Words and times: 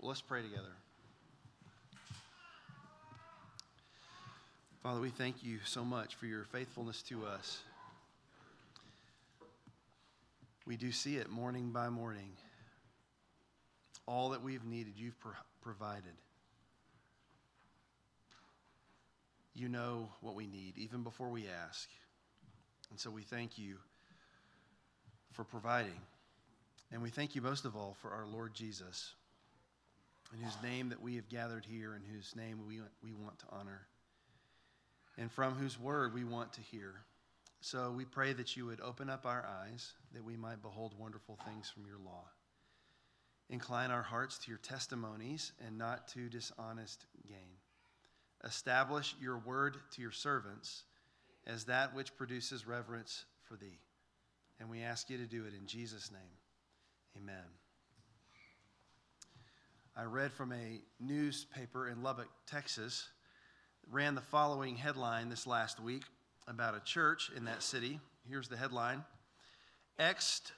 Let's 0.00 0.20
pray 0.22 0.42
together. 0.42 0.76
Father, 4.80 5.00
we 5.00 5.10
thank 5.10 5.42
you 5.42 5.58
so 5.64 5.84
much 5.84 6.14
for 6.14 6.26
your 6.26 6.44
faithfulness 6.44 7.02
to 7.02 7.26
us. 7.26 7.58
We 10.66 10.76
do 10.76 10.92
see 10.92 11.16
it 11.16 11.28
morning 11.28 11.72
by 11.72 11.88
morning. 11.88 12.30
All 14.06 14.30
that 14.30 14.42
we've 14.42 14.64
needed, 14.64 14.92
you've 14.96 15.18
pro- 15.18 15.32
provided. 15.62 16.14
You 19.52 19.68
know 19.68 20.10
what 20.20 20.36
we 20.36 20.46
need, 20.46 20.78
even 20.78 21.02
before 21.02 21.28
we 21.28 21.46
ask. 21.48 21.88
And 22.90 23.00
so 23.00 23.10
we 23.10 23.22
thank 23.22 23.58
you 23.58 23.78
for 25.32 25.42
providing. 25.42 26.00
And 26.92 27.02
we 27.02 27.10
thank 27.10 27.34
you 27.34 27.42
most 27.42 27.64
of 27.64 27.74
all 27.74 27.96
for 28.00 28.10
our 28.10 28.26
Lord 28.26 28.54
Jesus, 28.54 29.14
in 30.32 30.42
whose 30.42 30.56
name 30.62 30.90
that 30.90 31.02
we 31.02 31.16
have 31.16 31.28
gathered 31.28 31.64
here, 31.64 31.94
in 31.94 32.02
whose 32.02 32.34
name 32.36 32.60
we, 32.66 32.80
we 33.02 33.12
want 33.12 33.38
to 33.40 33.46
honor, 33.50 33.86
and 35.16 35.30
from 35.30 35.54
whose 35.54 35.78
word 35.78 36.14
we 36.14 36.24
want 36.24 36.52
to 36.54 36.60
hear. 36.60 36.94
So 37.60 37.92
we 37.96 38.04
pray 38.04 38.32
that 38.34 38.56
you 38.56 38.66
would 38.66 38.80
open 38.80 39.10
up 39.10 39.26
our 39.26 39.44
eyes, 39.64 39.92
that 40.12 40.24
we 40.24 40.36
might 40.36 40.62
behold 40.62 40.94
wonderful 40.98 41.38
things 41.44 41.68
from 41.68 41.86
your 41.86 41.98
law. 41.98 42.24
Incline 43.50 43.90
our 43.90 44.02
hearts 44.02 44.38
to 44.38 44.50
your 44.50 44.58
testimonies 44.58 45.52
and 45.66 45.78
not 45.78 46.08
to 46.08 46.28
dishonest 46.28 47.06
gain. 47.26 47.56
Establish 48.44 49.16
your 49.20 49.38
word 49.38 49.78
to 49.94 50.02
your 50.02 50.12
servants 50.12 50.84
as 51.46 51.64
that 51.64 51.94
which 51.94 52.16
produces 52.16 52.66
reverence 52.66 53.24
for 53.42 53.56
thee. 53.56 53.80
And 54.60 54.68
we 54.68 54.82
ask 54.82 55.08
you 55.08 55.16
to 55.16 55.26
do 55.26 55.44
it 55.46 55.54
in 55.58 55.66
Jesus' 55.66 56.12
name. 56.12 56.20
Amen. 57.16 57.57
I 60.00 60.04
read 60.04 60.32
from 60.32 60.52
a 60.52 60.80
newspaper 61.00 61.88
in 61.88 62.04
Lubbock, 62.04 62.28
Texas, 62.46 63.08
ran 63.90 64.14
the 64.14 64.20
following 64.20 64.76
headline 64.76 65.28
this 65.28 65.44
last 65.44 65.80
week 65.80 66.04
about 66.46 66.76
a 66.76 66.80
church 66.84 67.32
in 67.36 67.46
that 67.46 67.64
city. 67.64 67.98
Here's 68.28 68.46
the 68.46 68.56
headline 68.56 69.02
Ex 69.98 70.52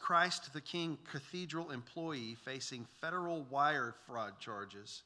Christ 0.00 0.52
the 0.52 0.60
King 0.60 0.96
Cathedral 1.10 1.72
employee 1.72 2.36
facing 2.44 2.86
federal 3.00 3.42
wire 3.50 3.96
fraud 4.06 4.38
charges 4.38 5.02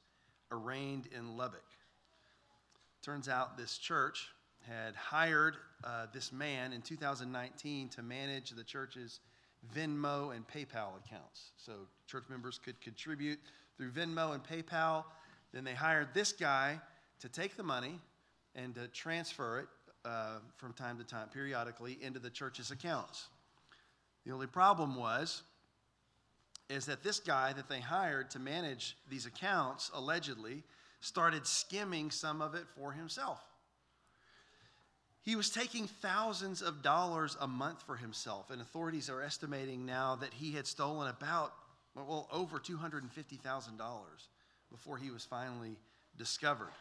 arraigned 0.50 1.08
in 1.16 1.38
Lubbock. 1.38 1.64
Turns 3.02 3.26
out 3.26 3.56
this 3.56 3.78
church 3.78 4.28
had 4.68 4.94
hired 4.94 5.56
uh, 5.82 6.08
this 6.12 6.30
man 6.30 6.74
in 6.74 6.82
2019 6.82 7.88
to 7.88 8.02
manage 8.02 8.50
the 8.50 8.64
church's 8.64 9.20
Venmo 9.74 10.34
and 10.36 10.46
PayPal 10.46 10.98
accounts. 11.04 11.52
So 11.56 11.72
church 12.06 12.24
members 12.28 12.60
could 12.62 12.78
contribute 12.82 13.38
through 13.76 13.90
Venmo 13.90 14.34
and 14.34 14.42
PayPal. 14.42 15.04
Then 15.52 15.64
they 15.64 15.74
hired 15.74 16.08
this 16.14 16.32
guy 16.32 16.80
to 17.20 17.28
take 17.28 17.56
the 17.56 17.62
money 17.62 18.00
and 18.54 18.74
to 18.74 18.88
transfer 18.88 19.60
it 19.60 19.66
uh, 20.04 20.38
from 20.56 20.72
time 20.72 20.98
to 20.98 21.04
time, 21.04 21.28
periodically, 21.28 21.98
into 22.00 22.18
the 22.18 22.30
church's 22.30 22.70
accounts. 22.70 23.28
The 24.24 24.32
only 24.32 24.46
problem 24.46 24.96
was 24.96 25.42
is 26.68 26.86
that 26.86 27.02
this 27.02 27.20
guy 27.20 27.52
that 27.52 27.68
they 27.68 27.80
hired 27.80 28.30
to 28.30 28.38
manage 28.38 28.96
these 29.10 29.26
accounts 29.26 29.90
allegedly 29.94 30.62
started 31.00 31.46
skimming 31.46 32.10
some 32.10 32.40
of 32.40 32.54
it 32.54 32.64
for 32.76 32.92
himself. 32.92 33.40
He 35.22 35.36
was 35.36 35.50
taking 35.50 35.86
thousands 35.86 36.62
of 36.62 36.82
dollars 36.82 37.36
a 37.40 37.46
month 37.46 37.82
for 37.82 37.96
himself, 37.96 38.50
and 38.50 38.60
authorities 38.60 39.10
are 39.10 39.22
estimating 39.22 39.84
now 39.84 40.16
that 40.16 40.34
he 40.34 40.52
had 40.52 40.66
stolen 40.66 41.08
about, 41.08 41.52
well, 41.94 42.28
over 42.32 42.58
$250,000 42.58 43.08
before 44.70 44.96
he 44.96 45.10
was 45.10 45.24
finally 45.24 45.76
discovered. 46.16 46.72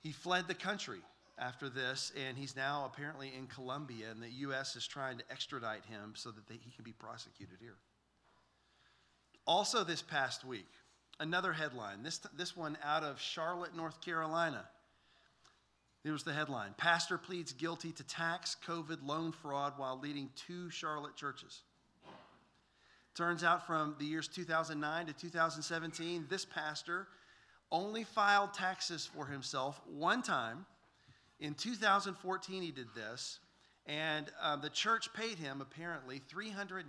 He 0.00 0.12
fled 0.12 0.48
the 0.48 0.54
country 0.54 1.00
after 1.38 1.68
this, 1.68 2.12
and 2.26 2.36
he's 2.36 2.54
now 2.54 2.90
apparently 2.92 3.32
in 3.36 3.46
Colombia, 3.46 4.06
and 4.10 4.22
the 4.22 4.30
U.S. 4.30 4.76
is 4.76 4.86
trying 4.86 5.18
to 5.18 5.24
extradite 5.30 5.84
him 5.84 6.12
so 6.14 6.30
that 6.30 6.46
they, 6.48 6.54
he 6.54 6.70
can 6.70 6.84
be 6.84 6.92
prosecuted 6.92 7.58
here. 7.60 7.76
Also, 9.46 9.82
this 9.82 10.02
past 10.02 10.44
week, 10.44 10.68
another 11.18 11.52
headline, 11.52 12.02
this, 12.02 12.20
this 12.36 12.56
one 12.56 12.78
out 12.84 13.02
of 13.02 13.20
Charlotte, 13.20 13.74
North 13.74 14.00
Carolina. 14.00 14.64
There 16.04 16.12
was 16.12 16.24
the 16.24 16.32
headline 16.32 16.74
Pastor 16.76 17.16
pleads 17.16 17.52
guilty 17.52 17.92
to 17.92 18.02
tax 18.04 18.56
COVID 18.66 18.98
loan 19.04 19.32
fraud 19.32 19.74
while 19.76 19.98
leading 19.98 20.30
two 20.34 20.70
Charlotte 20.70 21.16
churches. 21.16 21.62
Turns 23.14 23.44
out 23.44 23.66
from 23.66 23.94
the 23.98 24.06
years 24.06 24.28
2009 24.28 25.06
to 25.06 25.12
2017, 25.12 26.26
this 26.30 26.44
pastor 26.44 27.08
only 27.70 28.04
filed 28.04 28.54
taxes 28.54 29.06
for 29.06 29.26
himself 29.26 29.80
one 29.86 30.22
time 30.22 30.66
in 31.42 31.54
2014, 31.54 32.62
he 32.62 32.70
did 32.70 32.94
this, 32.94 33.40
and 33.84 34.30
uh, 34.40 34.54
the 34.54 34.70
church 34.70 35.12
paid 35.12 35.38
him 35.38 35.60
apparently 35.60 36.22
$390,000 36.32 36.84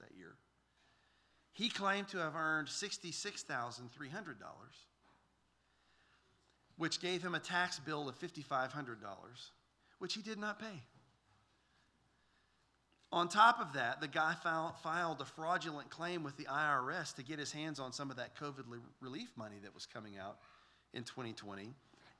that 0.00 0.14
year. 0.14 0.34
He 1.54 1.70
claimed 1.70 2.08
to 2.08 2.18
have 2.18 2.36
earned 2.36 2.68
$66,300, 2.68 3.84
which 6.76 7.00
gave 7.00 7.22
him 7.22 7.34
a 7.34 7.40
tax 7.40 7.78
bill 7.78 8.06
of 8.06 8.18
$5,500, 8.18 8.96
which 9.98 10.12
he 10.12 10.20
did 10.20 10.38
not 10.38 10.58
pay. 10.58 10.82
On 13.16 13.28
top 13.28 13.62
of 13.62 13.72
that, 13.72 14.02
the 14.02 14.08
guy 14.08 14.34
filed 14.42 15.22
a 15.22 15.24
fraudulent 15.24 15.88
claim 15.88 16.22
with 16.22 16.36
the 16.36 16.44
IRS 16.44 17.14
to 17.14 17.22
get 17.22 17.38
his 17.38 17.50
hands 17.50 17.80
on 17.80 17.90
some 17.90 18.10
of 18.10 18.18
that 18.18 18.36
COVID 18.36 18.64
relief 19.00 19.30
money 19.36 19.56
that 19.62 19.74
was 19.74 19.86
coming 19.86 20.18
out 20.18 20.36
in 20.92 21.02
2020. 21.02 21.70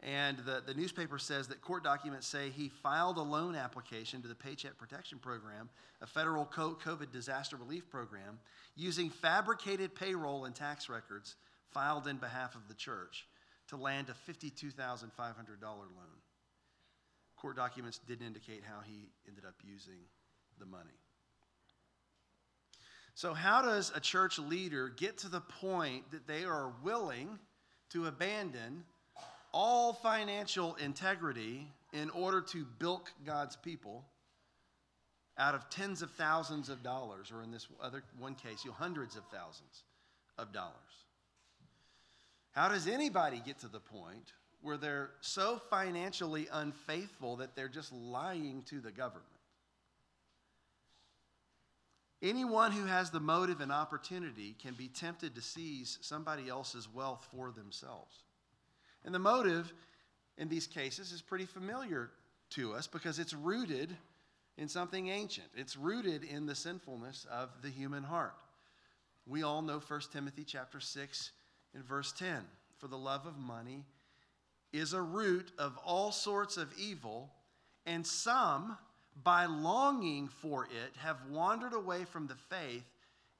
And 0.03 0.39
the, 0.39 0.62
the 0.67 0.73
newspaper 0.73 1.19
says 1.19 1.49
that 1.49 1.61
court 1.61 1.84
documents 1.84 2.27
say 2.27 2.49
he 2.49 2.71
filed 2.71 3.19
a 3.19 3.23
loan 3.23 3.55
application 3.55 4.23
to 4.23 4.29
the 4.29 4.34
Paycheck 4.34 4.79
Protection 4.79 5.19
Program, 5.19 5.69
a 6.01 6.07
federal 6.07 6.47
COVID 6.47 7.13
disaster 7.13 7.57
relief 7.57 7.91
program, 7.91 8.39
using 8.75 9.11
fabricated 9.11 9.95
payroll 9.95 10.47
and 10.47 10.55
tax 10.55 10.89
records 10.89 11.37
filed 11.73 12.07
in 12.07 12.17
behalf 12.17 12.55
of 12.55 12.69
the 12.69 12.75
church 12.75 13.27
to 13.69 13.77
land 13.77 14.07
a 14.09 14.33
$52,500 14.33 14.73
loan. 15.63 15.83
Court 17.37 17.57
documents 17.57 18.01
didn't 18.09 18.27
indicate 18.27 18.63
how 18.65 18.81
he 18.81 19.11
ended 19.28 19.45
up 19.45 19.57
using 19.63 19.99
the 20.59 20.67
money. 20.67 20.91
So, 23.15 23.33
how 23.33 23.62
does 23.62 23.93
a 23.94 24.00
church 24.00 24.39
leader 24.39 24.91
get 24.91 25.19
to 25.19 25.28
the 25.28 25.41
point 25.41 26.11
that 26.11 26.27
they 26.27 26.44
are 26.44 26.72
willing 26.83 27.39
to 27.91 28.06
abandon 28.06 28.84
all 29.53 29.95
financial 29.95 30.75
integrity 30.75 31.66
in 31.95 32.11
order 32.11 32.43
to 32.43 32.66
bilk 32.78 33.11
God's 33.25 33.56
people 33.56 34.05
out 35.39 35.55
of 35.55 35.69
tens 35.71 36.03
of 36.03 36.11
thousands 36.12 36.69
of 36.69 36.83
dollars, 36.83 37.31
or 37.31 37.43
in 37.43 37.50
this 37.50 37.66
other 37.83 38.03
one 38.19 38.34
case, 38.34 38.65
you 38.65 38.71
know, 38.71 38.77
hundreds 38.78 39.16
of 39.16 39.25
thousands 39.33 39.84
of 40.39 40.53
dollars. 40.53 40.75
How 42.53 42.69
does 42.69 42.87
anybody 42.87 43.43
get 43.45 43.59
to 43.61 43.69
the 43.69 43.81
point 43.81 44.33
where 44.62 44.77
they're 44.77 45.11
so 45.21 45.61
financially 45.71 46.49
unfaithful 46.53 47.37
that 47.37 47.55
they're 47.55 47.69
just 47.69 47.93
lying 47.93 48.62
to 48.69 48.81
the 48.81 48.91
government? 48.91 49.25
Anyone 52.22 52.72
who 52.72 52.87
has 52.87 53.10
the 53.10 53.21
motive 53.21 53.60
and 53.60 53.71
opportunity 53.71 54.56
can 54.60 54.75
be 54.75 54.88
tempted 54.88 55.34
to 55.34 55.43
seize 55.43 55.99
somebody 56.00 56.49
else's 56.49 56.88
wealth 56.93 57.27
for 57.31 57.53
themselves. 57.53 58.22
And 59.04 59.15
the 59.15 59.19
motive 59.19 59.72
in 60.38 60.49
these 60.49 60.66
cases 60.66 61.12
is 61.12 61.21
pretty 61.22 61.47
familiar 61.47 62.10
to 62.50 62.75
us 62.75 62.87
because 62.87 63.19
it's 63.19 63.34
rooted 63.34 63.94
in 64.56 64.69
something 64.69 65.09
ancient. 65.09 65.49
It's 65.54 65.77
rooted 65.77 66.25
in 66.25 66.47
the 66.47 66.54
sinfulness 66.54 67.27
of 67.30 67.51
the 67.63 67.68
human 67.68 68.03
heart. 68.03 68.34
We 69.27 69.42
all 69.42 69.60
know 69.60 69.80
1 69.86 70.01
Timothy 70.13 70.45
chapter 70.45 70.80
6 70.80 71.33
and 71.74 71.84
verse 71.84 72.13
10. 72.13 72.42
For 72.78 72.89
the 72.89 72.98
love 72.98 73.27
of 73.27 73.36
money 73.39 73.84
is 74.72 74.92
a 74.92 75.01
root 75.01 75.51
of 75.59 75.78
all 75.84 76.13
sorts 76.13 76.57
of 76.57 76.72
evil, 76.78 77.30
and 77.86 78.07
some, 78.07 78.77
by 79.22 79.47
longing 79.47 80.28
for 80.28 80.65
it, 80.65 80.97
have 80.98 81.16
wandered 81.30 81.72
away 81.72 82.04
from 82.04 82.27
the 82.27 82.34
faith 82.34 82.84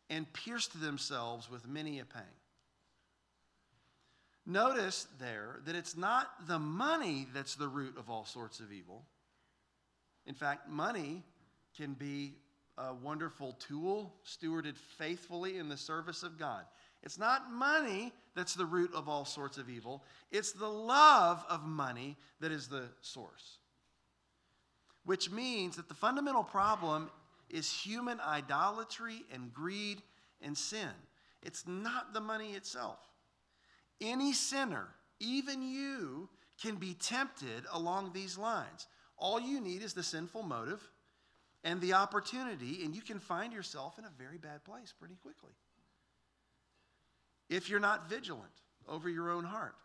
and 0.09 0.33
pierced 0.33 0.81
themselves 0.81 1.51
with 1.51 1.69
many 1.69 1.99
a 1.99 2.05
pang. 2.05 2.23
Notice 4.47 5.09
there 5.19 5.61
that 5.67 5.75
it's 5.75 5.97
not 5.97 6.47
the 6.47 6.59
money 6.59 7.27
that's 7.35 7.57
the 7.57 7.69
root 7.69 7.97
of 7.99 8.09
all 8.09 8.25
sorts 8.25 8.61
of 8.61 8.73
evil. 8.73 9.05
In 10.25 10.35
fact, 10.35 10.69
money 10.69 11.25
can 11.77 11.95
be 11.95 12.35
a 12.79 12.95
wonderful 12.95 13.57
tool 13.59 14.15
stewarded 14.25 14.77
faithfully 14.77 15.59
in 15.59 15.69
the 15.69 15.77
service 15.77 16.23
of 16.23 16.39
God. 16.39 16.65
It's 17.03 17.19
not 17.19 17.51
money 17.51 18.13
that's 18.35 18.55
the 18.55 18.67
root 18.67 18.93
of 18.95 19.09
all 19.09 19.25
sorts 19.25 19.59
of 19.59 19.69
evil, 19.71 20.05
it's 20.31 20.53
the 20.53 20.69
love 20.69 21.45
of 21.49 21.65
money 21.65 22.17
that 22.41 22.53
is 22.53 22.69
the 22.69 22.85
source. 23.01 23.59
Which 25.07 25.31
means 25.31 25.77
that 25.77 25.89
the 25.89 25.95
fundamental 25.95 26.45
problem 26.45 27.11
is 27.49 27.73
human 27.73 28.21
idolatry 28.21 29.25
and 29.33 29.55
greed 29.55 30.03
and 30.43 30.59
sin. 30.59 30.91
It's 31.43 31.67
not 31.67 32.13
the 32.13 32.21
money 32.21 32.53
itself. 32.53 32.99
Any 34.01 34.33
sinner, 34.33 34.89
even 35.21 35.63
you, 35.63 36.29
can 36.61 36.75
be 36.77 36.95
tempted 36.95 37.65
along 37.73 38.13
these 38.13 38.37
lines. 38.37 38.89
All 39.17 39.41
you 39.41 39.61
need 39.61 39.83
is 39.83 39.95
the 39.95 40.03
sinful 40.03 40.43
motive 40.43 40.83
and 41.65 41.81
the 41.81 41.95
opportunity, 41.95 42.85
and 42.85 42.95
you 42.95 43.03
can 43.03 43.19
find 43.19 43.53
yourself 43.53 43.99
in 43.99 44.05
a 44.05 44.11
very 44.19 44.39
bad 44.39 44.65
place 44.65 44.93
pretty 44.99 45.17
quickly. 45.23 45.53
If 47.49 47.71
you're 47.71 47.81
not 47.81 48.09
vigilant 48.09 48.51
over 48.89 49.09
your 49.09 49.31
own 49.31 49.45
heart. 49.45 49.77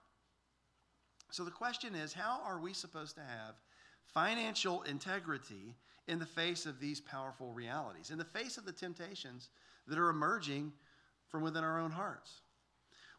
So 1.31 1.43
the 1.43 1.51
question 1.51 1.95
is 1.95 2.11
how 2.11 2.41
are 2.45 2.59
we 2.59 2.73
supposed 2.73 3.15
to 3.15 3.21
have 3.21 3.55
financial 4.13 4.81
integrity 4.83 5.75
in 6.07 6.19
the 6.19 6.25
face 6.25 6.65
of 6.65 6.79
these 6.79 6.99
powerful 6.99 7.51
realities, 7.51 8.09
in 8.09 8.17
the 8.17 8.25
face 8.25 8.57
of 8.57 8.65
the 8.65 8.71
temptations 8.71 9.49
that 9.87 9.97
are 9.97 10.09
emerging 10.09 10.73
from 11.29 11.43
within 11.43 11.63
our 11.63 11.79
own 11.79 11.91
hearts? 11.91 12.41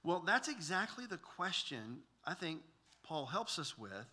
Well, 0.04 0.22
that's 0.26 0.48
exactly 0.48 1.06
the 1.06 1.18
question 1.18 1.98
I 2.24 2.34
think 2.34 2.60
Paul 3.02 3.26
helps 3.26 3.58
us 3.58 3.78
with 3.78 4.06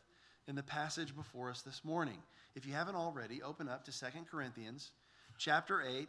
in 0.47 0.55
the 0.55 0.63
passage 0.63 1.15
before 1.15 1.49
us 1.49 1.61
this 1.61 1.83
morning. 1.83 2.17
If 2.55 2.65
you 2.65 2.73
haven't 2.73 2.95
already, 2.95 3.41
open 3.41 3.67
up 3.67 3.85
to 3.85 3.91
2 3.91 4.05
Corinthians 4.29 4.91
chapter 5.37 5.81
8 5.81 6.07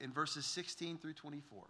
in 0.00 0.12
verses 0.12 0.46
16 0.46 0.98
through 0.98 1.14
24. 1.14 1.64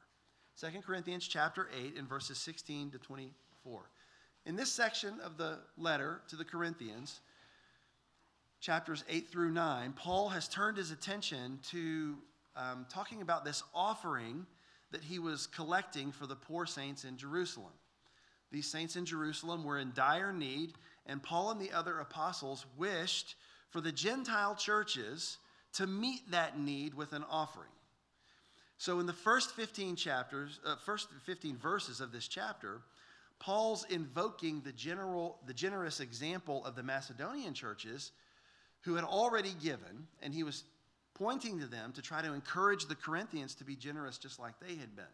2 0.61 0.67
Corinthians 0.85 1.27
chapter 1.29 1.69
8 1.77 1.97
in 1.97 2.07
verses 2.07 2.39
16 2.39 2.91
to 2.91 2.99
24. 2.99 3.91
In 4.47 4.57
this 4.57 4.73
section 4.73 5.21
of 5.21 5.37
the 5.37 5.59
letter 5.77 6.23
to 6.29 6.37
the 6.37 6.45
Corinthians, 6.45 7.21
chapters 8.61 9.05
8 9.09 9.29
through 9.29 9.51
9, 9.51 9.93
Paul 9.93 10.29
has 10.31 10.49
turned 10.49 10.77
his 10.77 10.91
attention 10.91 11.59
to 11.71 12.17
um, 12.57 12.87
talking 12.91 13.23
about 13.23 13.45
this 13.45 13.63
offering 13.75 14.47
that 14.91 15.05
he 15.05 15.19
was 15.19 15.47
collecting 15.47 16.13
for 16.13 16.27
the 16.27 16.37
poor 16.37 16.67
saints 16.67 17.05
in 17.05 17.17
Jerusalem. 17.17 17.73
These 18.51 18.71
saints 18.71 18.97
in 18.97 19.05
Jerusalem 19.05 19.65
were 19.65 19.79
in 19.79 19.93
dire 19.95 20.33
need, 20.33 20.73
and 21.07 21.23
Paul 21.23 21.51
and 21.51 21.61
the 21.61 21.73
other 21.73 21.99
apostles 21.99 22.65
wished 22.77 23.37
for 23.71 23.81
the 23.81 23.93
Gentile 23.93 24.55
churches 24.55 25.39
to 25.75 25.87
meet 25.87 26.31
that 26.31 26.59
need 26.59 26.95
with 26.95 27.13
an 27.13 27.25
offering. 27.31 27.69
So, 28.79 29.01
in 29.01 29.07
the 29.07 29.13
first 29.13 29.55
15 29.55 29.97
chapters, 29.97 30.61
uh, 30.65 30.77
first 30.77 31.09
15 31.27 31.57
verses 31.57 32.01
of 32.01 32.13
this 32.13 32.29
chapter, 32.29 32.81
Paul's 33.39 33.85
invoking 33.91 34.63
the, 34.63 34.73
general, 34.73 35.39
the 35.47 35.55
generous 35.55 36.01
example 36.01 36.65
of 36.65 36.75
the 36.75 36.83
Macedonian 36.83 37.55
churches 37.55 38.13
who 38.83 38.95
had 38.95 39.05
already 39.05 39.55
given, 39.63 40.07
and 40.23 40.33
he 40.33 40.43
was 40.43 40.65
pointing 41.15 41.59
to 41.61 41.67
them 41.67 41.93
to 41.93 42.03
try 42.03 42.23
to 42.23 42.33
encourage 42.33 42.87
the 42.87 42.95
Corinthians 42.95 43.55
to 43.57 43.65
be 43.65 43.75
generous 43.75 44.19
just 44.19 44.39
like 44.39 44.55
they 44.61 44.77
had 44.77 44.95
been. 44.95 45.05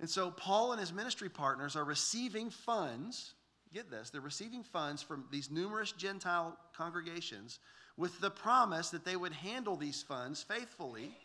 And 0.00 0.08
so 0.08 0.30
Paul 0.30 0.72
and 0.72 0.80
his 0.80 0.92
ministry 0.92 1.28
partners 1.28 1.76
are 1.76 1.84
receiving 1.84 2.50
funds. 2.50 3.34
Get 3.72 3.90
this, 3.90 4.10
they're 4.10 4.20
receiving 4.20 4.62
funds 4.62 5.02
from 5.02 5.24
these 5.30 5.50
numerous 5.50 5.92
Gentile 5.92 6.56
congregations 6.76 7.58
with 7.96 8.18
the 8.20 8.30
promise 8.30 8.90
that 8.90 9.04
they 9.04 9.16
would 9.16 9.32
handle 9.32 9.76
these 9.76 10.02
funds 10.02 10.42
faithfully 10.42 11.16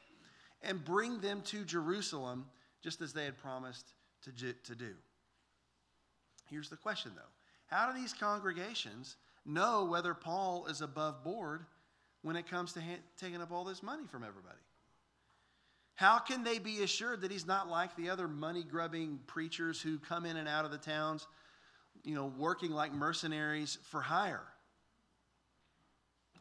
and 0.61 0.83
bring 0.83 1.19
them 1.19 1.41
to 1.41 1.65
Jerusalem 1.65 2.45
just 2.81 3.01
as 3.01 3.13
they 3.13 3.25
had 3.25 3.37
promised 3.37 3.93
to, 4.23 4.53
to 4.53 4.75
do. 4.75 4.93
Here's 6.49 6.69
the 6.69 6.77
question 6.77 7.11
though 7.15 7.21
How 7.67 7.91
do 7.91 7.99
these 7.99 8.13
congregations 8.13 9.17
know 9.45 9.85
whether 9.85 10.13
Paul 10.13 10.67
is 10.67 10.81
above 10.81 11.23
board 11.23 11.65
when 12.21 12.35
it 12.35 12.49
comes 12.49 12.73
to 12.73 12.81
ha- 12.81 13.01
taking 13.17 13.41
up 13.41 13.51
all 13.51 13.63
this 13.63 13.81
money 13.81 14.03
from 14.09 14.23
everybody? 14.23 14.59
How 15.95 16.19
can 16.19 16.43
they 16.43 16.57
be 16.57 16.81
assured 16.83 17.21
that 17.21 17.31
he's 17.31 17.45
not 17.45 17.69
like 17.69 17.95
the 17.95 18.09
other 18.09 18.27
money 18.27 18.63
grubbing 18.63 19.19
preachers 19.27 19.81
who 19.81 19.99
come 19.99 20.25
in 20.25 20.37
and 20.37 20.47
out 20.47 20.65
of 20.65 20.71
the 20.71 20.77
towns, 20.77 21.27
you 22.03 22.15
know, 22.15 22.31
working 22.37 22.71
like 22.71 22.91
mercenaries 22.91 23.77
for 23.83 24.01
hire? 24.01 24.41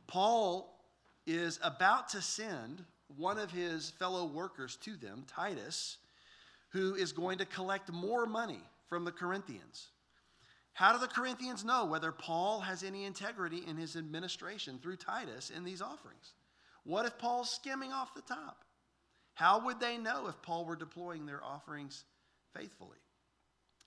Paul 0.07 0.81
is 1.27 1.61
about 1.63 2.09
to 2.11 2.23
send 2.23 2.85
one 3.17 3.39
of 3.39 3.51
his 3.51 3.91
fellow 3.91 4.25
workers 4.25 4.77
to 4.77 4.97
them, 4.97 5.25
Titus, 5.27 5.99
who 6.71 6.95
is 6.95 7.13
going 7.13 7.39
to 7.39 7.45
collect 7.45 7.93
more 7.93 8.27
money 8.27 8.61
from 8.89 9.05
the 9.05 9.13
Corinthians. 9.13 9.89
How 10.73 10.93
do 10.93 10.99
the 10.99 11.09
Corinthians 11.09 11.65
know 11.65 11.85
whether 11.85 12.13
Paul 12.13 12.61
has 12.61 12.83
any 12.83 13.05
integrity 13.05 13.63
in 13.67 13.77
his 13.77 13.97
administration 13.97 14.79
through 14.79 14.97
Titus 14.97 15.51
in 15.51 15.65
these 15.65 15.83
offerings? 15.83 16.33
What 16.85 17.07
if 17.07 17.19
Paul's 17.19 17.51
skimming 17.51 17.93
off 17.93 18.15
the 18.15 18.23
top? 18.23 18.65
How 19.35 19.65
would 19.65 19.81
they 19.81 19.99
know 19.99 20.27
if 20.29 20.41
Paul 20.43 20.65
were 20.65 20.77
deploying 20.77 21.27
their 21.27 21.43
offerings 21.43 22.05
faithfully? 22.55 22.99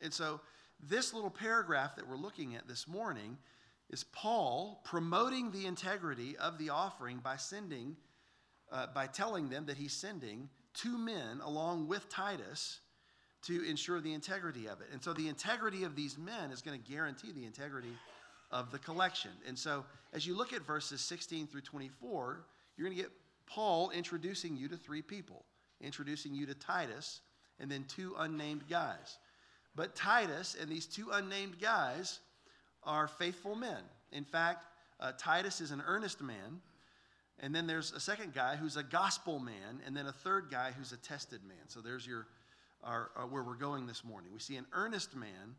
And 0.02 0.14
so, 0.14 0.42
this 0.80 1.14
little 1.14 1.30
paragraph 1.30 1.96
that 1.96 2.08
we're 2.08 2.18
looking 2.18 2.56
at 2.56 2.68
this 2.68 2.88
morning 2.88 3.38
is 3.90 4.04
Paul 4.04 4.82
promoting 4.84 5.52
the 5.52 5.66
integrity 5.66 6.36
of 6.38 6.58
the 6.58 6.72
offering 6.72 7.20
by 7.20 7.38
sending, 7.38 7.96
uh, 8.72 8.88
by 8.88 9.08
telling 9.08 9.50
them 9.50 9.68
that 9.68 9.78
he's 9.78 9.94
sending 9.94 10.50
two 10.74 10.98
men 10.98 11.40
along 11.42 11.88
with 11.88 12.10
Titus 12.10 12.80
to 13.44 13.64
ensure 13.68 14.00
the 14.00 14.14
integrity 14.14 14.68
of 14.68 14.82
it. 14.82 14.88
And 14.92 15.04
so 15.04 15.14
the 15.14 15.28
integrity 15.28 15.84
of 15.84 15.96
these 15.96 16.18
men 16.18 16.52
is 16.52 16.62
going 16.62 16.82
to 16.82 16.92
guarantee 16.92 17.32
the 17.32 17.46
integrity 17.46 17.94
of 18.52 18.72
the 18.72 18.80
collection. 18.80 19.32
And 19.48 19.58
so 19.58 19.86
as 20.14 20.26
you 20.26 20.36
look 20.36 20.54
at 20.54 20.66
verses 20.66 21.02
16 21.02 21.48
through 21.48 21.62
24, 21.62 22.46
you're 22.78 22.88
going 22.88 22.98
to 22.98 23.04
get 23.04 23.12
Paul 23.48 23.90
introducing 23.92 24.56
you 24.56 24.68
to 24.70 24.78
three 24.78 25.02
people, 25.02 25.44
introducing 25.82 26.34
you 26.34 26.46
to 26.46 26.54
Titus 26.54 27.22
and 27.60 27.70
then 27.70 27.86
two 27.88 28.16
unnamed 28.18 28.64
guys. 28.70 29.18
But 29.76 29.96
Titus 29.96 30.56
and 30.60 30.70
these 30.70 30.86
two 30.86 31.10
unnamed 31.12 31.60
guys 31.60 32.20
are 32.84 33.08
faithful 33.08 33.56
men. 33.56 33.82
In 34.12 34.24
fact, 34.24 34.66
uh, 35.00 35.12
Titus 35.18 35.62
is 35.62 35.72
an 35.72 35.82
earnest 35.86 36.22
man. 36.22 36.62
And 37.40 37.54
then 37.54 37.68
there's 37.68 37.92
a 37.92 38.00
second 38.00 38.34
guy 38.34 38.56
who's 38.56 38.78
a 38.78 38.84
gospel 38.84 39.40
man, 39.40 39.82
and 39.86 39.98
then 39.98 40.06
a 40.06 40.12
third 40.12 40.50
guy 40.52 40.72
who's 40.78 40.92
a 40.92 40.98
tested 40.98 41.42
man. 41.44 41.68
So 41.68 41.82
there's 41.82 42.06
your 42.06 42.28
are 42.84 43.12
uh, 43.16 43.22
where 43.22 43.44
we're 43.44 43.56
going 43.56 43.88
this 43.88 44.04
morning. 44.04 44.32
We 44.34 44.40
see 44.40 44.56
an 44.56 44.66
earnest 44.74 45.16
man, 45.16 45.56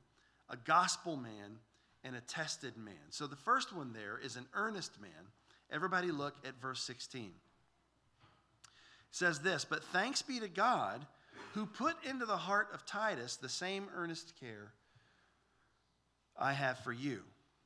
a 0.49 0.57
gospel 0.57 1.17
man, 1.17 1.59
and 2.05 2.17
a 2.17 2.21
tested 2.21 2.77
man. 2.77 2.95
So 3.11 3.27
the 3.27 3.37
first 3.37 3.75
one 3.75 3.93
there 3.93 4.19
is 4.23 4.37
an 4.37 4.47
earnest 4.55 5.01
man. 5.01 5.11
Everybody 5.71 6.11
look 6.11 6.35
at 6.47 6.61
verse 6.61 6.83
16. 6.83 7.25
It 7.25 7.31
says 9.11 9.41
this, 9.41 9.65
but 9.65 9.83
thanks 9.85 10.23
be 10.23 10.41
to 10.41 10.49
God 10.49 11.07
who 11.55 11.67
put 11.67 11.95
into 12.05 12.27
the 12.27 12.37
heart 12.37 12.69
of 12.75 12.85
Titus 12.85 13.37
the 13.37 13.49
same 13.49 13.87
earnest 13.95 14.39
care 14.39 14.73
I 16.37 16.53
have 16.53 16.79
for 16.81 16.93
you. 16.93 17.21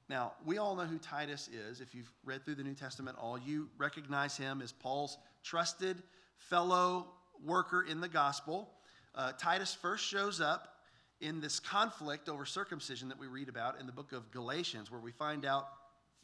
Now, 0.08 0.32
we 0.44 0.58
all 0.58 0.74
know 0.74 0.84
who 0.84 0.98
Titus 0.98 1.48
is. 1.48 1.80
If 1.80 1.94
you've 1.94 2.10
read 2.24 2.44
through 2.44 2.56
the 2.56 2.62
New 2.62 2.74
Testament, 2.74 3.16
all 3.20 3.38
you 3.38 3.68
recognize 3.76 4.36
him 4.36 4.62
as 4.62 4.72
Paul's 4.72 5.18
trusted 5.42 6.02
fellow 6.36 7.08
worker 7.44 7.82
in 7.82 8.00
the 8.00 8.08
gospel. 8.08 8.70
Uh, 9.14 9.32
Titus 9.32 9.74
first 9.74 10.04
shows 10.04 10.40
up 10.40 10.74
in 11.20 11.40
this 11.40 11.58
conflict 11.58 12.28
over 12.28 12.44
circumcision 12.44 13.08
that 13.08 13.18
we 13.18 13.26
read 13.26 13.48
about 13.48 13.80
in 13.80 13.86
the 13.86 13.92
book 13.92 14.12
of 14.12 14.30
Galatians, 14.30 14.90
where 14.90 15.00
we 15.00 15.12
find 15.12 15.44
out 15.44 15.68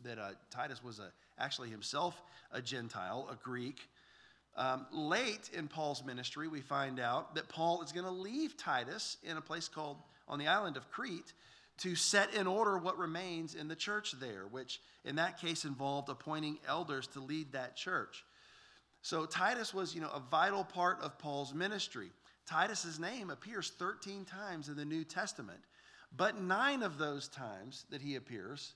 that 0.05 0.19
uh, 0.19 0.31
Titus 0.50 0.83
was 0.83 0.99
a, 0.99 1.11
actually 1.38 1.71
himself 1.71 2.21
a 2.53 2.62
Gentile, 2.62 3.29
a 3.31 3.37
Greek. 3.43 3.88
Um, 4.57 4.87
late 4.93 5.50
in 5.53 5.67
Paul's 5.67 6.05
ministry, 6.05 6.47
we 6.47 6.61
find 6.61 7.00
out 7.00 7.35
that 7.35 7.49
Paul 7.49 7.83
is 7.83 7.91
going 7.91 8.07
to 8.07 8.12
leave 8.12 8.57
Titus 8.57 9.17
in 9.25 9.37
a 9.37 9.41
place 9.41 9.67
called 9.67 9.97
on 10.29 10.38
the 10.38 10.47
island 10.47 10.76
of 10.76 10.88
Crete 10.91 11.33
to 11.79 11.97
set 11.97 12.33
in 12.35 12.47
order 12.47 12.79
what 12.79 12.97
remains 12.97 13.57
in 13.57 13.67
the 13.67 13.75
church 13.75 14.12
there, 14.21 14.45
which 14.50 14.81
in 15.05 15.17
that 15.17 15.41
case 15.41 15.64
involved 15.64 16.09
appointing 16.09 16.59
elders 16.69 17.09
to 17.09 17.21
lead 17.21 17.53
that 17.53 17.76
church. 17.76 18.25
So 19.03 19.26
Titus 19.26 19.75
was, 19.75 19.95
you 19.95 20.00
know, 20.00 20.11
a 20.14 20.21
vital 20.21 20.64
part 20.64 21.00
of 21.03 21.19
Paul's 21.19 21.53
ministry. 21.53 22.11
Titus's 22.47 22.99
name 22.99 23.31
appears 23.31 23.73
13 23.79 24.25
times 24.25 24.69
in 24.69 24.77
the 24.77 24.85
New 24.85 25.05
Testament, 25.05 25.61
but 26.17 26.41
nine 26.41 26.83
of 26.83 26.99
those 26.99 27.29
times 27.29 27.87
that 27.91 28.03
he 28.03 28.17
appears 28.17 28.75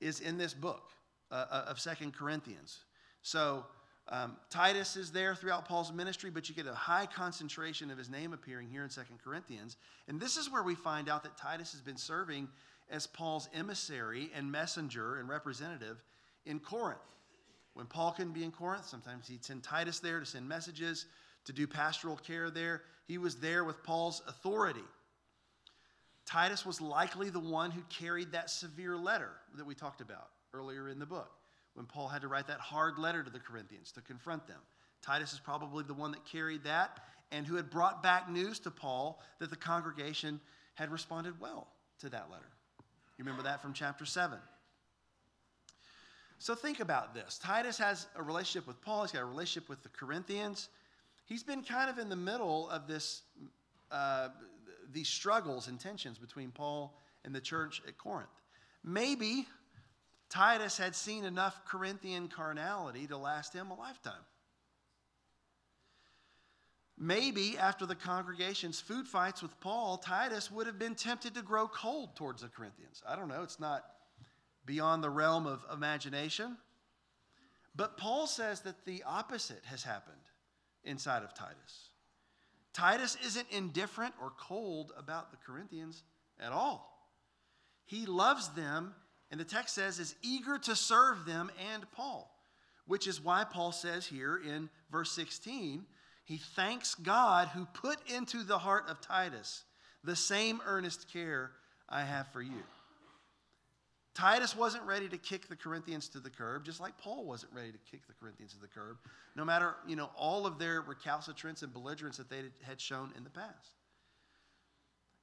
is 0.00 0.20
in 0.20 0.38
this 0.38 0.54
book 0.54 0.90
uh, 1.30 1.46
uh 1.50 1.64
of 1.68 1.78
Second 1.78 2.14
Corinthians. 2.14 2.80
So 3.22 3.64
um, 4.08 4.36
Titus 4.50 4.96
is 4.96 5.12
there 5.12 5.34
throughout 5.34 5.66
Paul's 5.66 5.92
ministry, 5.92 6.30
but 6.30 6.48
you 6.48 6.54
get 6.54 6.66
a 6.66 6.74
high 6.74 7.06
concentration 7.06 7.90
of 7.90 7.98
his 7.98 8.10
name 8.10 8.32
appearing 8.32 8.68
here 8.68 8.82
in 8.82 8.90
Second 8.90 9.18
Corinthians. 9.22 9.76
And 10.08 10.18
this 10.18 10.36
is 10.36 10.50
where 10.50 10.64
we 10.64 10.74
find 10.74 11.08
out 11.08 11.22
that 11.22 11.36
Titus 11.36 11.72
has 11.72 11.80
been 11.80 11.96
serving 11.96 12.48
as 12.90 13.06
Paul's 13.06 13.48
emissary 13.54 14.30
and 14.34 14.50
messenger 14.50 15.18
and 15.18 15.28
representative 15.28 16.02
in 16.44 16.58
Corinth. 16.58 16.98
When 17.74 17.86
Paul 17.86 18.10
couldn't 18.12 18.32
be 18.32 18.42
in 18.42 18.50
Corinth, 18.50 18.86
sometimes 18.86 19.28
he'd 19.28 19.44
send 19.44 19.62
Titus 19.62 20.00
there 20.00 20.18
to 20.18 20.26
send 20.26 20.48
messages 20.48 21.06
to 21.50 21.56
do 21.56 21.66
pastoral 21.66 22.16
care 22.16 22.48
there. 22.48 22.82
He 23.08 23.18
was 23.18 23.36
there 23.36 23.64
with 23.64 23.82
Paul's 23.82 24.22
authority. 24.28 24.84
Titus 26.24 26.64
was 26.64 26.80
likely 26.80 27.28
the 27.28 27.40
one 27.40 27.72
who 27.72 27.82
carried 27.88 28.30
that 28.30 28.50
severe 28.50 28.96
letter 28.96 29.32
that 29.56 29.66
we 29.66 29.74
talked 29.74 30.00
about 30.00 30.28
earlier 30.54 30.88
in 30.88 31.00
the 31.00 31.06
book 31.06 31.32
when 31.74 31.86
Paul 31.86 32.06
had 32.06 32.22
to 32.22 32.28
write 32.28 32.46
that 32.46 32.60
hard 32.60 32.98
letter 33.00 33.24
to 33.24 33.30
the 33.30 33.40
Corinthians 33.40 33.90
to 33.92 34.00
confront 34.00 34.46
them. 34.46 34.60
Titus 35.02 35.32
is 35.32 35.40
probably 35.40 35.82
the 35.82 35.94
one 35.94 36.12
that 36.12 36.24
carried 36.24 36.62
that 36.62 37.00
and 37.32 37.44
who 37.44 37.56
had 37.56 37.68
brought 37.68 38.00
back 38.00 38.30
news 38.30 38.60
to 38.60 38.70
Paul 38.70 39.20
that 39.40 39.50
the 39.50 39.56
congregation 39.56 40.40
had 40.74 40.92
responded 40.92 41.40
well 41.40 41.66
to 41.98 42.08
that 42.10 42.30
letter. 42.30 42.46
You 43.18 43.24
remember 43.24 43.42
that 43.42 43.60
from 43.60 43.72
chapter 43.72 44.04
7. 44.04 44.38
So 46.38 46.54
think 46.54 46.78
about 46.78 47.12
this. 47.12 47.40
Titus 47.42 47.76
has 47.78 48.06
a 48.14 48.22
relationship 48.22 48.68
with 48.68 48.80
Paul, 48.82 49.02
he's 49.02 49.10
got 49.10 49.22
a 49.22 49.24
relationship 49.24 49.68
with 49.68 49.82
the 49.82 49.88
Corinthians. 49.88 50.68
He's 51.30 51.44
been 51.44 51.62
kind 51.62 51.88
of 51.88 51.98
in 51.98 52.08
the 52.08 52.16
middle 52.16 52.68
of 52.70 52.88
this, 52.88 53.22
uh, 53.92 54.30
these 54.92 55.08
struggles 55.08 55.68
and 55.68 55.78
tensions 55.78 56.18
between 56.18 56.50
Paul 56.50 56.98
and 57.24 57.32
the 57.32 57.40
church 57.40 57.80
at 57.86 57.96
Corinth. 57.96 58.28
Maybe 58.82 59.46
Titus 60.28 60.76
had 60.76 60.96
seen 60.96 61.24
enough 61.24 61.64
Corinthian 61.64 62.26
carnality 62.26 63.06
to 63.06 63.16
last 63.16 63.54
him 63.54 63.70
a 63.70 63.76
lifetime. 63.76 64.24
Maybe 66.98 67.56
after 67.56 67.86
the 67.86 67.94
congregation's 67.94 68.80
food 68.80 69.06
fights 69.06 69.40
with 69.40 69.58
Paul, 69.60 69.98
Titus 69.98 70.50
would 70.50 70.66
have 70.66 70.80
been 70.80 70.96
tempted 70.96 71.36
to 71.36 71.42
grow 71.42 71.68
cold 71.68 72.16
towards 72.16 72.42
the 72.42 72.48
Corinthians. 72.48 73.04
I 73.08 73.14
don't 73.14 73.28
know, 73.28 73.44
it's 73.44 73.60
not 73.60 73.84
beyond 74.66 75.04
the 75.04 75.10
realm 75.10 75.46
of 75.46 75.64
imagination. 75.72 76.56
But 77.76 77.96
Paul 77.96 78.26
says 78.26 78.62
that 78.62 78.84
the 78.84 79.04
opposite 79.06 79.62
has 79.66 79.84
happened 79.84 80.16
inside 80.84 81.22
of 81.22 81.34
Titus. 81.34 81.90
Titus 82.72 83.16
isn't 83.24 83.46
indifferent 83.50 84.14
or 84.20 84.32
cold 84.38 84.92
about 84.96 85.30
the 85.30 85.36
Corinthians 85.36 86.02
at 86.38 86.52
all. 86.52 86.90
He 87.84 88.06
loves 88.06 88.48
them, 88.50 88.94
and 89.30 89.40
the 89.40 89.44
text 89.44 89.74
says 89.74 89.98
is 89.98 90.14
eager 90.22 90.58
to 90.58 90.76
serve 90.76 91.26
them 91.26 91.50
and 91.72 91.90
Paul, 91.92 92.30
which 92.86 93.06
is 93.06 93.22
why 93.22 93.44
Paul 93.44 93.72
says 93.72 94.06
here 94.06 94.36
in 94.36 94.70
verse 94.90 95.12
16, 95.12 95.84
he 96.24 96.36
thanks 96.36 96.94
God 96.94 97.48
who 97.48 97.66
put 97.66 97.98
into 98.08 98.44
the 98.44 98.58
heart 98.58 98.84
of 98.88 99.00
Titus 99.00 99.64
the 100.04 100.16
same 100.16 100.60
earnest 100.64 101.12
care 101.12 101.50
I 101.88 102.02
have 102.02 102.28
for 102.28 102.40
you. 102.40 102.62
Titus 104.14 104.56
wasn't 104.56 104.84
ready 104.84 105.08
to 105.08 105.18
kick 105.18 105.48
the 105.48 105.56
Corinthians 105.56 106.08
to 106.08 106.20
the 106.20 106.30
curb, 106.30 106.64
just 106.64 106.80
like 106.80 106.98
Paul 106.98 107.24
wasn't 107.24 107.52
ready 107.52 107.70
to 107.70 107.78
kick 107.90 108.06
the 108.06 108.12
Corinthians 108.20 108.52
to 108.54 108.60
the 108.60 108.66
curb, 108.66 108.98
no 109.36 109.44
matter, 109.44 109.76
you 109.86 109.94
know, 109.94 110.10
all 110.16 110.46
of 110.46 110.58
their 110.58 110.80
recalcitrance 110.82 111.62
and 111.62 111.72
belligerence 111.72 112.16
that 112.16 112.28
they 112.28 112.42
had 112.62 112.80
shown 112.80 113.12
in 113.16 113.24
the 113.24 113.30
past. 113.30 113.76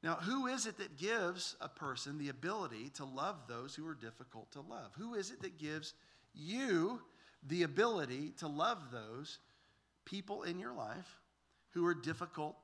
Now, 0.04 0.16
who 0.16 0.48
is 0.48 0.68
it 0.68 0.78
that 0.78 0.98
gives 0.98 1.56
a 1.60 1.68
person 1.68 2.18
the 2.18 2.30
ability 2.30 2.90
to 2.96 3.06
love 3.06 3.36
those 3.48 3.76
who 3.76 3.86
are 3.88 3.96
difficult 3.96 4.52
to 4.52 4.62
love? 4.62 4.92
Who 4.98 5.16
is 5.16 5.32
it 5.32 5.42
that 5.42 5.58
gives 5.58 5.94
you 6.34 7.02
the 7.48 7.64
ability 7.64 8.34
to 8.38 8.48
love 8.48 8.92
those 8.92 9.40
people 10.06 10.44
in 10.44 10.60
your 10.60 10.74
life 10.74 11.20
who 11.72 11.86
are 11.86 11.96
difficult 11.96 12.56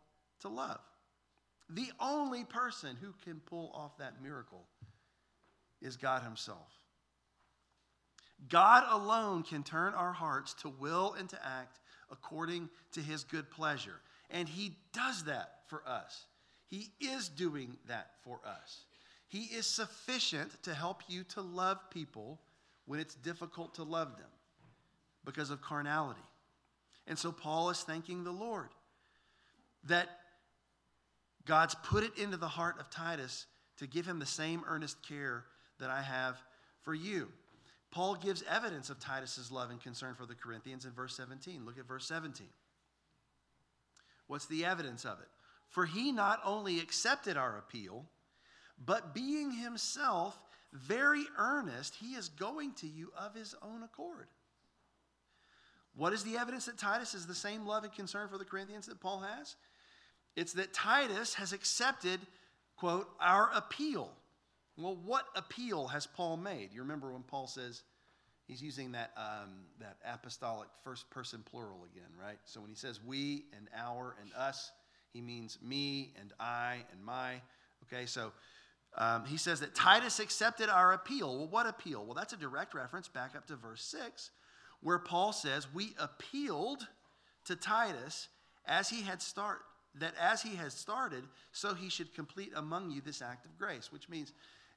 to 0.41 0.47
love? 0.47 0.79
The 1.69 1.91
only 1.99 2.43
person 2.45 2.95
who 3.01 3.13
can 3.23 3.39
pull 3.39 3.71
off 3.73 3.97
that 3.97 4.21
miracle 4.21 4.65
is 5.83 5.97
God 5.97 6.23
Himself. 6.23 6.79
God 8.49 8.83
alone 8.89 9.43
can 9.43 9.63
turn 9.63 9.93
our 9.93 10.13
hearts 10.13 10.53
to 10.55 10.69
will 10.69 11.15
and 11.17 11.29
to 11.29 11.45
act 11.45 11.79
according 12.11 12.69
to 12.93 13.01
His 13.01 13.23
good 13.23 13.49
pleasure. 13.51 13.99
And 14.29 14.49
He 14.49 14.73
does 14.93 15.25
that 15.25 15.59
for 15.67 15.83
us. 15.87 16.25
He 16.67 16.91
is 16.99 17.29
doing 17.29 17.77
that 17.87 18.11
for 18.23 18.39
us. 18.45 18.85
He 19.27 19.43
is 19.43 19.65
sufficient 19.65 20.63
to 20.63 20.73
help 20.73 21.03
you 21.07 21.23
to 21.25 21.41
love 21.41 21.79
people 21.89 22.39
when 22.85 22.99
it's 22.99 23.15
difficult 23.15 23.75
to 23.75 23.83
love 23.83 24.17
them 24.17 24.29
because 25.25 25.49
of 25.49 25.61
carnality. 25.61 26.19
And 27.07 27.17
so 27.17 27.31
Paul 27.31 27.69
is 27.69 27.81
thanking 27.81 28.23
the 28.23 28.31
Lord 28.31 28.69
that 29.85 30.09
God's 31.45 31.75
put 31.75 32.03
it 32.03 32.17
into 32.17 32.37
the 32.37 32.47
heart 32.47 32.79
of 32.79 32.89
Titus 32.89 33.45
to 33.77 33.87
give 33.87 34.05
him 34.05 34.19
the 34.19 34.25
same 34.25 34.63
earnest 34.67 35.01
care 35.07 35.45
that 35.83 35.91
I 35.91 36.01
have 36.01 36.41
for 36.81 36.93
you. 36.93 37.27
Paul 37.91 38.15
gives 38.15 38.43
evidence 38.49 38.89
of 38.89 38.99
Titus's 38.99 39.51
love 39.51 39.69
and 39.69 39.79
concern 39.79 40.15
for 40.15 40.25
the 40.25 40.33
Corinthians 40.33 40.85
in 40.85 40.91
verse 40.91 41.15
17. 41.15 41.63
Look 41.65 41.77
at 41.77 41.87
verse 41.87 42.07
17. 42.07 42.47
What's 44.27 44.47
the 44.47 44.65
evidence 44.65 45.05
of 45.05 45.19
it? 45.19 45.27
For 45.69 45.85
he 45.85 46.11
not 46.11 46.39
only 46.43 46.79
accepted 46.79 47.37
our 47.37 47.57
appeal, 47.57 48.05
but 48.83 49.13
being 49.13 49.51
himself 49.51 50.37
very 50.71 51.25
earnest, 51.37 51.95
he 51.95 52.13
is 52.13 52.29
going 52.29 52.73
to 52.75 52.87
you 52.87 53.11
of 53.17 53.35
his 53.35 53.53
own 53.61 53.83
accord. 53.83 54.27
What 55.95 56.13
is 56.13 56.23
the 56.23 56.37
evidence 56.37 56.65
that 56.65 56.77
Titus 56.77 57.13
is 57.13 57.27
the 57.27 57.35
same 57.35 57.67
love 57.67 57.83
and 57.83 57.93
concern 57.93 58.27
for 58.27 58.39
the 58.39 58.45
Corinthians 58.45 58.87
that 58.87 58.99
Paul 58.99 59.19
has? 59.19 59.55
It's 60.35 60.53
that 60.53 60.73
Titus 60.73 61.35
has 61.35 61.53
accepted, 61.53 62.19
quote, 62.75 63.07
our 63.19 63.51
appeal. 63.53 64.11
Well, 64.77 64.97
what 65.05 65.25
appeal 65.35 65.87
has 65.87 66.07
Paul 66.07 66.37
made? 66.37 66.69
You 66.73 66.81
remember 66.81 67.11
when 67.11 67.23
Paul 67.23 67.47
says, 67.47 67.83
he's 68.47 68.61
using 68.61 68.91
that, 68.93 69.11
um, 69.15 69.51
that 69.79 69.97
apostolic 70.05 70.67
first 70.83 71.09
person 71.09 71.43
plural 71.45 71.85
again, 71.91 72.09
right? 72.19 72.37
So 72.45 72.59
when 72.59 72.69
he 72.69 72.75
says 72.75 72.99
we 73.05 73.45
and 73.55 73.67
our 73.77 74.15
and 74.21 74.31
us, 74.33 74.71
he 75.11 75.21
means 75.21 75.59
me 75.61 76.13
and 76.19 76.33
I 76.39 76.77
and 76.91 77.03
my. 77.03 77.35
Okay, 77.83 78.07
so 78.07 78.31
um, 78.97 79.25
he 79.25 79.37
says 79.37 79.59
that 79.59 79.75
Titus 79.75 80.19
accepted 80.19 80.69
our 80.69 80.93
appeal. 80.93 81.37
Well, 81.37 81.47
what 81.47 81.67
appeal? 81.67 82.03
Well, 82.03 82.15
that's 82.15 82.33
a 82.33 82.37
direct 82.37 82.73
reference 82.73 83.07
back 83.07 83.35
up 83.35 83.45
to 83.47 83.55
verse 83.55 83.83
6, 83.83 84.31
where 84.81 84.99
Paul 84.99 85.33
says, 85.33 85.67
We 85.71 85.93
appealed 85.99 86.87
to 87.45 87.55
Titus 87.55 88.27
as 88.65 88.89
he 88.89 89.01
had 89.01 89.21
started 89.21 89.61
that 89.99 90.13
as 90.19 90.41
he 90.41 90.55
has 90.55 90.73
started, 90.73 91.23
so 91.51 91.73
he 91.73 91.89
should 91.89 92.13
complete 92.15 92.51
among 92.55 92.89
you 92.89 93.01
this 93.01 93.21
act 93.21 93.45
of 93.45 93.57
grace, 93.57 93.91
which 93.91 94.09
means 94.09 94.33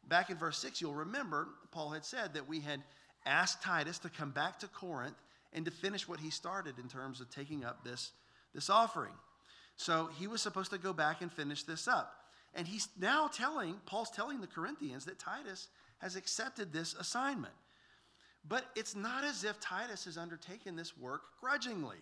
back 0.08 0.30
in 0.30 0.36
verse 0.36 0.58
6, 0.58 0.80
you'll 0.80 0.94
remember 0.94 1.48
Paul 1.70 1.90
had 1.90 2.04
said 2.04 2.34
that 2.34 2.48
we 2.48 2.60
had 2.60 2.82
asked 3.24 3.62
Titus 3.62 3.98
to 4.00 4.08
come 4.08 4.30
back 4.30 4.58
to 4.60 4.68
Corinth 4.68 5.16
and 5.52 5.64
to 5.64 5.70
finish 5.70 6.08
what 6.08 6.20
he 6.20 6.30
started 6.30 6.78
in 6.78 6.88
terms 6.88 7.20
of 7.20 7.30
taking 7.30 7.64
up 7.64 7.84
this, 7.84 8.12
this 8.54 8.70
offering. 8.70 9.12
So 9.76 10.08
he 10.18 10.26
was 10.26 10.40
supposed 10.40 10.70
to 10.70 10.78
go 10.78 10.92
back 10.92 11.20
and 11.22 11.32
finish 11.32 11.62
this 11.64 11.88
up. 11.88 12.12
And 12.54 12.66
he's 12.66 12.88
now 12.98 13.28
telling, 13.28 13.74
Paul's 13.84 14.10
telling 14.10 14.40
the 14.40 14.46
Corinthians 14.46 15.04
that 15.04 15.18
Titus 15.18 15.68
has 15.98 16.16
accepted 16.16 16.72
this 16.72 16.94
assignment. 16.94 17.54
But 18.48 18.64
it's 18.76 18.94
not 18.94 19.24
as 19.24 19.44
if 19.44 19.58
Titus 19.60 20.04
has 20.04 20.16
undertaken 20.16 20.76
this 20.76 20.96
work 20.96 21.22
grudgingly. 21.40 21.98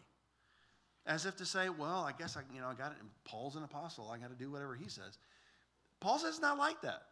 As 1.06 1.26
if 1.26 1.37
to 1.37 1.46
say, 1.46 1.68
well, 1.68 2.04
I 2.04 2.12
guess 2.12 2.37
I, 2.37 2.40
you 2.54 2.61
know, 2.61 2.68
I 2.68 2.75
got 2.75 2.92
it. 2.92 2.99
Paul's 3.25 3.56
an 3.56 3.64
apostle. 3.64 4.11
I 4.11 4.18
got 4.18 4.30
to 4.30 4.37
do 4.37 4.50
whatever 4.50 4.75
he 4.75 4.88
says. 4.88 5.18
Paul 6.00 6.18
says 6.18 6.30
it's 6.30 6.40
not 6.40 6.58
like 6.58 6.80
that. 6.82 7.02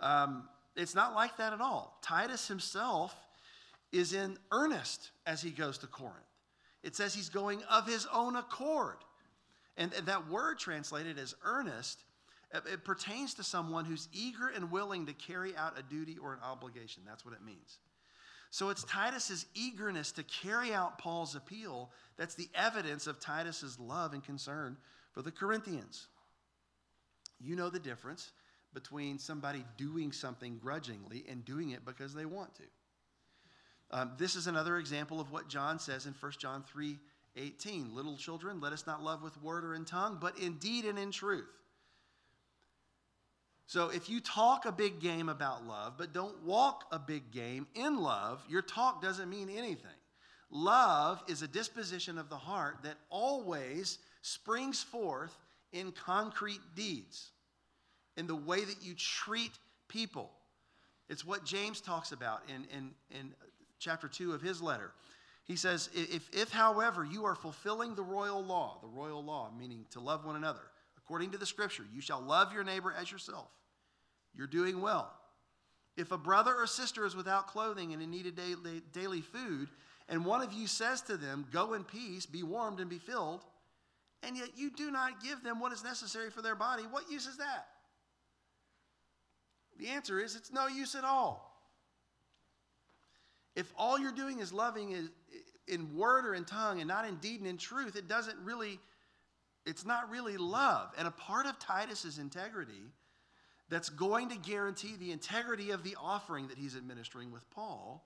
Um, 0.00 0.48
it's 0.76 0.94
not 0.94 1.14
like 1.14 1.36
that 1.36 1.52
at 1.52 1.60
all. 1.60 1.98
Titus 2.02 2.48
himself 2.48 3.14
is 3.92 4.12
in 4.12 4.36
earnest 4.50 5.10
as 5.26 5.40
he 5.40 5.50
goes 5.50 5.78
to 5.78 5.86
Corinth. 5.86 6.18
It 6.82 6.96
says 6.96 7.14
he's 7.14 7.28
going 7.28 7.62
of 7.70 7.86
his 7.86 8.06
own 8.12 8.36
accord. 8.36 8.96
And, 9.76 9.92
and 9.94 10.06
that 10.06 10.28
word 10.28 10.58
translated 10.58 11.18
as 11.18 11.34
earnest, 11.44 12.02
it, 12.52 12.62
it 12.72 12.84
pertains 12.84 13.34
to 13.34 13.44
someone 13.44 13.84
who's 13.84 14.08
eager 14.12 14.48
and 14.48 14.70
willing 14.70 15.06
to 15.06 15.12
carry 15.12 15.56
out 15.56 15.78
a 15.78 15.82
duty 15.82 16.18
or 16.22 16.32
an 16.32 16.40
obligation. 16.42 17.02
That's 17.06 17.24
what 17.24 17.34
it 17.34 17.44
means. 17.44 17.78
So 18.50 18.70
it's 18.70 18.84
Titus's 18.84 19.46
eagerness 19.54 20.12
to 20.12 20.22
carry 20.22 20.72
out 20.72 20.98
Paul's 20.98 21.34
appeal 21.34 21.90
that's 22.16 22.36
the 22.36 22.48
evidence 22.54 23.06
of 23.06 23.18
Titus's 23.18 23.80
love 23.80 24.12
and 24.12 24.22
concern 24.22 24.76
for 25.12 25.22
the 25.22 25.32
Corinthians. 25.32 26.06
You 27.40 27.56
know 27.56 27.68
the 27.68 27.80
difference 27.80 28.30
between 28.74 29.18
somebody 29.18 29.64
doing 29.76 30.12
something 30.12 30.58
grudgingly 30.58 31.24
and 31.28 31.44
doing 31.44 31.70
it 31.70 31.84
because 31.84 32.12
they 32.12 32.26
want 32.26 32.54
to. 32.56 32.62
Um, 33.90 34.12
this 34.18 34.34
is 34.34 34.46
another 34.46 34.78
example 34.78 35.20
of 35.20 35.30
what 35.30 35.48
John 35.48 35.78
says 35.78 36.06
in 36.06 36.14
1 36.18 36.32
John 36.38 36.64
3 36.64 36.98
18. 37.36 37.94
Little 37.94 38.16
children, 38.16 38.60
let 38.60 38.72
us 38.72 38.86
not 38.86 39.02
love 39.02 39.22
with 39.22 39.40
word 39.42 39.64
or 39.64 39.74
in 39.74 39.84
tongue, 39.84 40.18
but 40.20 40.38
in 40.38 40.54
deed 40.58 40.84
and 40.84 40.98
in 40.98 41.10
truth. 41.10 41.48
So 43.66 43.88
if 43.88 44.08
you 44.08 44.20
talk 44.20 44.66
a 44.66 44.72
big 44.72 45.00
game 45.00 45.28
about 45.28 45.66
love, 45.66 45.94
but 45.96 46.12
don't 46.12 46.44
walk 46.44 46.84
a 46.92 46.98
big 46.98 47.32
game 47.32 47.66
in 47.74 47.98
love, 47.98 48.44
your 48.48 48.62
talk 48.62 49.02
doesn't 49.02 49.30
mean 49.30 49.48
anything. 49.48 49.90
Love 50.50 51.22
is 51.26 51.42
a 51.42 51.48
disposition 51.48 52.18
of 52.18 52.28
the 52.28 52.36
heart 52.36 52.78
that 52.84 52.96
always 53.10 53.98
springs 54.22 54.82
forth 54.82 55.36
in 55.72 55.90
concrete 55.90 56.60
deeds 56.76 57.32
in 58.16 58.26
the 58.26 58.36
way 58.36 58.64
that 58.64 58.82
you 58.82 58.94
treat 58.94 59.52
people. 59.88 60.30
It's 61.08 61.24
what 61.24 61.44
James 61.44 61.80
talks 61.80 62.12
about 62.12 62.42
in, 62.48 62.66
in, 62.76 62.90
in 63.10 63.34
chapter 63.78 64.08
2 64.08 64.32
of 64.32 64.40
his 64.40 64.62
letter. 64.62 64.92
He 65.44 65.56
says, 65.56 65.90
if, 65.94 66.28
if, 66.32 66.50
however, 66.50 67.04
you 67.04 67.26
are 67.26 67.34
fulfilling 67.34 67.94
the 67.94 68.02
royal 68.02 68.42
law, 68.42 68.78
the 68.80 68.88
royal 68.88 69.22
law, 69.22 69.50
meaning 69.58 69.84
to 69.90 70.00
love 70.00 70.24
one 70.24 70.36
another, 70.36 70.62
according 70.96 71.32
to 71.32 71.38
the 71.38 71.44
scripture, 71.44 71.84
you 71.94 72.00
shall 72.00 72.20
love 72.20 72.52
your 72.52 72.64
neighbor 72.64 72.94
as 72.98 73.12
yourself. 73.12 73.48
You're 74.34 74.46
doing 74.46 74.80
well. 74.80 75.12
If 75.96 76.12
a 76.12 76.18
brother 76.18 76.54
or 76.54 76.66
sister 76.66 77.04
is 77.04 77.14
without 77.14 77.46
clothing 77.46 77.92
and 77.92 78.02
in 78.02 78.10
need 78.10 78.26
of 78.26 78.34
daily, 78.34 78.82
daily 78.92 79.20
food, 79.20 79.68
and 80.08 80.24
one 80.24 80.40
of 80.40 80.52
you 80.52 80.66
says 80.66 81.02
to 81.02 81.16
them, 81.16 81.46
Go 81.52 81.74
in 81.74 81.84
peace, 81.84 82.26
be 82.26 82.42
warmed 82.42 82.80
and 82.80 82.90
be 82.90 82.98
filled, 82.98 83.44
and 84.22 84.36
yet 84.36 84.48
you 84.56 84.70
do 84.70 84.90
not 84.90 85.22
give 85.22 85.42
them 85.42 85.60
what 85.60 85.72
is 85.72 85.84
necessary 85.84 86.30
for 86.30 86.42
their 86.42 86.56
body, 86.56 86.84
what 86.90 87.10
use 87.10 87.26
is 87.26 87.36
that? 87.36 87.66
The 89.78 89.88
answer 89.88 90.20
is 90.20 90.36
it's 90.36 90.52
no 90.52 90.66
use 90.66 90.94
at 90.94 91.04
all. 91.04 91.50
If 93.56 93.72
all 93.76 93.98
you're 93.98 94.12
doing 94.12 94.40
is 94.40 94.52
loving 94.52 94.92
is 94.92 95.10
in 95.68 95.96
word 95.96 96.26
or 96.26 96.34
in 96.34 96.44
tongue 96.44 96.80
and 96.80 96.88
not 96.88 97.06
in 97.06 97.16
deed 97.16 97.40
and 97.40 97.48
in 97.48 97.56
truth, 97.56 97.96
it 97.96 98.08
doesn't 98.08 98.38
really, 98.42 98.78
it's 99.64 99.84
not 99.84 100.10
really 100.10 100.36
love. 100.36 100.92
And 100.98 101.06
a 101.06 101.12
part 101.12 101.46
of 101.46 101.58
Titus's 101.58 102.18
integrity 102.18 102.92
that's 103.68 103.88
going 103.88 104.28
to 104.30 104.36
guarantee 104.36 104.96
the 104.98 105.12
integrity 105.12 105.70
of 105.70 105.82
the 105.82 105.96
offering 106.00 106.48
that 106.48 106.58
he's 106.58 106.76
administering 106.76 107.32
with 107.32 107.48
Paul 107.50 108.04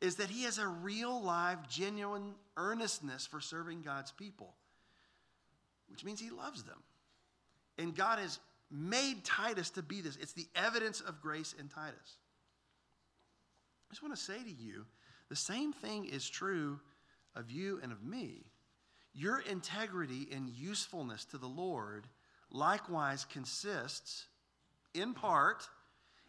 is 0.00 0.16
that 0.16 0.28
he 0.28 0.42
has 0.42 0.58
a 0.58 0.66
real, 0.66 1.22
live, 1.22 1.68
genuine 1.68 2.34
earnestness 2.56 3.26
for 3.26 3.40
serving 3.40 3.82
God's 3.82 4.10
people, 4.10 4.54
which 5.88 6.04
means 6.04 6.18
he 6.18 6.30
loves 6.30 6.64
them. 6.64 6.82
And 7.78 7.94
God 7.94 8.18
has 8.18 8.40
made 8.72 9.24
Titus 9.24 9.70
to 9.70 9.82
be 9.82 10.00
this. 10.00 10.16
It's 10.16 10.32
the 10.32 10.48
evidence 10.54 11.00
of 11.00 11.20
grace 11.20 11.54
in 11.58 11.68
Titus. 11.68 12.16
I 13.88 13.92
just 13.92 14.02
want 14.02 14.14
to 14.14 14.20
say 14.20 14.42
to 14.42 14.50
you 14.50 14.86
the 15.28 15.36
same 15.36 15.72
thing 15.72 16.06
is 16.06 16.28
true 16.28 16.80
of 17.34 17.50
you 17.50 17.80
and 17.82 17.92
of 17.92 18.02
me. 18.02 18.44
Your 19.14 19.40
integrity 19.40 20.28
and 20.32 20.48
usefulness 20.48 21.24
to 21.26 21.38
the 21.38 21.46
Lord 21.46 22.06
likewise 22.50 23.24
consists, 23.24 24.26
in 24.94 25.12
part, 25.14 25.68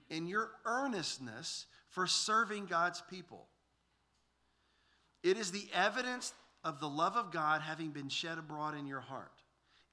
in 0.10 0.28
your 0.28 0.52
earnestness 0.66 1.66
for 1.90 2.08
serving 2.08 2.66
God's 2.66 3.02
people. 3.10 3.48
It 5.22 5.38
is 5.38 5.52
the 5.52 5.68
evidence 5.74 6.34
of 6.64 6.80
the 6.80 6.90
love 6.90 7.16
of 7.16 7.32
God 7.32 7.62
having 7.62 7.92
been 7.92 8.10
shed 8.10 8.38
abroad 8.38 8.76
in 8.78 8.88
your 8.88 9.00
heart. 9.02 9.33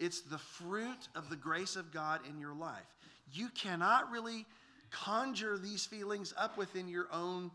It's 0.00 0.22
the 0.22 0.38
fruit 0.38 1.08
of 1.14 1.28
the 1.28 1.36
grace 1.36 1.76
of 1.76 1.92
God 1.92 2.20
in 2.28 2.38
your 2.38 2.54
life. 2.54 2.96
You 3.32 3.48
cannot 3.50 4.10
really 4.10 4.46
conjure 4.90 5.58
these 5.58 5.84
feelings 5.84 6.34
up 6.36 6.56
within 6.56 6.88
your 6.88 7.06
own 7.12 7.50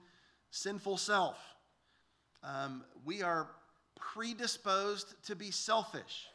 sinful 0.52 0.98
self. 0.98 1.38
Um, 2.44 2.86
we 3.04 3.24
are 3.24 3.50
predisposed 3.96 5.16
to 5.26 5.36
be 5.36 5.52
selfish. 5.52 6.28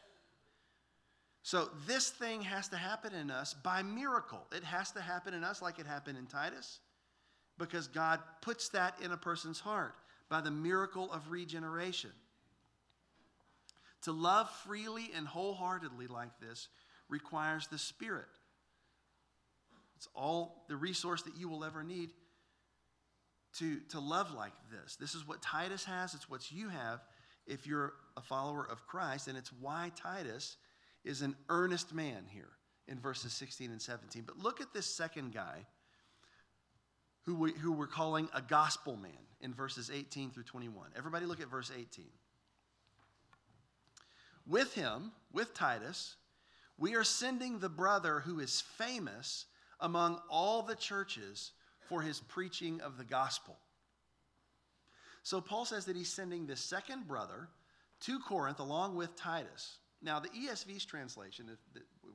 So, 1.43 1.71
this 1.87 2.11
thing 2.11 2.43
has 2.43 2.69
to 2.69 2.77
happen 2.77 3.15
in 3.15 3.31
us 3.31 3.55
by 3.55 3.83
miracle. 3.83 4.47
It 4.53 4.65
has 4.65 4.91
to 4.93 5.01
happen 5.01 5.33
in 5.33 5.43
us 5.43 5.63
like 5.63 5.79
it 5.79 5.87
happened 5.87 6.19
in 6.19 6.27
Titus 6.27 6.81
because 7.57 7.87
God 7.87 8.21
puts 8.43 8.69
that 8.71 9.01
in 9.01 9.13
a 9.13 9.17
person's 9.17 9.61
heart 9.61 9.95
by 10.29 10.41
the 10.41 10.51
miracle 10.51 11.11
of 11.13 11.31
regeneration. 11.31 12.11
To 14.03 14.13
love 14.13 14.51
freely 14.65 15.11
and 15.15 15.27
wholeheartedly 15.27 16.07
like 16.07 16.39
this 16.41 16.69
requires 17.09 17.67
the 17.67 17.79
Spirit. 17.79 18.29
It's 19.97 20.09
all 20.15 20.65
the 20.69 20.77
resource 20.77 21.23
that 21.23 21.37
you 21.37 21.49
will 21.49 21.65
ever 21.65 21.83
need 21.83 22.11
to, 23.59 23.81
to 23.91 24.01
love 24.01 24.33
like 24.33 24.53
this. 24.71 24.97
This 24.97 25.15
is 25.15 25.27
what 25.27 25.43
Titus 25.43 25.85
has, 25.85 26.15
it's 26.15 26.31
what 26.31 26.51
you 26.51 26.69
have 26.69 27.01
if 27.47 27.67
you're 27.67 27.93
a 28.17 28.23
follower 28.23 28.67
of 28.71 28.87
Christ, 28.87 29.29
and 29.29 29.37
it's 29.37 29.53
why 29.53 29.91
Titus 29.97 30.57
is 31.05 31.23
an 31.23 31.35
earnest 31.49 31.93
man 31.93 32.25
here 32.29 32.51
in 32.87 32.99
verses 32.99 33.33
16 33.33 33.71
and 33.71 33.83
17. 33.83 34.23
But 34.27 34.39
look 34.39 34.61
at 34.61 34.73
this 34.73 34.87
second 34.87 35.35
guy 35.35 35.67
who, 37.25 37.35
we, 37.35 37.53
who 37.53 37.73
we're 37.73 37.87
calling 37.87 38.29
a 38.35 38.43
gospel 38.43 38.97
man 38.97 39.13
in 39.41 39.53
verses 39.53 39.91
18 39.93 40.31
through 40.31 40.45
21. 40.45 40.91
Everybody 40.97 41.27
look 41.27 41.41
at 41.41 41.51
verse 41.51 41.71
18. 41.75 42.07
With 44.51 44.75
him, 44.75 45.13
with 45.33 45.55
Titus, 45.55 46.17
we 46.77 46.97
are 46.97 47.05
sending 47.05 47.61
the 47.61 47.69
brother 47.69 48.19
who 48.19 48.41
is 48.41 48.61
famous 48.61 49.47
among 49.79 50.21
all 50.29 50.63
the 50.63 50.75
churches 50.75 51.53
for 51.89 52.03
his 52.03 52.19
preaching 52.19 52.81
of 52.81 52.99
the 52.99 53.05
gospel. 53.05 53.57
So 55.23 55.41
Paul 55.41 55.67
says 55.67 55.85
that 55.85 55.95
he's 55.95 56.13
sending 56.13 56.47
this 56.47 56.61
second 56.61 57.07
brother 57.07 57.49
to 58.01 58.19
Corinth 58.19 58.59
along 58.59 58.97
with 58.97 59.15
Titus. 59.15 59.77
Now, 60.03 60.19
the 60.19 60.31
ESV's 60.31 60.85
translation, 60.85 61.57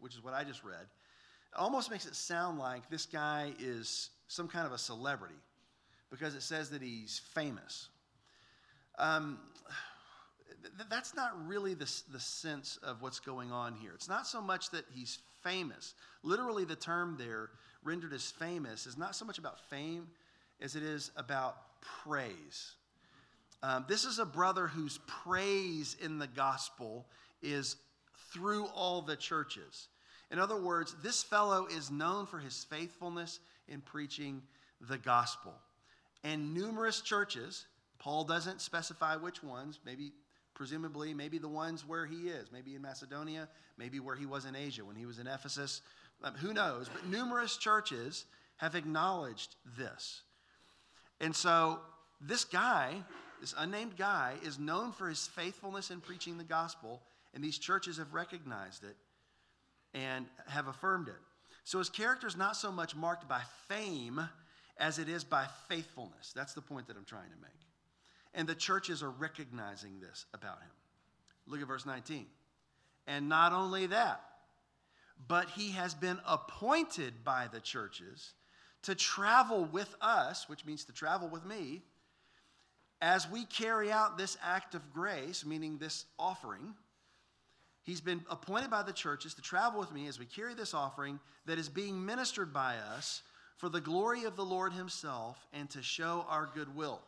which 0.01 0.13
is 0.13 0.21
what 0.21 0.33
I 0.33 0.43
just 0.43 0.65
read, 0.65 0.87
almost 1.55 1.89
makes 1.89 2.05
it 2.05 2.15
sound 2.15 2.59
like 2.59 2.89
this 2.89 3.05
guy 3.05 3.53
is 3.59 4.09
some 4.27 4.49
kind 4.49 4.65
of 4.67 4.73
a 4.73 4.77
celebrity 4.77 5.39
because 6.11 6.35
it 6.35 6.41
says 6.41 6.69
that 6.71 6.81
he's 6.81 7.21
famous. 7.33 7.87
Um, 8.99 9.39
th- 10.63 10.89
that's 10.89 11.15
not 11.15 11.47
really 11.47 11.73
the, 11.73 11.91
the 12.11 12.19
sense 12.19 12.77
of 12.83 13.01
what's 13.01 13.19
going 13.19 13.51
on 13.51 13.75
here. 13.75 13.91
It's 13.93 14.09
not 14.09 14.27
so 14.27 14.41
much 14.41 14.69
that 14.71 14.85
he's 14.93 15.19
famous. 15.43 15.93
Literally, 16.23 16.65
the 16.65 16.75
term 16.75 17.15
there, 17.17 17.49
rendered 17.83 18.13
as 18.13 18.31
famous, 18.31 18.87
is 18.87 18.97
not 18.97 19.15
so 19.15 19.25
much 19.25 19.37
about 19.37 19.59
fame 19.69 20.07
as 20.61 20.75
it 20.75 20.83
is 20.83 21.11
about 21.15 21.57
praise. 22.03 22.73
Um, 23.63 23.85
this 23.87 24.05
is 24.05 24.19
a 24.19 24.25
brother 24.25 24.67
whose 24.67 24.99
praise 25.07 25.95
in 26.01 26.19
the 26.19 26.27
gospel 26.27 27.05
is 27.41 27.77
through 28.31 28.65
all 28.67 29.01
the 29.01 29.15
churches. 29.15 29.87
In 30.31 30.39
other 30.39 30.59
words, 30.59 30.95
this 31.03 31.23
fellow 31.23 31.67
is 31.67 31.91
known 31.91 32.25
for 32.25 32.39
his 32.39 32.63
faithfulness 32.65 33.39
in 33.67 33.81
preaching 33.81 34.41
the 34.81 34.97
gospel. 34.97 35.53
And 36.23 36.53
numerous 36.53 37.01
churches, 37.01 37.65
Paul 37.99 38.23
doesn't 38.23 38.61
specify 38.61 39.15
which 39.15 39.43
ones, 39.43 39.79
maybe 39.85 40.11
presumably, 40.55 41.13
maybe 41.13 41.37
the 41.37 41.47
ones 41.47 41.85
where 41.85 42.05
he 42.05 42.29
is, 42.29 42.51
maybe 42.51 42.73
in 42.73 42.81
Macedonia, 42.81 43.47
maybe 43.77 43.99
where 43.99 44.15
he 44.15 44.25
was 44.25 44.45
in 44.45 44.55
Asia 44.55 44.83
when 44.83 44.95
he 44.95 45.05
was 45.05 45.19
in 45.19 45.27
Ephesus. 45.27 45.81
Um, 46.23 46.33
who 46.35 46.53
knows? 46.53 46.89
But 46.89 47.07
numerous 47.07 47.57
churches 47.57 48.25
have 48.57 48.73
acknowledged 48.73 49.55
this. 49.77 50.21
And 51.19 51.35
so 51.35 51.79
this 52.21 52.45
guy, 52.45 52.93
this 53.41 53.53
unnamed 53.57 53.97
guy, 53.97 54.33
is 54.43 54.57
known 54.57 54.91
for 54.93 55.09
his 55.09 55.27
faithfulness 55.27 55.91
in 55.91 55.99
preaching 56.01 56.37
the 56.37 56.43
gospel, 56.43 57.01
and 57.33 57.43
these 57.43 57.57
churches 57.57 57.97
have 57.97 58.13
recognized 58.13 58.83
it 58.83 58.95
and 59.93 60.25
have 60.47 60.67
affirmed 60.67 61.09
it. 61.09 61.15
So 61.65 61.79
his 61.79 61.89
character 61.89 62.27
is 62.27 62.37
not 62.37 62.55
so 62.55 62.71
much 62.71 62.95
marked 62.95 63.27
by 63.27 63.41
fame 63.67 64.21
as 64.77 64.99
it 64.99 65.09
is 65.09 65.23
by 65.23 65.47
faithfulness. 65.67 66.31
That's 66.35 66.53
the 66.53 66.61
point 66.61 66.87
that 66.87 66.97
I'm 66.97 67.05
trying 67.05 67.29
to 67.29 67.41
make. 67.41 67.51
And 68.35 68.47
the 68.47 68.55
churches 68.55 69.01
are 69.01 69.09
recognizing 69.09 69.99
this 69.99 70.25
about 70.33 70.61
him. 70.61 70.69
Look 71.47 71.61
at 71.61 71.67
verse 71.67 71.85
19. 71.85 72.25
And 73.07 73.29
not 73.29 73.53
only 73.53 73.87
that, 73.87 74.21
but 75.27 75.49
he 75.49 75.71
has 75.71 75.93
been 75.93 76.19
appointed 76.27 77.23
by 77.23 77.47
the 77.51 77.59
churches 77.59 78.33
to 78.83 78.93
travel 78.93 79.65
with 79.65 79.95
us, 80.01 80.47
which 80.49 80.65
means 80.65 80.83
to 80.85 80.93
travel 80.93 81.27
with 81.27 81.45
me, 81.45 81.81
as 83.01 83.29
we 83.29 83.45
carry 83.45 83.91
out 83.91 84.17
this 84.17 84.37
act 84.43 84.75
of 84.75 84.93
grace, 84.93 85.45
meaning 85.45 85.77
this 85.77 86.05
offering. 86.19 86.73
He's 87.83 88.01
been 88.01 88.23
appointed 88.29 88.69
by 88.69 88.83
the 88.83 88.93
churches 88.93 89.33
to 89.35 89.41
travel 89.41 89.79
with 89.79 89.91
me 89.91 90.07
as 90.07 90.19
we 90.19 90.25
carry 90.25 90.55
this 90.55 90.73
offering 90.73 91.19
that 91.45 91.59
is 91.59 91.69
being 91.69 92.03
ministered 92.03 92.51
by 92.51 92.75
us 92.95 93.21
for 93.57 93.69
the 93.69 93.81
glory 93.81 94.23
of 94.23 94.35
the 94.35 94.45
Lord 94.45 94.73
Himself 94.73 95.47
and 95.53 95.69
to 95.69 95.81
show 95.81 96.25
our 96.29 96.49
goodwill. 96.53 97.01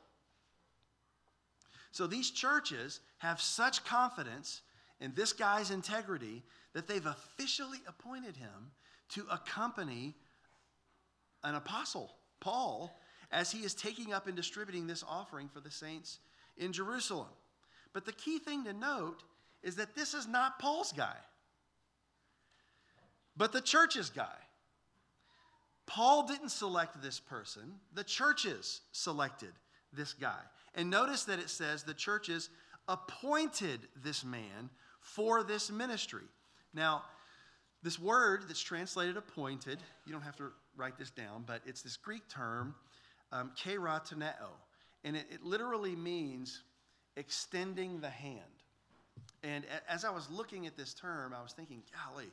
So 1.97 2.05
these 2.05 2.29
churches 2.29 2.99
have 3.17 3.41
such 3.41 3.83
confidence 3.83 4.61
in 4.99 5.15
this 5.15 5.33
guy's 5.33 5.71
integrity 5.71 6.43
that 6.73 6.87
they've 6.87 7.03
officially 7.03 7.79
appointed 7.87 8.37
him 8.37 8.69
to 9.15 9.25
accompany 9.31 10.13
an 11.43 11.55
apostle, 11.55 12.13
Paul, 12.39 12.95
as 13.31 13.51
he 13.51 13.65
is 13.65 13.73
taking 13.73 14.13
up 14.13 14.27
and 14.27 14.35
distributing 14.35 14.85
this 14.85 15.03
offering 15.09 15.49
for 15.51 15.59
the 15.59 15.71
saints 15.71 16.19
in 16.55 16.71
Jerusalem. 16.71 17.33
But 17.93 18.05
the 18.05 18.13
key 18.13 18.37
thing 18.37 18.63
to 18.65 18.73
note 18.73 19.23
is 19.63 19.77
that 19.77 19.95
this 19.95 20.13
is 20.13 20.27
not 20.27 20.59
Paul's 20.59 20.93
guy, 20.93 21.17
but 23.35 23.51
the 23.51 23.61
church's 23.61 24.11
guy. 24.11 24.37
Paul 25.87 26.27
didn't 26.27 26.49
select 26.49 27.01
this 27.01 27.19
person, 27.19 27.63
the 27.95 28.03
churches 28.03 28.81
selected 28.91 29.53
this 29.91 30.13
guy. 30.13 30.41
And 30.77 30.91
notice 30.91 31.25
that 31.25 31.39
it 31.39 31.49
says 31.49 31.83
the 31.83 31.93
churches 31.95 32.49
appointed 32.87 33.81
this 34.01 34.23
man 34.23 34.69
for 35.01 35.43
this 35.43 35.71
ministry. 35.71 36.23
Now, 36.73 37.03
this 37.81 37.99
word 37.99 38.43
that's 38.47 38.61
translated 38.61 39.17
appointed, 39.17 39.79
you 40.05 40.13
don't 40.13 40.21
have 40.21 40.35
to 40.37 40.51
write 40.75 40.97
this 40.97 41.09
down, 41.09 41.43
but 41.47 41.61
it's 41.65 41.81
this 41.81 41.97
Greek 41.97 42.29
term, 42.29 42.75
um, 43.31 43.51
cheirotoneo. 43.57 44.49
And 45.03 45.15
it, 45.15 45.25
it 45.31 45.43
literally 45.43 45.95
means 45.95 46.61
extending 47.15 47.99
the 47.99 48.09
hand. 48.09 48.41
And 49.43 49.65
as 49.89 50.05
I 50.05 50.11
was 50.11 50.29
looking 50.29 50.67
at 50.67 50.77
this 50.77 50.93
term, 50.93 51.33
I 51.37 51.41
was 51.41 51.53
thinking, 51.53 51.81
golly, 52.05 52.31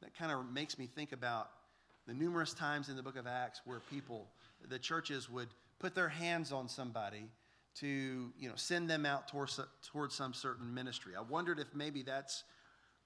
that 0.00 0.16
kind 0.16 0.32
of 0.32 0.50
makes 0.50 0.78
me 0.78 0.86
think 0.86 1.12
about 1.12 1.50
the 2.06 2.14
numerous 2.14 2.54
times 2.54 2.88
in 2.88 2.96
the 2.96 3.02
book 3.02 3.16
of 3.16 3.26
Acts 3.26 3.60
where 3.66 3.80
people, 3.90 4.28
the 4.68 4.78
churches 4.78 5.28
would 5.28 5.48
put 5.78 5.94
their 5.94 6.08
hands 6.08 6.52
on 6.52 6.68
somebody 6.68 7.28
to 7.80 8.32
you 8.38 8.48
know, 8.48 8.54
send 8.56 8.88
them 8.88 9.06
out 9.06 9.28
towards, 9.28 9.58
towards 9.90 10.14
some 10.14 10.34
certain 10.34 10.72
ministry. 10.72 11.14
I 11.16 11.22
wondered 11.22 11.58
if 11.58 11.74
maybe 11.74 12.02
that's 12.02 12.44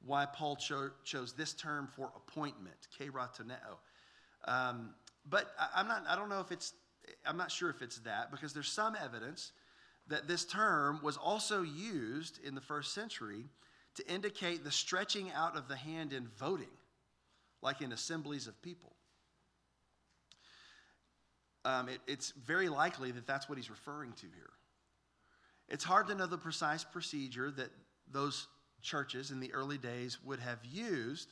why 0.05 0.27
Paul 0.27 0.57
cho- 0.57 0.91
chose 1.05 1.33
this 1.33 1.53
term 1.55 1.89
for 1.95 2.13
appointment, 2.17 2.77
cheirotoneo. 2.99 3.79
Um, 4.47 4.95
but 5.29 5.53
I, 5.59 5.81
I'm 5.81 5.89
not, 5.89 6.05
I 6.09 6.17
don't 6.17 6.29
know 6.29 6.41
if 6.41 6.53
it's, 6.53 6.75
I'm 7.25 7.37
not 7.37 7.51
sure 7.51 7.71
if 7.71 7.83
it's 7.83 7.99
that 8.01 8.31
because 8.31 8.53
there's 8.53 8.71
some 8.71 8.97
evidence 9.03 9.53
that 10.09 10.29
this 10.29 10.45
term 10.45 11.01
was 11.03 11.17
also 11.17 11.63
used 11.63 12.39
in 12.45 12.55
the 12.55 12.61
first 12.61 12.95
century 12.95 13.45
to 13.97 14.07
indicate 14.13 14.63
the 14.63 14.71
stretching 14.71 15.31
out 15.33 15.57
of 15.57 15.69
the 15.69 15.77
hand 15.77 16.13
in 16.13 16.29
voting, 16.39 16.67
like 17.63 17.81
in 17.81 17.93
assemblies 17.93 18.47
of 18.47 18.61
people. 18.63 18.93
Um, 21.65 21.89
it, 21.89 22.01
it's 22.07 22.33
very 22.33 22.69
likely 22.69 23.11
that 23.11 23.27
that's 23.27 23.49
what 23.49 23.59
he's 23.59 23.71
referring 23.71 24.13
to 24.13 24.27
here. 24.27 24.51
It's 25.69 25.85
hard 25.85 26.07
to 26.09 26.15
know 26.15 26.27
the 26.27 26.39
precise 26.39 26.85
procedure 26.85 27.51
that 27.51 27.71
those 28.11 28.49
churches 28.83 29.31
in 29.31 29.41
the 29.41 29.53
early 29.53 29.79
days 29.79 30.19
would 30.25 30.41
have 30.41 30.65
used. 30.65 31.29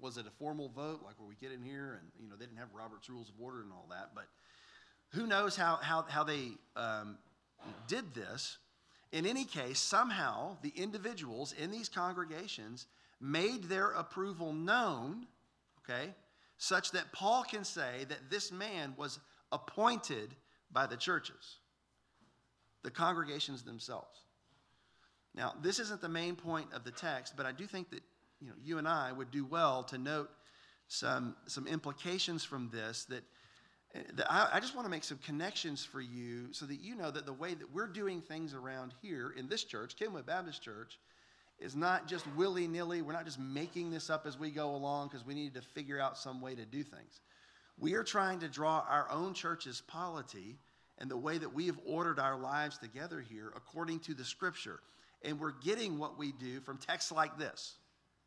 Was 0.00 0.16
it 0.16 0.26
a 0.26 0.30
formal 0.30 0.68
vote, 0.68 1.00
like 1.04 1.18
where 1.18 1.28
we 1.28 1.34
get 1.34 1.52
in 1.52 1.62
here 1.62 2.00
and, 2.00 2.10
you 2.20 2.28
know, 2.28 2.36
they 2.36 2.46
didn't 2.46 2.58
have 2.58 2.68
Robert's 2.74 3.08
Rules 3.08 3.28
of 3.28 3.34
Order 3.40 3.62
and 3.62 3.72
all 3.72 3.86
that, 3.90 4.10
but 4.14 4.26
who 5.10 5.26
knows 5.26 5.56
how, 5.56 5.76
how, 5.76 6.04
how 6.08 6.24
they 6.24 6.50
um, 6.74 7.18
did 7.88 8.14
this. 8.14 8.58
In 9.12 9.24
any 9.24 9.44
case, 9.44 9.78
somehow 9.78 10.56
the 10.62 10.72
individuals 10.76 11.52
in 11.52 11.70
these 11.70 11.88
congregations 11.88 12.86
made 13.20 13.64
their 13.64 13.92
approval 13.92 14.52
known, 14.52 15.26
okay, 15.80 16.14
such 16.58 16.90
that 16.92 17.12
Paul 17.12 17.44
can 17.44 17.64
say 17.64 18.04
that 18.08 18.30
this 18.30 18.50
man 18.52 18.94
was 18.96 19.18
appointed 19.52 20.34
by 20.70 20.86
the 20.86 20.96
churches, 20.96 21.58
the 22.86 22.90
congregations 22.92 23.64
themselves. 23.64 24.22
Now, 25.34 25.54
this 25.60 25.80
isn't 25.80 26.00
the 26.00 26.08
main 26.08 26.36
point 26.36 26.68
of 26.72 26.84
the 26.84 26.92
text, 26.92 27.34
but 27.36 27.44
I 27.44 27.50
do 27.50 27.66
think 27.66 27.90
that 27.90 28.00
you, 28.40 28.46
know, 28.46 28.54
you 28.62 28.78
and 28.78 28.86
I 28.86 29.10
would 29.10 29.32
do 29.32 29.44
well 29.44 29.82
to 29.84 29.98
note 29.98 30.30
some, 30.86 31.34
some 31.48 31.66
implications 31.66 32.44
from 32.44 32.70
this 32.72 33.04
that 33.06 33.24
I, 34.30 34.60
just 34.60 34.76
want 34.76 34.86
to 34.86 34.90
make 34.90 35.02
some 35.02 35.18
connections 35.18 35.84
for 35.84 36.00
you 36.00 36.52
so 36.52 36.64
that 36.66 36.76
you 36.76 36.94
know 36.94 37.10
that 37.10 37.26
the 37.26 37.32
way 37.32 37.54
that 37.54 37.74
we're 37.74 37.88
doing 37.88 38.20
things 38.20 38.54
around 38.54 38.92
here 39.02 39.34
in 39.36 39.48
this 39.48 39.64
church, 39.64 39.96
Kenwood 39.96 40.26
Baptist 40.26 40.62
Church, 40.62 41.00
is 41.58 41.74
not 41.74 42.06
just 42.06 42.24
willy 42.36 42.68
nilly. 42.68 43.02
We're 43.02 43.14
not 43.14 43.24
just 43.24 43.40
making 43.40 43.90
this 43.90 44.10
up 44.10 44.26
as 44.26 44.38
we 44.38 44.50
go 44.50 44.76
along 44.76 45.08
because 45.08 45.26
we 45.26 45.34
need 45.34 45.54
to 45.54 45.62
figure 45.62 45.98
out 45.98 46.18
some 46.18 46.40
way 46.40 46.54
to 46.54 46.64
do 46.64 46.84
things. 46.84 47.20
We 47.80 47.94
are 47.94 48.04
trying 48.04 48.38
to 48.40 48.48
draw 48.48 48.84
our 48.88 49.10
own 49.10 49.34
church's 49.34 49.80
polity 49.80 50.58
and 50.98 51.10
the 51.10 51.16
way 51.16 51.38
that 51.38 51.52
we 51.52 51.66
have 51.66 51.78
ordered 51.84 52.18
our 52.18 52.38
lives 52.38 52.78
together 52.78 53.20
here 53.20 53.52
according 53.56 54.00
to 54.00 54.14
the 54.14 54.24
scripture. 54.24 54.80
And 55.22 55.38
we're 55.40 55.52
getting 55.52 55.98
what 55.98 56.18
we 56.18 56.32
do 56.32 56.60
from 56.60 56.78
texts 56.78 57.12
like 57.12 57.38
this. 57.38 57.76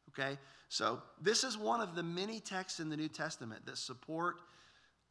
Okay? 0.09 0.37
So, 0.69 1.01
this 1.21 1.43
is 1.43 1.57
one 1.57 1.81
of 1.81 1.95
the 1.95 2.03
many 2.03 2.39
texts 2.39 2.79
in 2.79 2.89
the 2.89 2.97
New 2.97 3.07
Testament 3.07 3.65
that 3.65 3.77
support 3.77 4.37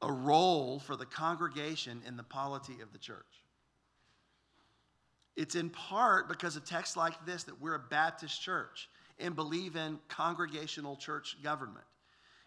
a 0.03 0.13
role 0.13 0.79
for 0.79 0.97
the 0.97 1.07
congregation 1.07 2.03
in 2.07 2.17
the 2.17 2.23
polity 2.23 2.81
of 2.83 2.93
the 2.93 2.99
church. 2.99 3.45
It's 5.37 5.55
in 5.55 5.71
part 5.71 6.29
because 6.29 6.57
of 6.57 6.65
texts 6.65 6.97
like 6.97 7.25
this 7.25 7.45
that 7.45 7.61
we're 7.61 7.75
a 7.75 7.79
Baptist 7.79 8.43
church 8.43 8.89
and 9.19 9.35
believe 9.35 9.77
in 9.77 9.99
congregational 10.09 10.97
church 10.97 11.37
government. 11.43 11.85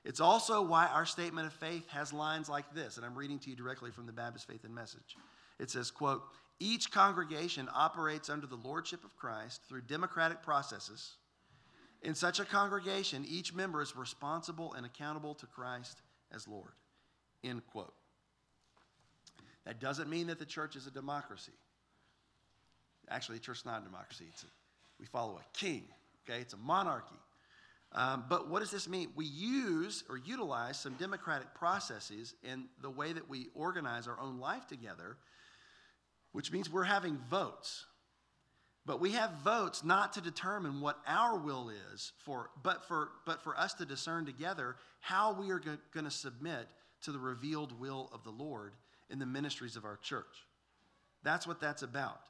It's 0.04 0.20
also 0.20 0.62
why 0.64 0.88
our 0.88 1.06
statement 1.06 1.48
of 1.48 1.54
faith 1.54 1.88
has 1.90 2.12
lines 2.12 2.50
like 2.50 2.74
this, 2.74 2.98
and 2.98 3.06
I'm 3.06 3.16
reading 3.16 3.40
to 3.40 3.50
you 3.50 3.56
directly 3.56 3.92
from 3.92 4.08
the 4.08 4.12
Baptist 4.12 4.48
Faith 4.48 4.64
and 4.64 4.74
Message. 4.74 5.16
It 5.60 5.70
says, 5.70 5.92
quote, 5.92 6.24
each 6.60 6.92
congregation 6.92 7.70
operates 7.74 8.30
under 8.30 8.48
the 8.48 8.56
lordship 8.56 9.04
of 9.04 9.16
Christ 9.16 9.62
through 9.68 9.82
democratic 9.82 10.42
processes. 10.42 11.16
In 12.02 12.16
such 12.16 12.40
a 12.40 12.46
congregation, 12.46 13.26
each 13.28 13.54
member 13.54 13.82
is 13.82 13.96
responsible 13.96 14.74
and 14.74 14.86
accountable 14.86 15.36
to 15.36 15.46
Christ 15.46 16.02
as 16.34 16.48
Lord. 16.48 16.72
End 17.44 17.62
quote. 17.72 17.94
That 19.66 19.80
doesn't 19.80 20.10
mean 20.10 20.28
that 20.28 20.40
the 20.40 20.46
church 20.46 20.76
is 20.76 20.88
a 20.88 20.92
democracy. 20.92 21.52
Actually, 23.10 23.38
the 23.38 23.44
church 23.44 23.60
is 23.60 23.66
not 23.66 23.82
a 23.82 23.86
democracy. 23.86 24.26
It's 24.30 24.44
a, 24.44 24.48
we 25.00 25.06
follow 25.06 25.38
a 25.40 25.58
king, 25.58 25.84
okay? 26.28 26.42
It's 26.42 26.54
a 26.54 26.58
monarchy. 26.58 27.20
Um, 27.94 28.24
but 28.30 28.50
what 28.50 28.60
does 28.60 28.72
this 28.72 28.88
mean? 28.88 29.10
We 29.16 29.26
use 29.26 30.04
or 30.10 30.18
utilize 30.18 30.80
some 30.80 30.94
democratic 30.94 31.54
processes 31.54 32.34
in 32.44 32.66
the 32.82 32.90
way 32.90 33.12
that 33.12 33.30
we 33.30 33.48
organize 33.54 34.08
our 34.08 34.20
own 34.20 34.40
life 34.40 34.68
together, 34.68 35.18
which 36.32 36.52
means 36.52 36.72
we're 36.72 36.84
having 36.84 37.18
votes. 37.30 37.86
But 38.86 39.00
we 39.00 39.12
have 39.12 39.32
votes 39.44 39.84
not 39.84 40.14
to 40.14 40.22
determine 40.22 40.82
what 40.82 41.00
our 41.06 41.38
will 41.38 41.70
is 41.94 42.14
for, 42.26 42.50
but 42.64 42.88
for, 42.88 43.10
but 43.26 43.44
for 43.44 43.58
us 43.60 43.74
to 43.76 43.86
discern 43.86 44.26
together 44.26 44.78
how 45.02 45.34
we 45.34 45.52
are 45.52 45.60
going 45.60 46.06
to 46.06 46.12
submit 46.12 46.68
to 47.04 47.12
the 47.12 47.20
revealed 47.20 47.80
will 47.80 48.10
of 48.14 48.24
the 48.24 48.32
Lord 48.32 48.74
in 49.10 49.20
the 49.20 49.26
ministries 49.26 49.76
of 49.76 49.86
our 49.86 49.98
church. 49.98 50.48
That's 51.24 51.46
what 51.46 51.60
that's 51.60 51.84
about. 51.84 52.22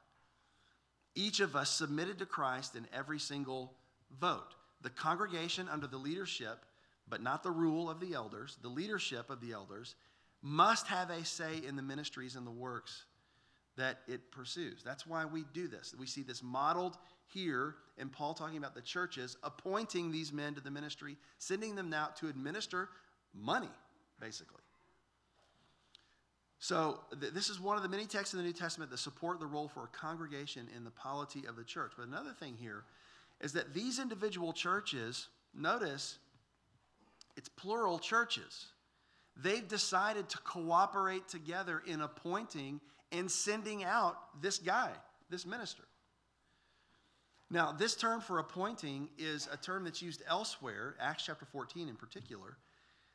Each 1.16 1.40
of 1.40 1.56
us 1.56 1.70
submitted 1.70 2.20
to 2.20 2.26
Christ 2.26 2.76
in 2.76 2.88
every 2.94 3.20
single 3.20 3.74
vote. 4.20 4.56
The 4.82 4.90
congregation, 4.90 5.68
under 5.70 5.88
the 5.88 5.98
leadership, 5.98 6.66
but 7.08 7.22
not 7.22 7.44
the 7.44 7.52
rule 7.52 7.90
of 7.90 8.00
the 8.00 8.14
elders, 8.14 8.58
the 8.62 8.70
leadership 8.70 9.30
of 9.30 9.42
the 9.42 9.52
elders, 9.52 9.96
must 10.42 10.88
have 10.88 11.10
a 11.10 11.24
say 11.24 11.58
in 11.68 11.76
the 11.76 11.82
ministries 11.82 12.36
and 12.36 12.48
the 12.48 12.52
works 12.52 13.04
that 13.78 14.00
it 14.08 14.32
pursues. 14.32 14.82
That's 14.84 15.06
why 15.06 15.26
we 15.26 15.46
do 15.54 15.68
this. 15.68 15.94
We 15.98 16.08
see 16.08 16.24
this 16.24 16.42
modeled 16.44 16.98
here 17.28 17.76
in 17.98 18.10
Paul 18.10 18.34
talking 18.34 18.58
about 18.58 18.76
the 18.76 18.82
churches 18.82 19.38
appointing 19.44 20.12
these 20.12 20.34
men 20.34 20.56
to 20.56 20.62
the 20.62 20.72
ministry, 20.72 21.16
sending 21.38 21.76
them 21.76 21.94
out 21.94 22.18
to 22.18 22.28
administer 22.28 22.90
money 23.34 23.70
basically. 24.22 24.62
So, 26.60 27.00
th- 27.20 27.34
this 27.34 27.50
is 27.50 27.60
one 27.60 27.76
of 27.76 27.84
the 27.84 27.90
many 27.90 28.06
texts 28.06 28.36
in 28.36 28.40
the 28.40 28.46
New 28.46 28.54
Testament 28.54 28.92
that 28.92 29.00
support 29.00 29.40
the 29.40 29.48
role 29.48 29.68
for 29.68 29.86
a 29.86 29.88
congregation 29.88 30.70
in 30.76 30.84
the 30.84 30.92
polity 30.92 31.46
of 31.50 31.56
the 31.56 31.64
church. 31.64 31.94
But 31.98 32.08
another 32.08 32.34
thing 32.40 32.56
here 32.56 32.84
is 33.42 33.54
that 33.54 33.74
these 33.74 34.00
individual 34.00 34.54
churches, 34.54 35.28
notice, 35.54 36.20
it's 37.36 37.50
plural 37.50 38.00
churches. 38.00 38.68
They've 39.36 39.68
decided 39.68 40.30
to 40.30 40.38
cooperate 40.40 41.28
together 41.28 41.82
in 41.86 42.02
appointing 42.02 42.80
and 43.12 43.30
sending 43.30 43.84
out 43.84 44.16
this 44.42 44.60
guy, 44.60 44.92
this 45.30 45.46
minister. 45.46 45.84
Now, 47.50 47.74
this 47.74 47.96
term 47.96 48.22
for 48.22 48.40
appointing 48.40 49.10
is 49.18 49.50
a 49.52 49.58
term 49.58 49.84
that's 49.84 50.02
used 50.02 50.24
elsewhere, 50.28 50.96
Acts 51.02 51.26
chapter 51.26 51.46
14 51.46 51.90
in 51.90 51.96
particular, 51.96 52.58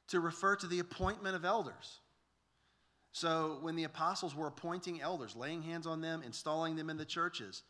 to 0.08 0.20
refer 0.20 0.56
to 0.56 0.66
the 0.66 0.80
appointment 0.80 1.36
of 1.36 1.44
elders. 1.44 2.00
So 3.12 3.58
when 3.62 3.76
the 3.76 3.84
apostles 3.84 4.34
were 4.34 4.46
appointing 4.46 5.00
elders, 5.00 5.34
laying 5.34 5.62
hands 5.62 5.86
on 5.86 6.02
them, 6.02 6.22
installing 6.22 6.76
them 6.76 6.90
in 6.90 6.98
the 6.98 7.04
churches, 7.06 7.62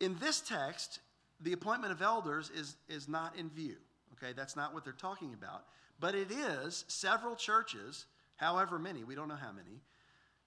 in 0.00 0.16
this 0.18 0.40
text, 0.40 1.00
the 1.40 1.52
appointment 1.52 1.92
of 1.92 2.02
elders 2.02 2.50
is, 2.54 2.76
is 2.88 3.08
not 3.08 3.36
in 3.36 3.50
view. 3.50 3.76
Okay, 4.14 4.32
that's 4.36 4.56
not 4.56 4.74
what 4.74 4.84
they're 4.84 4.92
talking 4.92 5.34
about. 5.34 5.64
But 6.00 6.14
it 6.14 6.30
is 6.30 6.84
several 6.88 7.36
churches, 7.36 8.06
however 8.36 8.78
many, 8.78 9.04
we 9.04 9.14
don't 9.14 9.28
know 9.28 9.36
how 9.36 9.52
many, 9.52 9.80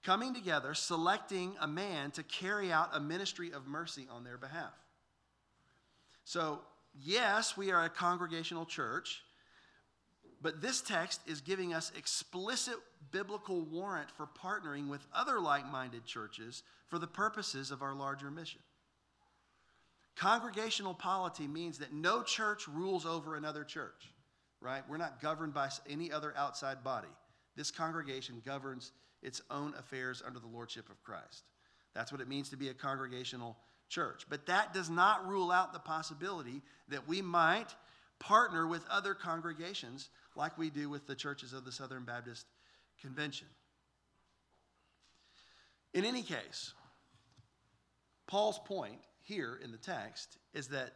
coming 0.02 0.34
together, 0.34 0.74
selecting 0.74 1.54
a 1.60 1.66
man 1.66 2.10
to 2.12 2.22
carry 2.22 2.72
out 2.72 2.90
a 2.92 3.00
ministry 3.00 3.52
of 3.52 3.66
mercy 3.66 4.06
on 4.10 4.24
their 4.24 4.38
behalf. 4.38 4.72
So, 6.24 6.60
yes, 7.00 7.56
we 7.56 7.70
are 7.70 7.84
a 7.84 7.88
congregational 7.88 8.66
church, 8.66 9.22
but 10.40 10.60
this 10.60 10.80
text 10.80 11.20
is 11.26 11.40
giving 11.40 11.72
us 11.72 11.92
explicit 11.96 12.74
biblical 13.10 13.62
warrant 13.62 14.10
for 14.10 14.26
partnering 14.26 14.88
with 14.88 15.06
other 15.14 15.40
like 15.40 15.70
minded 15.70 16.04
churches 16.04 16.62
for 16.88 16.98
the 16.98 17.06
purposes 17.06 17.70
of 17.70 17.82
our 17.82 17.94
larger 17.94 18.30
mission. 18.30 18.60
Congregational 20.16 20.94
polity 20.94 21.46
means 21.46 21.78
that 21.78 21.92
no 21.92 22.22
church 22.22 22.68
rules 22.68 23.06
over 23.06 23.34
another 23.34 23.64
church, 23.64 24.12
right? 24.60 24.82
We're 24.88 24.98
not 24.98 25.20
governed 25.20 25.54
by 25.54 25.70
any 25.88 26.12
other 26.12 26.34
outside 26.36 26.84
body. 26.84 27.08
This 27.56 27.70
congregation 27.70 28.42
governs 28.44 28.92
its 29.22 29.40
own 29.50 29.74
affairs 29.78 30.22
under 30.24 30.38
the 30.38 30.46
lordship 30.46 30.88
of 30.90 31.02
Christ. 31.02 31.44
That's 31.94 32.12
what 32.12 32.20
it 32.20 32.28
means 32.28 32.50
to 32.50 32.56
be 32.56 32.68
a 32.68 32.74
congregational 32.74 33.56
church. 33.88 34.26
But 34.28 34.46
that 34.46 34.72
does 34.72 34.90
not 34.90 35.26
rule 35.26 35.50
out 35.50 35.72
the 35.72 35.78
possibility 35.78 36.62
that 36.88 37.06
we 37.06 37.22
might 37.22 37.74
partner 38.18 38.66
with 38.66 38.86
other 38.88 39.14
congregations 39.14 40.08
like 40.34 40.56
we 40.56 40.70
do 40.70 40.88
with 40.88 41.06
the 41.06 41.14
churches 41.14 41.52
of 41.52 41.64
the 41.64 41.72
Southern 41.72 42.04
Baptist 42.04 42.46
Convention. 43.00 43.48
In 45.92 46.04
any 46.04 46.22
case, 46.22 46.72
Paul's 48.26 48.58
point 48.64 48.98
here 49.32 49.58
in 49.64 49.72
the 49.72 49.78
text 49.78 50.36
is 50.52 50.68
that 50.68 50.92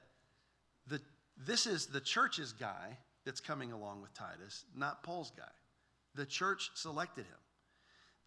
the, 0.89 1.01
this 1.47 1.67
is 1.67 1.87
the 1.87 2.01
church's 2.01 2.53
guy 2.53 2.99
that's 3.25 3.41
coming 3.41 3.73
along 3.73 4.03
with 4.03 4.13
Titus, 4.15 4.65
not 4.77 5.03
Paul's 5.03 5.33
guy. 5.37 5.45
The 6.15 6.27
church 6.27 6.71
selected 6.75 7.27
him. 7.27 7.39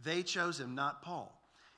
They 0.04 0.24
chose 0.24 0.60
him, 0.60 0.76
not 0.76 1.02
Paul. 1.02 1.32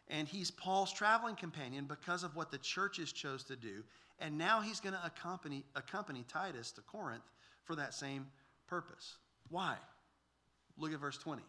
and 0.08 0.28
he's 0.28 0.52
Paul's 0.52 0.92
traveling 0.92 1.36
companion 1.36 1.86
because 1.86 2.24
of 2.24 2.36
what 2.36 2.52
the 2.52 2.58
churches 2.58 3.12
chose 3.12 3.44
to 3.46 3.56
do. 3.56 3.84
And 4.20 4.38
now 4.38 4.62
he's 4.62 4.80
going 4.80 4.94
to 4.94 5.06
accompany, 5.06 5.64
accompany 5.76 6.26
Titus 6.28 6.72
to 6.74 6.82
Corinth 6.82 7.24
for 7.64 7.76
that 7.76 7.94
same 7.94 8.28
purpose. 8.68 9.18
Why? 9.50 9.76
Look 10.78 10.94
at 10.94 11.00
verse 11.00 11.18
20. 11.18 11.42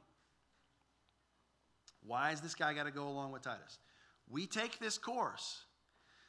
Why 2.06 2.30
has 2.30 2.40
this 2.40 2.54
guy 2.54 2.72
got 2.74 2.84
to 2.84 2.90
go 2.90 3.08
along 3.08 3.32
with 3.32 3.42
Titus? 3.42 3.78
We 4.30 4.46
take 4.46 4.78
this 4.78 4.96
course 4.98 5.64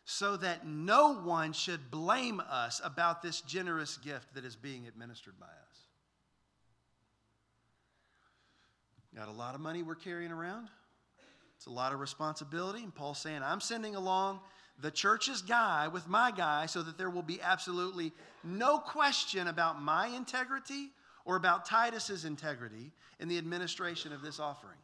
so 0.06 0.36
that 0.38 0.68
no 0.68 1.16
one 1.16 1.54
should 1.54 1.90
blame 1.90 2.42
us 2.50 2.82
about 2.84 3.22
this 3.22 3.42
generous 3.42 3.98
gift 3.98 4.34
that 4.36 4.44
is 4.44 4.56
being 4.56 4.88
administered 4.88 5.40
by 5.40 5.46
us. 5.46 5.80
Got 9.16 9.28
a 9.28 9.32
lot 9.32 9.56
of 9.56 9.62
money 9.62 9.84
we're 9.84 9.96
carrying 9.96 10.32
around. 10.32 10.70
It's 11.56 11.68
a 11.68 11.72
lot 11.72 11.94
of 11.94 12.00
responsibility. 12.00 12.84
And 12.84 12.94
Paul's 12.94 13.20
saying, 13.20 13.42
I'm 13.44 13.62
sending 13.62 13.96
along 13.96 14.40
the 14.82 14.92
church's 14.92 15.42
guy 15.42 15.88
with 15.88 16.08
my 16.08 16.32
guy 16.32 16.66
so 16.66 16.82
that 16.82 16.98
there 16.98 17.10
will 17.10 17.22
be 17.22 17.40
absolutely 17.42 18.12
no 18.44 18.80
question 18.80 19.48
about 19.48 19.82
my 19.82 20.08
integrity 20.08 20.90
or 21.26 21.36
about 21.36 21.66
Titus's 21.66 22.26
integrity 22.26 22.92
in 23.20 23.30
the 23.30 23.38
administration 23.38 24.12
of 24.12 24.22
this 24.22 24.40
offering. 24.40 24.78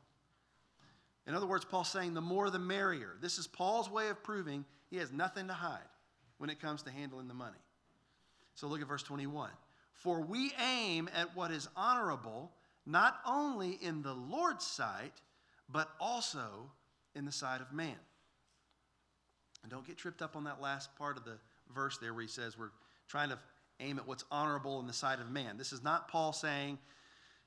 In 1.27 1.35
other 1.35 1.47
words, 1.47 1.65
Paul's 1.65 1.89
saying 1.89 2.13
the 2.13 2.21
more 2.21 2.49
the 2.49 2.59
merrier. 2.59 3.15
This 3.21 3.37
is 3.37 3.47
Paul's 3.47 3.89
way 3.89 4.07
of 4.07 4.23
proving 4.23 4.63
he 4.89 4.97
has 4.97 5.11
nothing 5.11 5.47
to 5.47 5.53
hide 5.53 5.79
when 6.37 6.49
it 6.49 6.59
comes 6.59 6.81
to 6.83 6.91
handling 6.91 7.27
the 7.27 7.33
money. 7.33 7.57
So 8.55 8.67
look 8.67 8.81
at 8.81 8.87
verse 8.87 9.03
21. 9.03 9.49
For 9.93 10.21
we 10.21 10.51
aim 10.59 11.09
at 11.15 11.35
what 11.35 11.51
is 11.51 11.67
honorable, 11.75 12.51
not 12.85 13.19
only 13.25 13.77
in 13.81 14.01
the 14.01 14.13
Lord's 14.13 14.65
sight, 14.65 15.13
but 15.69 15.89
also 15.99 16.71
in 17.15 17.25
the 17.25 17.31
sight 17.31 17.61
of 17.61 17.71
man. 17.73 17.95
And 19.61 19.71
don't 19.71 19.85
get 19.85 19.97
tripped 19.97 20.21
up 20.21 20.35
on 20.35 20.45
that 20.45 20.61
last 20.61 20.95
part 20.95 21.17
of 21.17 21.25
the 21.25 21.37
verse 21.73 21.97
there 21.97 22.13
where 22.13 22.21
he 22.21 22.27
says 22.29 22.57
we're 22.57 22.71
trying 23.07 23.29
to 23.29 23.39
aim 23.79 23.99
at 23.99 24.07
what's 24.07 24.25
honorable 24.31 24.79
in 24.79 24.87
the 24.87 24.93
sight 24.93 25.19
of 25.19 25.29
man. 25.29 25.57
This 25.57 25.73
is 25.73 25.83
not 25.83 26.07
Paul 26.07 26.33
saying 26.33 26.77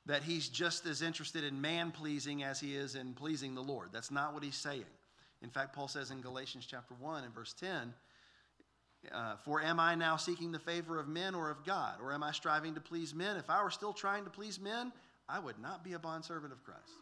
that 0.07 0.23
he's 0.23 0.49
just 0.49 0.87
as 0.87 1.03
interested 1.03 1.45
in 1.45 1.61
man 1.61 1.91
pleasing 1.91 2.43
as 2.43 2.61
he 2.61 2.75
is 2.75 2.95
in 2.95 3.15
pleasing 3.15 3.55
the 3.55 3.63
Lord. 3.63 3.91
That's 3.93 4.11
not 4.11 4.35
what 4.35 4.43
he's 4.43 4.57
saying. 4.57 4.85
In 5.43 5.51
fact, 5.51 5.75
Paul 5.75 5.89
says 5.89 6.11
in 6.11 6.21
Galatians 6.21 6.67
chapter 6.69 6.95
1 6.95 7.25
and 7.25 7.35
verse 7.35 7.53
10, 7.55 7.93
uh, 9.13 9.37
For 9.45 9.61
am 9.61 9.81
I 9.81 9.95
now 9.95 10.17
seeking 10.17 10.53
the 10.53 10.59
favor 10.59 10.99
of 10.99 11.09
men 11.09 11.35
or 11.35 11.51
of 11.51 11.65
God? 11.65 11.97
Or 12.01 12.13
am 12.13 12.23
I 12.23 12.33
striving 12.33 12.75
to 12.75 12.81
please 12.81 13.15
men? 13.15 13.37
If 13.37 13.51
I 13.51 13.63
were 13.63 13.71
still 13.71 13.93
trying 13.93 14.25
to 14.25 14.31
please 14.31 14.61
men, 14.61 14.93
I 15.29 15.39
would 15.39 15.59
not 15.59 15.83
be 15.83 15.95
a 15.95 15.99
bondservant 15.99 16.53
of 16.53 16.63
Christ. 16.63 16.93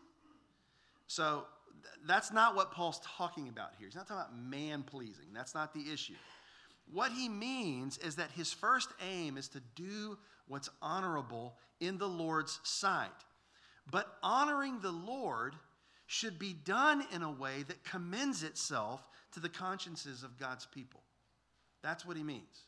So 1.06 1.44
th- 1.82 1.94
that's 2.06 2.32
not 2.32 2.54
what 2.54 2.72
Paul's 2.72 3.00
talking 3.16 3.48
about 3.48 3.72
here. 3.78 3.88
He's 3.88 3.96
not 3.96 4.06
talking 4.06 4.22
about 4.22 4.36
man 4.36 4.82
pleasing. 4.82 5.26
That's 5.34 5.54
not 5.54 5.74
the 5.74 5.92
issue. 5.92 6.14
What 6.92 7.12
he 7.12 7.28
means 7.28 7.98
is 7.98 8.16
that 8.16 8.30
his 8.32 8.52
first 8.52 8.88
aim 9.06 9.36
is 9.36 9.48
to 9.48 9.60
do 9.74 10.18
what's 10.48 10.70
honorable 10.80 11.54
in 11.78 11.98
the 11.98 12.08
Lord's 12.08 12.58
sight. 12.64 13.10
But 13.90 14.06
honoring 14.22 14.80
the 14.80 14.92
Lord 14.92 15.54
should 16.10 16.40
be 16.40 16.52
done 16.52 17.04
in 17.14 17.22
a 17.22 17.30
way 17.30 17.62
that 17.68 17.84
commends 17.84 18.42
itself 18.42 19.08
to 19.32 19.38
the 19.38 19.48
consciences 19.48 20.24
of 20.24 20.40
God's 20.40 20.66
people. 20.66 21.00
That's 21.84 22.04
what 22.04 22.16
he 22.16 22.24
means. 22.24 22.64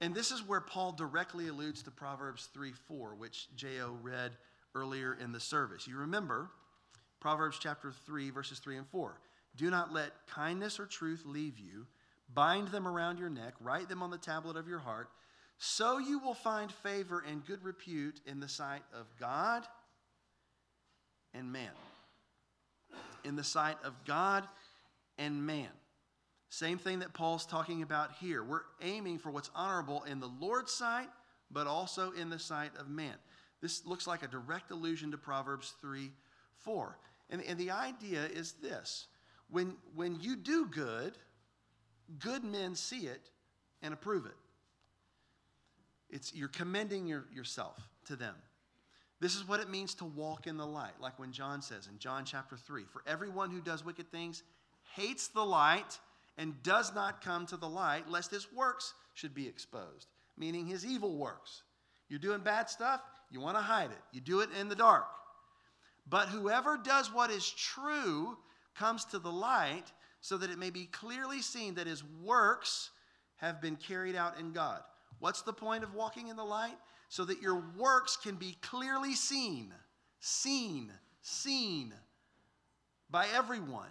And 0.00 0.14
this 0.14 0.30
is 0.30 0.42
where 0.42 0.62
Paul 0.62 0.92
directly 0.92 1.48
alludes 1.48 1.82
to 1.82 1.90
Proverbs 1.90 2.48
3 2.54 2.72
4, 2.72 3.14
which 3.16 3.54
J.O. 3.56 3.98
read 4.00 4.32
earlier 4.74 5.18
in 5.22 5.32
the 5.32 5.40
service. 5.40 5.86
You 5.86 5.98
remember 5.98 6.48
Proverbs 7.20 7.58
chapter 7.60 7.92
3, 8.06 8.30
verses 8.30 8.58
3 8.58 8.78
and 8.78 8.88
4. 8.88 9.20
Do 9.54 9.68
not 9.68 9.92
let 9.92 10.26
kindness 10.26 10.80
or 10.80 10.86
truth 10.86 11.24
leave 11.26 11.58
you. 11.58 11.86
Bind 12.32 12.68
them 12.68 12.88
around 12.88 13.18
your 13.18 13.28
neck, 13.28 13.52
write 13.60 13.90
them 13.90 14.02
on 14.02 14.10
the 14.10 14.16
tablet 14.16 14.56
of 14.56 14.66
your 14.66 14.78
heart, 14.78 15.10
so 15.58 15.98
you 15.98 16.20
will 16.20 16.34
find 16.34 16.72
favor 16.72 17.22
and 17.28 17.44
good 17.44 17.62
repute 17.62 18.22
in 18.24 18.40
the 18.40 18.48
sight 18.48 18.82
of 18.94 19.06
God 19.20 19.66
and 21.36 21.52
man. 21.52 21.70
In 23.24 23.36
the 23.36 23.44
sight 23.44 23.76
of 23.84 23.92
God 24.04 24.44
and 25.18 25.46
man. 25.46 25.68
Same 26.48 26.78
thing 26.78 27.00
that 27.00 27.12
Paul's 27.12 27.44
talking 27.44 27.82
about 27.82 28.12
here. 28.20 28.42
We're 28.42 28.60
aiming 28.80 29.18
for 29.18 29.30
what's 29.30 29.50
honorable 29.54 30.04
in 30.04 30.20
the 30.20 30.30
Lord's 30.40 30.72
sight, 30.72 31.08
but 31.50 31.66
also 31.66 32.12
in 32.12 32.30
the 32.30 32.38
sight 32.38 32.70
of 32.78 32.88
man. 32.88 33.14
This 33.60 33.84
looks 33.84 34.06
like 34.06 34.22
a 34.22 34.28
direct 34.28 34.70
allusion 34.70 35.10
to 35.10 35.18
Proverbs 35.18 35.74
3 35.80 36.10
4. 36.58 36.98
And, 37.30 37.42
and 37.42 37.58
the 37.58 37.70
idea 37.72 38.24
is 38.26 38.52
this 38.62 39.08
when, 39.50 39.76
when 39.94 40.18
you 40.20 40.36
do 40.36 40.66
good, 40.66 41.18
good 42.18 42.44
men 42.44 42.74
see 42.74 43.06
it 43.06 43.28
and 43.82 43.92
approve 43.92 44.26
it. 44.26 44.36
It's, 46.08 46.34
you're 46.34 46.48
commending 46.48 47.06
your, 47.06 47.26
yourself 47.32 47.88
to 48.06 48.16
them. 48.16 48.34
This 49.20 49.34
is 49.34 49.48
what 49.48 49.60
it 49.60 49.70
means 49.70 49.94
to 49.94 50.04
walk 50.04 50.46
in 50.46 50.56
the 50.56 50.66
light, 50.66 51.00
like 51.00 51.18
when 51.18 51.32
John 51.32 51.62
says 51.62 51.88
in 51.90 51.98
John 51.98 52.24
chapter 52.24 52.56
3 52.56 52.84
For 52.92 53.02
everyone 53.06 53.50
who 53.50 53.60
does 53.60 53.84
wicked 53.84 54.10
things 54.10 54.42
hates 54.94 55.28
the 55.28 55.44
light 55.44 55.98
and 56.38 56.62
does 56.62 56.94
not 56.94 57.24
come 57.24 57.46
to 57.46 57.56
the 57.56 57.68
light, 57.68 58.08
lest 58.10 58.30
his 58.30 58.52
works 58.52 58.92
should 59.14 59.34
be 59.34 59.48
exposed, 59.48 60.08
meaning 60.36 60.66
his 60.66 60.84
evil 60.84 61.16
works. 61.16 61.62
You're 62.08 62.18
doing 62.18 62.40
bad 62.40 62.68
stuff, 62.68 63.00
you 63.30 63.40
want 63.40 63.56
to 63.56 63.62
hide 63.62 63.90
it, 63.90 64.02
you 64.12 64.20
do 64.20 64.40
it 64.40 64.50
in 64.60 64.68
the 64.68 64.74
dark. 64.74 65.06
But 66.08 66.28
whoever 66.28 66.76
does 66.76 67.12
what 67.12 67.30
is 67.30 67.50
true 67.50 68.36
comes 68.76 69.04
to 69.06 69.18
the 69.18 69.32
light 69.32 69.90
so 70.20 70.36
that 70.36 70.50
it 70.50 70.58
may 70.58 70.70
be 70.70 70.86
clearly 70.86 71.40
seen 71.40 71.74
that 71.74 71.86
his 71.86 72.04
works 72.22 72.90
have 73.36 73.60
been 73.60 73.76
carried 73.76 74.14
out 74.14 74.38
in 74.38 74.52
God. 74.52 74.80
What's 75.18 75.42
the 75.42 75.52
point 75.52 75.82
of 75.82 75.94
walking 75.94 76.28
in 76.28 76.36
the 76.36 76.44
light? 76.44 76.76
So 77.08 77.24
that 77.24 77.40
your 77.40 77.62
works 77.76 78.16
can 78.16 78.34
be 78.34 78.56
clearly 78.60 79.14
seen, 79.14 79.72
seen, 80.20 80.92
seen 81.22 81.92
by 83.10 83.26
everyone 83.34 83.88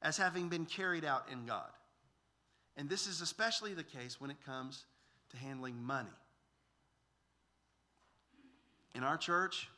as 0.00 0.16
having 0.16 0.48
been 0.48 0.66
carried 0.66 1.04
out 1.04 1.26
in 1.30 1.46
God. 1.46 1.70
And 2.76 2.88
this 2.88 3.06
is 3.06 3.20
especially 3.20 3.74
the 3.74 3.84
case 3.84 4.20
when 4.20 4.30
it 4.30 4.44
comes 4.44 4.84
to 5.30 5.36
handling 5.36 5.82
money. 5.82 6.08
In 8.94 9.02
our 9.02 9.16
church, 9.16 9.68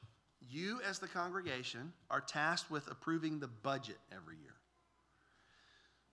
you 0.51 0.81
as 0.89 0.99
the 0.99 1.09
congregation 1.09 1.93
are 2.11 2.21
tasked 2.21 2.71
with 2.71 2.91
approving 2.91 3.39
the 3.39 3.49
budget 3.49 3.99
every 4.13 4.37
year. 4.37 4.55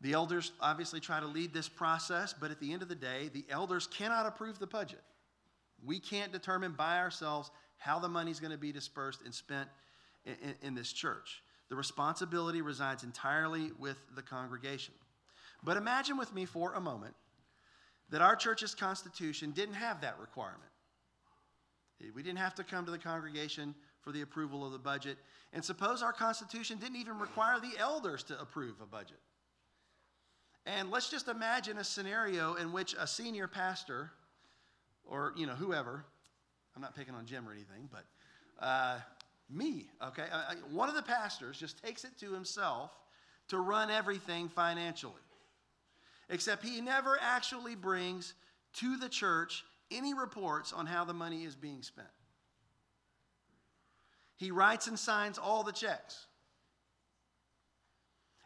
The 0.01 0.13
elders 0.13 0.51
obviously 0.59 0.99
try 0.99 1.19
to 1.19 1.27
lead 1.27 1.53
this 1.53 1.69
process, 1.69 2.33
but 2.33 2.49
at 2.49 2.59
the 2.59 2.73
end 2.73 2.81
of 2.81 2.89
the 2.89 2.95
day, 2.95 3.29
the 3.33 3.45
elders 3.49 3.87
cannot 3.87 4.25
approve 4.25 4.57
the 4.57 4.67
budget. 4.67 5.01
We 5.85 5.99
can't 5.99 6.31
determine 6.31 6.73
by 6.73 6.99
ourselves 6.99 7.51
how 7.77 7.99
the 7.99 8.09
money 8.09 8.31
is 8.31 8.39
going 8.39 8.51
to 8.51 8.57
be 8.57 8.71
dispersed 8.71 9.21
and 9.25 9.33
spent 9.33 9.69
in, 10.25 10.35
in, 10.43 10.55
in 10.67 10.75
this 10.75 10.93
church. 10.93 11.41
The 11.69 11.75
responsibility 11.75 12.61
resides 12.61 13.03
entirely 13.03 13.71
with 13.79 13.97
the 14.15 14.21
congregation. 14.21 14.93
But 15.63 15.77
imagine 15.77 16.17
with 16.17 16.33
me 16.33 16.45
for 16.45 16.73
a 16.73 16.81
moment 16.81 17.15
that 18.09 18.21
our 18.21 18.35
church's 18.35 18.75
constitution 18.75 19.51
didn't 19.51 19.75
have 19.75 20.01
that 20.01 20.19
requirement. 20.19 20.69
We 22.15 22.23
didn't 22.23 22.39
have 22.39 22.55
to 22.55 22.63
come 22.63 22.85
to 22.85 22.91
the 22.91 22.97
congregation 22.97 23.75
for 24.01 24.11
the 24.11 24.21
approval 24.21 24.65
of 24.65 24.71
the 24.71 24.79
budget. 24.79 25.17
And 25.53 25.63
suppose 25.63 26.01
our 26.01 26.13
constitution 26.13 26.77
didn't 26.77 26.95
even 26.95 27.19
require 27.19 27.59
the 27.59 27.79
elders 27.79 28.23
to 28.23 28.39
approve 28.41 28.81
a 28.81 28.85
budget. 28.85 29.19
And 30.65 30.91
let's 30.91 31.09
just 31.09 31.27
imagine 31.27 31.77
a 31.77 31.83
scenario 31.83 32.55
in 32.55 32.71
which 32.71 32.95
a 32.99 33.07
senior 33.07 33.47
pastor 33.47 34.11
or 35.05 35.33
you 35.35 35.45
know 35.45 35.53
whoever. 35.53 36.05
I'm 36.75 36.81
not 36.81 36.95
picking 36.95 37.13
on 37.13 37.25
jim 37.25 37.47
or 37.47 37.51
anything 37.51 37.89
but 37.91 38.05
uh, 38.65 38.99
me 39.49 39.89
okay? 40.03 40.25
I, 40.31 40.55
one 40.71 40.89
of 40.89 40.95
the 40.95 41.01
pastors 41.01 41.57
just 41.57 41.83
takes 41.83 42.03
it 42.03 42.17
to 42.19 42.33
himself 42.33 42.91
to 43.49 43.59
run 43.59 43.91
everything 43.91 44.47
financially. 44.47 45.13
Except 46.29 46.63
he 46.63 46.79
never 46.79 47.17
actually 47.21 47.75
brings 47.75 48.33
to 48.75 48.95
the 48.95 49.09
church 49.09 49.65
any 49.91 50.13
reports 50.13 50.71
on 50.71 50.85
how 50.85 51.03
the 51.03 51.13
money 51.13 51.43
is 51.43 51.55
being 51.55 51.81
spent. 51.81 52.07
He 54.37 54.51
writes 54.51 54.87
and 54.87 54.97
signs 54.97 55.37
all 55.37 55.63
the 55.63 55.73
checks. 55.73 56.25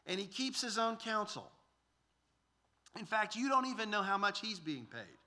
And 0.08 0.20
he 0.20 0.26
keeps 0.26 0.62
his 0.62 0.78
own 0.78 0.98
counsel. 0.98 1.52
In 3.00 3.06
fact 3.06 3.36
you 3.36 3.50
don't 3.50 3.68
even 3.68 3.92
know 3.92 4.02
how 4.02 4.18
much 4.18 4.42
he's 4.42 4.60
being 4.60 4.88
paid 4.88 5.18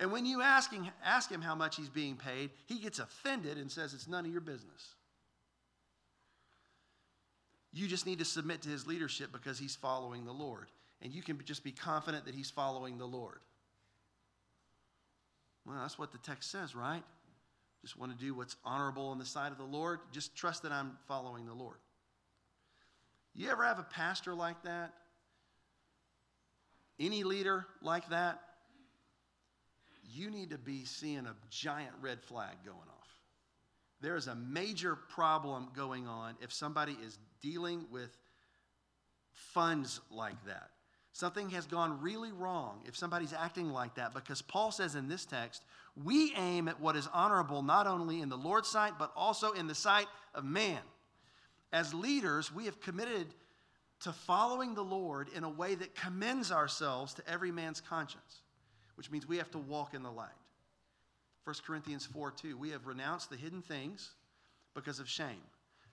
and 0.00 0.10
when 0.10 0.24
you 0.24 0.40
ask 0.40 0.72
him, 0.72 0.88
ask 1.04 1.30
him 1.30 1.42
how 1.42 1.54
much 1.54 1.76
he's 1.76 1.90
being 1.90 2.16
paid, 2.16 2.50
he 2.64 2.78
gets 2.78 2.98
offended 2.98 3.58
and 3.58 3.70
says 3.70 3.92
it's 3.92 4.08
none 4.08 4.24
of 4.24 4.32
your 4.32 4.40
business. 4.40 4.94
You 7.72 7.86
just 7.86 8.06
need 8.06 8.18
to 8.18 8.24
submit 8.24 8.62
to 8.62 8.70
his 8.70 8.86
leadership 8.86 9.30
because 9.30 9.58
he's 9.58 9.76
following 9.76 10.24
the 10.24 10.32
Lord. 10.32 10.70
And 11.02 11.12
you 11.12 11.22
can 11.22 11.38
just 11.44 11.62
be 11.62 11.70
confident 11.70 12.24
that 12.24 12.34
he's 12.34 12.50
following 12.50 12.96
the 12.96 13.06
Lord. 13.06 13.40
Well, 15.66 15.76
that's 15.80 15.98
what 15.98 16.12
the 16.12 16.18
text 16.18 16.50
says, 16.50 16.74
right? 16.74 17.02
Just 17.82 17.98
want 17.98 18.10
to 18.10 18.18
do 18.18 18.34
what's 18.34 18.56
honorable 18.64 19.12
in 19.12 19.18
the 19.18 19.26
sight 19.26 19.52
of 19.52 19.58
the 19.58 19.64
Lord. 19.64 20.00
Just 20.12 20.34
trust 20.34 20.62
that 20.62 20.72
I'm 20.72 20.96
following 21.08 21.44
the 21.44 21.54
Lord. 21.54 21.76
You 23.34 23.50
ever 23.50 23.64
have 23.64 23.78
a 23.78 23.84
pastor 23.84 24.34
like 24.34 24.62
that? 24.64 24.94
Any 26.98 27.22
leader 27.22 27.66
like 27.82 28.08
that? 28.08 28.40
You 30.12 30.30
need 30.30 30.50
to 30.50 30.58
be 30.58 30.84
seeing 30.84 31.26
a 31.26 31.34
giant 31.50 31.92
red 32.00 32.20
flag 32.22 32.56
going 32.64 32.78
off. 32.78 33.08
There 34.00 34.16
is 34.16 34.26
a 34.26 34.34
major 34.34 34.96
problem 34.96 35.68
going 35.76 36.06
on 36.06 36.36
if 36.40 36.52
somebody 36.52 36.96
is 37.04 37.18
dealing 37.42 37.84
with 37.90 38.16
funds 39.32 40.00
like 40.10 40.44
that. 40.46 40.70
Something 41.12 41.50
has 41.50 41.66
gone 41.66 42.00
really 42.00 42.32
wrong 42.32 42.80
if 42.86 42.96
somebody's 42.96 43.32
acting 43.32 43.70
like 43.70 43.96
that 43.96 44.14
because 44.14 44.42
Paul 44.42 44.70
says 44.70 44.94
in 44.94 45.08
this 45.08 45.26
text, 45.26 45.64
we 46.02 46.32
aim 46.36 46.68
at 46.68 46.80
what 46.80 46.96
is 46.96 47.08
honorable 47.12 47.62
not 47.62 47.86
only 47.86 48.20
in 48.20 48.28
the 48.28 48.36
Lord's 48.36 48.68
sight, 48.68 48.94
but 48.98 49.12
also 49.16 49.52
in 49.52 49.66
the 49.66 49.74
sight 49.74 50.06
of 50.34 50.44
man. 50.44 50.80
As 51.72 51.92
leaders, 51.92 52.54
we 52.54 52.64
have 52.66 52.80
committed 52.80 53.26
to 54.00 54.12
following 54.12 54.74
the 54.74 54.84
Lord 54.84 55.28
in 55.34 55.44
a 55.44 55.50
way 55.50 55.74
that 55.74 55.94
commends 55.94 56.50
ourselves 56.50 57.12
to 57.14 57.28
every 57.28 57.52
man's 57.52 57.80
conscience, 57.80 58.42
which 59.00 59.10
means 59.10 59.26
we 59.26 59.38
have 59.38 59.50
to 59.50 59.56
walk 59.58 59.94
in 59.94 60.02
the 60.02 60.10
light. 60.10 60.28
1 61.44 61.56
Corinthians 61.66 62.04
4 62.04 62.32
2, 62.32 62.54
we 62.58 62.68
have 62.68 62.86
renounced 62.86 63.30
the 63.30 63.36
hidden 63.36 63.62
things 63.62 64.10
because 64.74 65.00
of 65.00 65.08
shame 65.08 65.40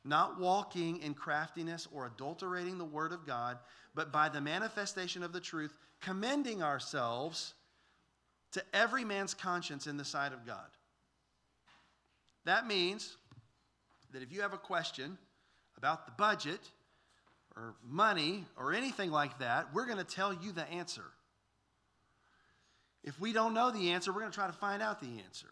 not 0.08 0.40
walking 0.40 1.02
in 1.02 1.14
craftiness 1.14 1.88
or 1.94 2.08
adulterating 2.08 2.78
the 2.78 2.86
word 2.86 3.12
of 3.12 3.28
God, 3.28 3.58
but 3.94 4.12
by 4.12 4.30
the 4.30 4.42
manifestation 4.42 5.22
of 5.22 5.34
the 5.34 5.40
truth, 5.40 5.74
commending 6.00 6.64
ourselves 6.64 7.54
to 8.54 8.64
every 8.74 9.04
man's 9.04 9.34
conscience 9.34 9.86
in 9.86 9.98
the 9.98 10.06
sight 10.06 10.32
of 10.32 10.46
God. 10.46 10.68
That 12.46 12.66
means 12.66 13.18
that 14.14 14.24
if 14.24 14.32
you 14.32 14.42
have 14.42 14.54
a 14.54 14.58
question 14.58 15.18
about 15.78 16.06
the 16.06 16.14
budget 16.14 16.62
or 17.56 17.76
money 17.86 18.46
or 18.58 18.74
anything 18.74 19.12
like 19.12 19.40
that, 19.40 19.74
we're 19.74 19.86
going 19.86 19.98
to 19.98 20.06
tell 20.06 20.34
you 20.34 20.54
the 20.54 20.68
answer. 20.70 21.04
If 23.08 23.22
we 23.22 23.32
don't 23.32 23.54
know 23.54 23.72
the 23.72 23.92
answer, 23.92 24.12
we're 24.12 24.20
going 24.20 24.34
to 24.34 24.38
try 24.38 24.48
to 24.48 24.54
find 24.54 24.84
out 24.84 25.00
the 25.00 25.22
answer. 25.24 25.48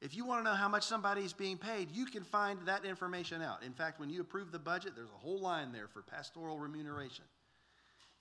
If 0.00 0.16
you 0.16 0.24
want 0.24 0.42
to 0.42 0.50
know 0.50 0.56
how 0.56 0.66
much 0.66 0.82
somebody 0.82 1.20
is 1.20 1.34
being 1.34 1.58
paid, 1.58 1.90
you 1.92 2.06
can 2.06 2.22
find 2.22 2.58
that 2.64 2.86
information 2.86 3.42
out. 3.42 3.62
In 3.62 3.74
fact, 3.74 4.00
when 4.00 4.08
you 4.08 4.22
approve 4.22 4.50
the 4.50 4.58
budget, 4.58 4.92
there's 4.96 5.10
a 5.10 5.18
whole 5.18 5.38
line 5.38 5.72
there 5.72 5.88
for 5.88 6.00
pastoral 6.00 6.58
remuneration. 6.58 7.26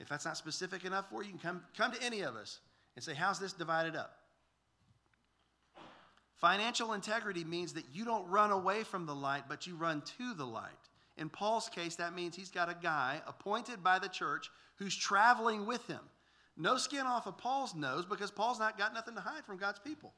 If 0.01 0.09
that's 0.09 0.25
not 0.25 0.35
specific 0.35 0.83
enough 0.83 1.09
for 1.09 1.23
you, 1.23 1.31
you 1.31 1.37
can 1.37 1.39
come, 1.39 1.63
come 1.77 1.93
to 1.93 2.03
any 2.03 2.19
of 2.19 2.35
us 2.35 2.59
and 2.97 3.05
say, 3.05 3.13
How's 3.13 3.39
this 3.39 3.53
divided 3.53 3.95
up? 3.95 4.17
Financial 6.35 6.91
integrity 6.91 7.45
means 7.45 7.71
that 7.73 7.85
you 7.93 8.03
don't 8.03 8.27
run 8.27 8.51
away 8.51 8.83
from 8.83 9.05
the 9.05 9.15
light, 9.15 9.43
but 9.47 9.65
you 9.65 9.77
run 9.77 10.03
to 10.17 10.33
the 10.33 10.45
light. 10.45 10.71
In 11.15 11.29
Paul's 11.29 11.69
case, 11.69 11.95
that 11.95 12.13
means 12.13 12.35
he's 12.35 12.51
got 12.51 12.69
a 12.69 12.75
guy 12.83 13.21
appointed 13.25 13.81
by 13.81 13.99
the 13.99 14.09
church 14.09 14.49
who's 14.75 14.97
traveling 14.97 15.65
with 15.65 15.87
him. 15.87 16.01
No 16.57 16.77
skin 16.77 17.05
off 17.05 17.27
of 17.27 17.37
Paul's 17.37 17.75
nose 17.75 18.05
because 18.05 18.31
Paul's 18.31 18.59
not 18.59 18.77
got 18.77 18.93
nothing 18.93 19.15
to 19.15 19.21
hide 19.21 19.45
from 19.45 19.57
God's 19.57 19.79
people. 19.79 20.13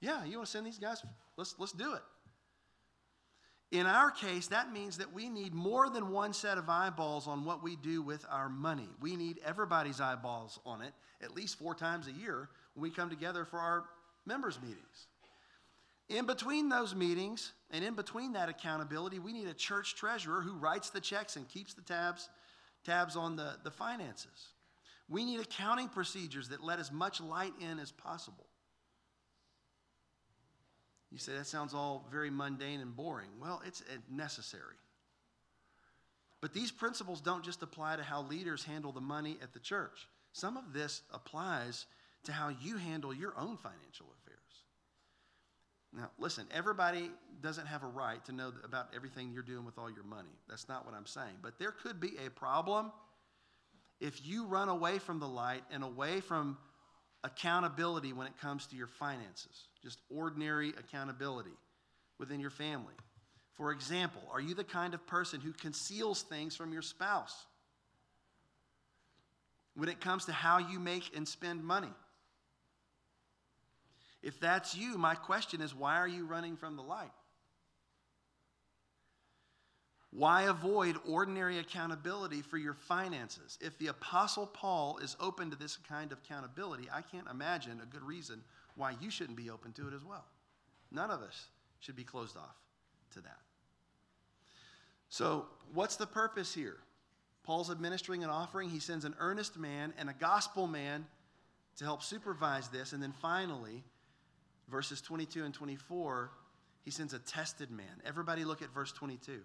Yeah, 0.00 0.24
you 0.24 0.36
want 0.36 0.46
to 0.46 0.52
send 0.52 0.66
these 0.66 0.78
guys? 0.78 1.02
Let's, 1.36 1.54
let's 1.58 1.72
do 1.72 1.94
it. 1.94 2.02
In 3.72 3.86
our 3.86 4.10
case, 4.10 4.46
that 4.48 4.72
means 4.72 4.98
that 4.98 5.12
we 5.12 5.28
need 5.28 5.52
more 5.52 5.90
than 5.90 6.10
one 6.10 6.32
set 6.32 6.56
of 6.56 6.68
eyeballs 6.68 7.26
on 7.26 7.44
what 7.44 7.62
we 7.62 7.76
do 7.76 8.00
with 8.00 8.24
our 8.30 8.48
money. 8.48 8.88
We 9.00 9.16
need 9.16 9.40
everybody's 9.44 10.00
eyeballs 10.00 10.60
on 10.64 10.82
it 10.82 10.92
at 11.22 11.34
least 11.34 11.58
four 11.58 11.74
times 11.74 12.06
a 12.06 12.12
year 12.12 12.48
when 12.74 12.82
we 12.82 12.90
come 12.90 13.10
together 13.10 13.44
for 13.44 13.58
our 13.58 13.84
members' 14.24 14.60
meetings. 14.62 15.08
In 16.08 16.26
between 16.26 16.68
those 16.68 16.94
meetings 16.94 17.52
and 17.70 17.84
in 17.84 17.94
between 17.94 18.34
that 18.34 18.48
accountability, 18.48 19.18
we 19.18 19.32
need 19.32 19.48
a 19.48 19.54
church 19.54 19.96
treasurer 19.96 20.40
who 20.40 20.54
writes 20.54 20.90
the 20.90 21.00
checks 21.00 21.34
and 21.34 21.48
keeps 21.48 21.74
the 21.74 21.82
tabs, 21.82 22.28
tabs 22.84 23.16
on 23.16 23.34
the, 23.34 23.56
the 23.64 23.70
finances. 23.70 24.52
We 25.08 25.24
need 25.24 25.40
accounting 25.40 25.88
procedures 25.88 26.48
that 26.48 26.62
let 26.62 26.78
as 26.78 26.90
much 26.90 27.20
light 27.20 27.52
in 27.60 27.78
as 27.78 27.92
possible. 27.92 28.46
You 31.12 31.18
say 31.18 31.34
that 31.34 31.46
sounds 31.46 31.74
all 31.74 32.06
very 32.10 32.30
mundane 32.30 32.80
and 32.80 32.94
boring. 32.94 33.30
Well, 33.40 33.62
it's 33.64 33.82
uh, 33.82 33.96
necessary. 34.10 34.76
But 36.40 36.52
these 36.52 36.70
principles 36.70 37.20
don't 37.20 37.44
just 37.44 37.62
apply 37.62 37.96
to 37.96 38.02
how 38.02 38.22
leaders 38.22 38.64
handle 38.64 38.92
the 38.92 39.00
money 39.00 39.38
at 39.42 39.52
the 39.52 39.60
church. 39.60 40.08
Some 40.32 40.56
of 40.56 40.72
this 40.72 41.02
applies 41.12 41.86
to 42.24 42.32
how 42.32 42.48
you 42.60 42.76
handle 42.76 43.14
your 43.14 43.32
own 43.38 43.56
financial 43.56 44.06
affairs. 44.20 44.36
Now, 45.96 46.10
listen, 46.18 46.46
everybody 46.52 47.10
doesn't 47.40 47.66
have 47.66 47.82
a 47.82 47.86
right 47.86 48.22
to 48.26 48.32
know 48.32 48.52
about 48.64 48.88
everything 48.94 49.30
you're 49.32 49.42
doing 49.42 49.64
with 49.64 49.78
all 49.78 49.90
your 49.90 50.04
money. 50.04 50.28
That's 50.48 50.68
not 50.68 50.84
what 50.84 50.94
I'm 50.94 51.06
saying. 51.06 51.36
But 51.40 51.58
there 51.58 51.70
could 51.70 52.00
be 52.00 52.12
a 52.26 52.30
problem 52.30 52.92
if 54.00 54.26
you 54.26 54.46
run 54.46 54.68
away 54.68 54.98
from 54.98 55.18
the 55.18 55.28
light 55.28 55.62
and 55.70 55.82
away 55.82 56.20
from 56.20 56.58
accountability 57.24 58.12
when 58.12 58.26
it 58.26 58.38
comes 58.40 58.66
to 58.66 58.76
your 58.76 58.86
finances, 58.86 59.68
just 59.82 60.00
ordinary 60.10 60.70
accountability 60.70 61.56
within 62.18 62.40
your 62.40 62.50
family. 62.50 62.94
For 63.54 63.72
example, 63.72 64.22
are 64.32 64.40
you 64.40 64.54
the 64.54 64.64
kind 64.64 64.92
of 64.92 65.06
person 65.06 65.40
who 65.40 65.52
conceals 65.52 66.22
things 66.22 66.54
from 66.54 66.72
your 66.72 66.82
spouse 66.82 67.46
when 69.74 69.88
it 69.88 70.00
comes 70.00 70.26
to 70.26 70.32
how 70.32 70.58
you 70.58 70.78
make 70.78 71.16
and 71.16 71.26
spend 71.26 71.64
money? 71.64 71.92
If 74.22 74.40
that's 74.40 74.74
you, 74.76 74.98
my 74.98 75.14
question 75.14 75.60
is 75.60 75.74
why 75.74 75.96
are 75.96 76.08
you 76.08 76.26
running 76.26 76.56
from 76.56 76.76
the 76.76 76.82
light? 76.82 77.12
Why 80.16 80.44
avoid 80.44 80.96
ordinary 81.06 81.58
accountability 81.58 82.40
for 82.40 82.56
your 82.56 82.72
finances? 82.72 83.58
If 83.60 83.76
the 83.76 83.88
Apostle 83.88 84.46
Paul 84.46 84.96
is 85.02 85.14
open 85.20 85.50
to 85.50 85.56
this 85.56 85.76
kind 85.76 86.10
of 86.10 86.18
accountability, 86.24 86.88
I 86.90 87.02
can't 87.02 87.26
imagine 87.30 87.82
a 87.82 87.86
good 87.86 88.02
reason 88.02 88.40
why 88.76 88.94
you 88.98 89.10
shouldn't 89.10 89.36
be 89.36 89.50
open 89.50 89.72
to 89.72 89.88
it 89.88 89.92
as 89.92 90.02
well. 90.06 90.24
None 90.90 91.10
of 91.10 91.20
us 91.20 91.48
should 91.80 91.96
be 91.96 92.02
closed 92.02 92.34
off 92.34 92.56
to 93.12 93.20
that. 93.20 93.40
So, 95.10 95.48
what's 95.74 95.96
the 95.96 96.06
purpose 96.06 96.54
here? 96.54 96.78
Paul's 97.44 97.70
administering 97.70 98.24
an 98.24 98.30
offering. 98.30 98.70
He 98.70 98.80
sends 98.80 99.04
an 99.04 99.14
earnest 99.18 99.58
man 99.58 99.92
and 99.98 100.08
a 100.08 100.14
gospel 100.14 100.66
man 100.66 101.04
to 101.76 101.84
help 101.84 102.02
supervise 102.02 102.68
this. 102.68 102.94
And 102.94 103.02
then 103.02 103.12
finally, 103.20 103.84
verses 104.70 105.02
22 105.02 105.44
and 105.44 105.52
24, 105.52 106.30
he 106.86 106.90
sends 106.90 107.12
a 107.12 107.18
tested 107.18 107.70
man. 107.70 108.00
Everybody 108.06 108.46
look 108.46 108.62
at 108.62 108.72
verse 108.72 108.92
22. 108.92 109.42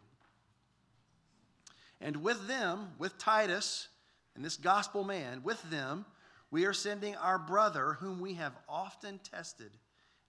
And 2.02 2.24
with 2.24 2.48
them, 2.48 2.90
with 2.98 3.18
Titus 3.18 3.88
and 4.36 4.44
this 4.44 4.58
gospel 4.58 5.04
man, 5.04 5.44
with 5.44 5.62
them, 5.70 6.06
we 6.50 6.66
are 6.66 6.74
sending 6.74 7.16
our 7.16 7.38
brother, 7.38 7.94
whom 8.00 8.20
we 8.20 8.34
have 8.34 8.54
often 8.68 9.20
tested 9.20 9.72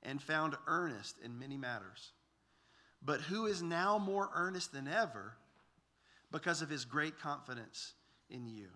and 0.02 0.22
found 0.22 0.54
earnest 0.66 1.16
in 1.24 1.38
many 1.38 1.56
matters, 1.56 2.12
but 3.02 3.22
who 3.22 3.46
is 3.46 3.62
now 3.62 3.98
more 3.98 4.30
earnest 4.34 4.72
than 4.72 4.86
ever 4.86 5.34
because 6.30 6.62
of 6.62 6.68
his 6.68 6.84
great 6.84 7.18
confidence 7.18 7.94
in 8.30 8.46
you. 8.46 8.68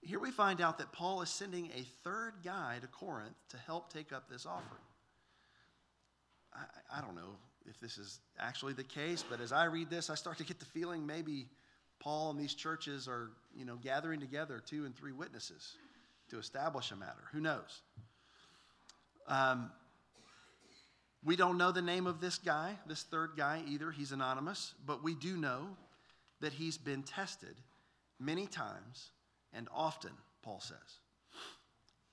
Here 0.00 0.20
we 0.20 0.30
find 0.30 0.60
out 0.60 0.78
that 0.78 0.92
Paul 0.92 1.22
is 1.22 1.30
sending 1.30 1.70
a 1.74 1.82
third 2.04 2.34
guy 2.44 2.78
to 2.80 2.86
Corinth 2.86 3.36
to 3.50 3.56
help 3.56 3.92
take 3.92 4.12
up 4.12 4.28
this 4.30 4.46
offering. 4.46 4.82
I, 6.54 6.98
I 6.98 7.00
don't 7.00 7.16
know 7.16 7.36
if 7.68 7.78
this 7.80 7.98
is 7.98 8.20
actually 8.38 8.72
the 8.72 8.84
case, 8.84 9.24
but 9.28 9.40
as 9.40 9.52
I 9.52 9.64
read 9.64 9.90
this, 9.90 10.10
I 10.10 10.14
start 10.14 10.38
to 10.38 10.44
get 10.44 10.58
the 10.58 10.64
feeling 10.66 11.06
maybe 11.06 11.46
Paul 12.00 12.30
and 12.30 12.40
these 12.40 12.54
churches 12.54 13.08
are, 13.08 13.30
you 13.54 13.64
know, 13.64 13.76
gathering 13.76 14.20
together 14.20 14.62
two 14.64 14.84
and 14.84 14.96
three 14.96 15.12
witnesses 15.12 15.76
to 16.30 16.38
establish 16.38 16.90
a 16.90 16.96
matter. 16.96 17.24
Who 17.32 17.40
knows? 17.40 17.82
Um, 19.26 19.70
we 21.24 21.36
don't 21.36 21.58
know 21.58 21.72
the 21.72 21.82
name 21.82 22.06
of 22.06 22.20
this 22.20 22.38
guy, 22.38 22.78
this 22.86 23.02
third 23.02 23.32
guy 23.36 23.62
either. 23.66 23.90
He's 23.90 24.12
anonymous, 24.12 24.74
but 24.86 25.02
we 25.02 25.14
do 25.14 25.36
know 25.36 25.76
that 26.40 26.52
he's 26.52 26.78
been 26.78 27.02
tested 27.02 27.56
many 28.20 28.46
times 28.46 29.10
and 29.52 29.68
often, 29.74 30.12
Paul 30.42 30.60
says. 30.60 31.00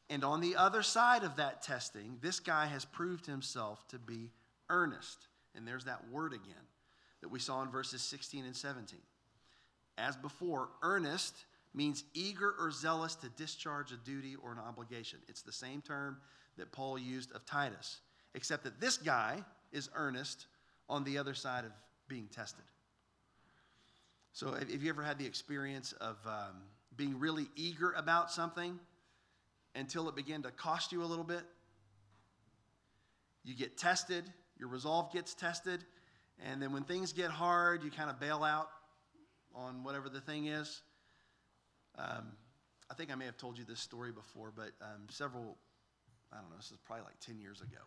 And 0.09 0.23
on 0.23 0.41
the 0.41 0.55
other 0.55 0.83
side 0.83 1.23
of 1.23 1.35
that 1.37 1.61
testing, 1.61 2.17
this 2.21 2.39
guy 2.39 2.67
has 2.67 2.85
proved 2.85 3.25
himself 3.25 3.87
to 3.89 3.99
be 3.99 4.31
earnest. 4.69 5.27
And 5.55 5.67
there's 5.67 5.85
that 5.85 6.09
word 6.11 6.33
again 6.33 6.53
that 7.21 7.29
we 7.29 7.39
saw 7.39 7.61
in 7.61 7.69
verses 7.69 8.01
16 8.01 8.45
and 8.45 8.55
17. 8.55 8.99
As 9.97 10.15
before, 10.15 10.69
earnest 10.81 11.45
means 11.73 12.03
eager 12.13 12.53
or 12.59 12.71
zealous 12.71 13.15
to 13.15 13.29
discharge 13.29 13.91
a 13.91 13.97
duty 13.97 14.35
or 14.43 14.51
an 14.51 14.59
obligation. 14.59 15.19
It's 15.27 15.41
the 15.41 15.51
same 15.51 15.81
term 15.81 16.17
that 16.57 16.71
Paul 16.71 16.97
used 16.97 17.31
of 17.33 17.45
Titus, 17.45 17.99
except 18.33 18.63
that 18.63 18.79
this 18.79 18.97
guy 18.97 19.43
is 19.71 19.89
earnest 19.95 20.47
on 20.87 21.03
the 21.03 21.17
other 21.17 21.33
side 21.33 21.65
of 21.65 21.71
being 22.07 22.27
tested. 22.27 22.63
So, 24.33 24.53
have 24.53 24.69
you 24.69 24.89
ever 24.89 25.01
had 25.01 25.17
the 25.17 25.25
experience 25.25 25.93
of 25.93 26.17
um, 26.25 26.61
being 26.97 27.19
really 27.19 27.47
eager 27.55 27.91
about 27.93 28.31
something 28.31 28.79
until 29.75 30.09
it 30.09 30.15
began 30.15 30.43
to 30.43 30.51
cost 30.51 30.91
you 30.91 31.03
a 31.03 31.05
little 31.05 31.23
bit? 31.23 31.41
You 33.43 33.55
get 33.55 33.77
tested, 33.77 34.25
your 34.57 34.69
resolve 34.69 35.11
gets 35.11 35.33
tested, 35.33 35.83
and 36.43 36.61
then 36.61 36.71
when 36.71 36.83
things 36.83 37.13
get 37.13 37.31
hard, 37.31 37.83
you 37.83 37.91
kind 37.91 38.09
of 38.09 38.19
bail 38.19 38.43
out 38.43 38.69
on 39.53 39.83
whatever 39.83 40.09
the 40.09 40.21
thing 40.21 40.47
is. 40.47 40.81
Um, 41.97 42.33
I 42.89 42.93
think 42.93 43.11
I 43.11 43.15
may 43.15 43.25
have 43.25 43.37
told 43.37 43.57
you 43.57 43.63
this 43.63 43.79
story 43.79 44.11
before, 44.11 44.51
but 44.55 44.71
um, 44.81 45.07
several, 45.09 45.57
I 46.31 46.37
don't 46.37 46.49
know, 46.49 46.57
this 46.57 46.71
is 46.71 46.77
probably 46.85 47.05
like 47.05 47.19
10 47.19 47.39
years 47.39 47.61
ago. 47.61 47.81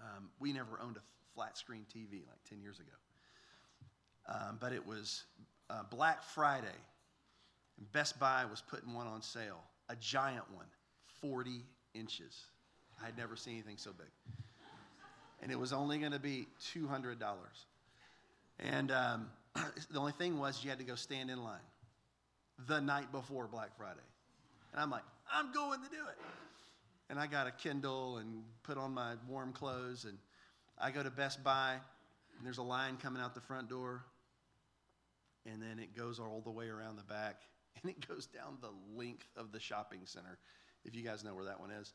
Um, 0.00 0.28
we 0.38 0.52
never 0.52 0.78
owned 0.82 0.96
a 0.96 1.02
flat 1.34 1.56
screen 1.56 1.86
TV 1.94 2.26
like 2.28 2.42
10 2.48 2.60
years 2.60 2.78
ago. 2.78 2.92
Um, 4.28 4.58
but 4.60 4.72
it 4.72 4.86
was 4.86 5.24
uh, 5.70 5.82
Black 5.90 6.22
Friday, 6.22 6.66
and 7.78 7.92
Best 7.92 8.18
Buy 8.18 8.44
was 8.44 8.62
putting 8.68 8.92
one 8.92 9.06
on 9.06 9.22
sale, 9.22 9.62
a 9.88 9.96
giant 9.96 10.44
one, 10.54 10.66
40 11.20 11.64
inches. 11.94 12.46
I 13.00 13.06
had 13.06 13.16
never 13.16 13.36
seen 13.36 13.54
anything 13.54 13.78
so 13.78 13.92
big. 13.92 14.08
And 15.46 15.52
it 15.52 15.60
was 15.60 15.72
only 15.72 15.98
going 15.98 16.10
to 16.10 16.18
be 16.18 16.48
$200. 16.74 17.14
And 18.58 18.90
um, 18.90 19.28
the 19.92 20.00
only 20.00 20.10
thing 20.10 20.40
was 20.40 20.64
you 20.64 20.70
had 20.70 20.80
to 20.80 20.84
go 20.84 20.96
stand 20.96 21.30
in 21.30 21.40
line 21.40 21.60
the 22.66 22.80
night 22.80 23.12
before 23.12 23.46
Black 23.46 23.76
Friday. 23.78 24.00
And 24.72 24.82
I'm 24.82 24.90
like, 24.90 25.04
I'm 25.32 25.52
going 25.52 25.84
to 25.84 25.88
do 25.88 25.98
it. 25.98 26.18
And 27.10 27.20
I 27.20 27.28
got 27.28 27.46
a 27.46 27.52
Kindle 27.52 28.16
and 28.16 28.42
put 28.64 28.76
on 28.76 28.92
my 28.92 29.12
warm 29.28 29.52
clothes. 29.52 30.04
And 30.04 30.18
I 30.80 30.90
go 30.90 31.04
to 31.04 31.12
Best 31.12 31.44
Buy, 31.44 31.74
and 31.74 32.44
there's 32.44 32.58
a 32.58 32.64
line 32.64 32.96
coming 32.96 33.22
out 33.22 33.36
the 33.36 33.40
front 33.40 33.68
door. 33.68 34.02
And 35.48 35.62
then 35.62 35.78
it 35.78 35.96
goes 35.96 36.18
all 36.18 36.42
the 36.44 36.50
way 36.50 36.66
around 36.68 36.96
the 36.96 37.04
back. 37.04 37.36
And 37.84 37.92
it 37.92 38.08
goes 38.08 38.26
down 38.26 38.56
the 38.62 38.72
length 38.98 39.28
of 39.36 39.52
the 39.52 39.60
shopping 39.60 40.00
center, 40.06 40.38
if 40.84 40.96
you 40.96 41.02
guys 41.02 41.22
know 41.22 41.34
where 41.34 41.44
that 41.44 41.60
one 41.60 41.70
is. 41.70 41.92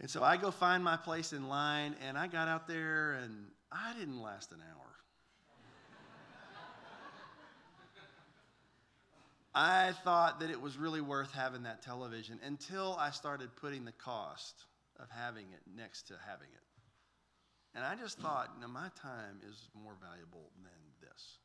And 0.00 0.10
so 0.10 0.22
I 0.22 0.36
go 0.36 0.50
find 0.50 0.82
my 0.82 0.96
place 0.96 1.32
in 1.32 1.48
line, 1.48 1.94
and 2.06 2.18
I 2.18 2.26
got 2.26 2.48
out 2.48 2.66
there, 2.66 3.12
and 3.22 3.46
I 3.70 3.92
didn't 3.98 4.20
last 4.20 4.52
an 4.52 4.58
hour. 4.58 4.86
I 9.54 9.92
thought 10.02 10.40
that 10.40 10.50
it 10.50 10.60
was 10.60 10.78
really 10.78 11.02
worth 11.02 11.32
having 11.32 11.64
that 11.64 11.82
television 11.82 12.40
until 12.42 12.96
I 12.98 13.10
started 13.10 13.54
putting 13.56 13.84
the 13.84 13.92
cost 13.92 14.64
of 14.98 15.08
having 15.10 15.44
it 15.52 15.60
next 15.76 16.08
to 16.08 16.14
having 16.26 16.48
it. 16.48 16.62
And 17.74 17.84
I 17.84 17.94
just 17.94 18.18
thought, 18.18 18.50
no, 18.60 18.68
my 18.68 18.88
time 19.00 19.40
is 19.48 19.68
more 19.74 19.94
valuable 20.00 20.50
than 20.62 21.08
this. 21.08 21.38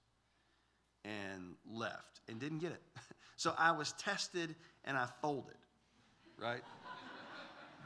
And 1.04 1.56
left 1.70 2.22
and 2.28 2.40
didn't 2.40 2.60
get 2.60 2.72
it. 2.72 2.82
So 3.40 3.54
I 3.56 3.70
was 3.70 3.92
tested 4.00 4.56
and 4.84 4.98
I 4.98 5.06
folded, 5.22 5.54
right? 6.40 6.64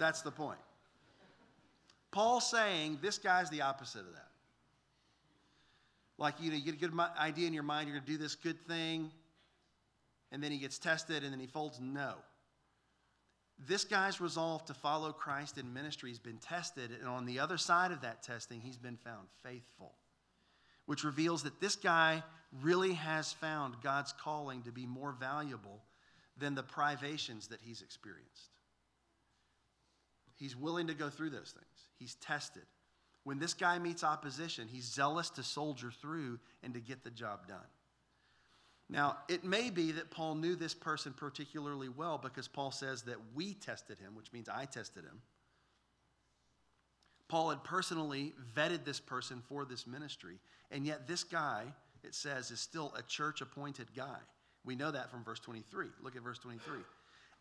That's 0.01 0.23
the 0.23 0.31
point. 0.31 0.57
Paul 2.09 2.41
saying 2.41 2.97
this 3.03 3.19
guy's 3.19 3.51
the 3.51 3.61
opposite 3.61 3.99
of 3.99 4.13
that. 4.13 4.29
Like, 6.17 6.33
you 6.41 6.49
know, 6.49 6.57
you 6.57 6.63
get 6.63 6.73
a 6.73 6.77
good 6.77 6.99
idea 7.19 7.45
in 7.45 7.53
your 7.53 7.61
mind, 7.61 7.87
you're 7.87 7.95
going 7.95 8.07
to 8.07 8.11
do 8.11 8.17
this 8.17 8.33
good 8.33 8.59
thing, 8.67 9.11
and 10.31 10.41
then 10.41 10.51
he 10.51 10.57
gets 10.57 10.79
tested 10.79 11.23
and 11.23 11.31
then 11.31 11.39
he 11.39 11.45
folds? 11.45 11.79
No. 11.79 12.15
This 13.67 13.83
guy's 13.83 14.19
resolve 14.19 14.65
to 14.65 14.73
follow 14.73 15.11
Christ 15.11 15.59
in 15.59 15.71
ministry 15.71 16.09
has 16.09 16.17
been 16.17 16.39
tested, 16.39 16.89
and 16.99 17.07
on 17.07 17.27
the 17.27 17.37
other 17.37 17.59
side 17.59 17.91
of 17.91 18.01
that 18.01 18.23
testing, 18.23 18.59
he's 18.59 18.79
been 18.79 18.97
found 18.97 19.27
faithful, 19.43 19.93
which 20.87 21.03
reveals 21.03 21.43
that 21.43 21.61
this 21.61 21.75
guy 21.75 22.23
really 22.63 22.93
has 22.93 23.33
found 23.33 23.75
God's 23.83 24.15
calling 24.19 24.63
to 24.63 24.71
be 24.71 24.87
more 24.87 25.11
valuable 25.11 25.83
than 26.39 26.55
the 26.55 26.63
privations 26.63 27.49
that 27.49 27.59
he's 27.61 27.83
experienced. 27.83 28.49
He's 30.41 30.57
willing 30.57 30.87
to 30.87 30.95
go 30.95 31.11
through 31.11 31.29
those 31.29 31.53
things, 31.53 31.87
he's 31.99 32.15
tested. 32.15 32.63
When 33.23 33.37
this 33.37 33.53
guy 33.53 33.77
meets 33.77 34.03
opposition, 34.03 34.67
he's 34.67 34.85
zealous 34.85 35.29
to 35.31 35.43
soldier 35.43 35.91
through 36.01 36.39
and 36.63 36.73
to 36.73 36.79
get 36.79 37.03
the 37.03 37.11
job 37.11 37.47
done. 37.47 37.59
Now, 38.89 39.17
it 39.29 39.43
may 39.43 39.69
be 39.69 39.91
that 39.91 40.09
Paul 40.09 40.33
knew 40.33 40.55
this 40.55 40.73
person 40.73 41.13
particularly 41.13 41.89
well 41.89 42.17
because 42.17 42.47
Paul 42.47 42.71
says 42.71 43.03
that 43.03 43.17
we 43.35 43.53
tested 43.53 43.99
him, 43.99 44.15
which 44.15 44.33
means 44.33 44.49
I 44.49 44.65
tested 44.65 45.03
him. 45.03 45.21
Paul 47.27 47.51
had 47.51 47.63
personally 47.63 48.33
vetted 48.55 48.83
this 48.83 48.99
person 48.99 49.43
for 49.47 49.63
this 49.63 49.85
ministry, 49.85 50.39
and 50.71 50.87
yet 50.87 51.07
this 51.07 51.23
guy, 51.23 51.65
it 52.03 52.15
says, 52.15 52.49
is 52.49 52.59
still 52.59 52.91
a 52.97 53.03
church 53.03 53.41
appointed 53.41 53.93
guy. 53.95 54.17
We 54.65 54.75
know 54.75 54.89
that 54.89 55.11
from 55.11 55.23
verse 55.23 55.39
23. 55.39 55.89
Look 56.01 56.15
at 56.15 56.23
verse 56.23 56.39
23. 56.39 56.79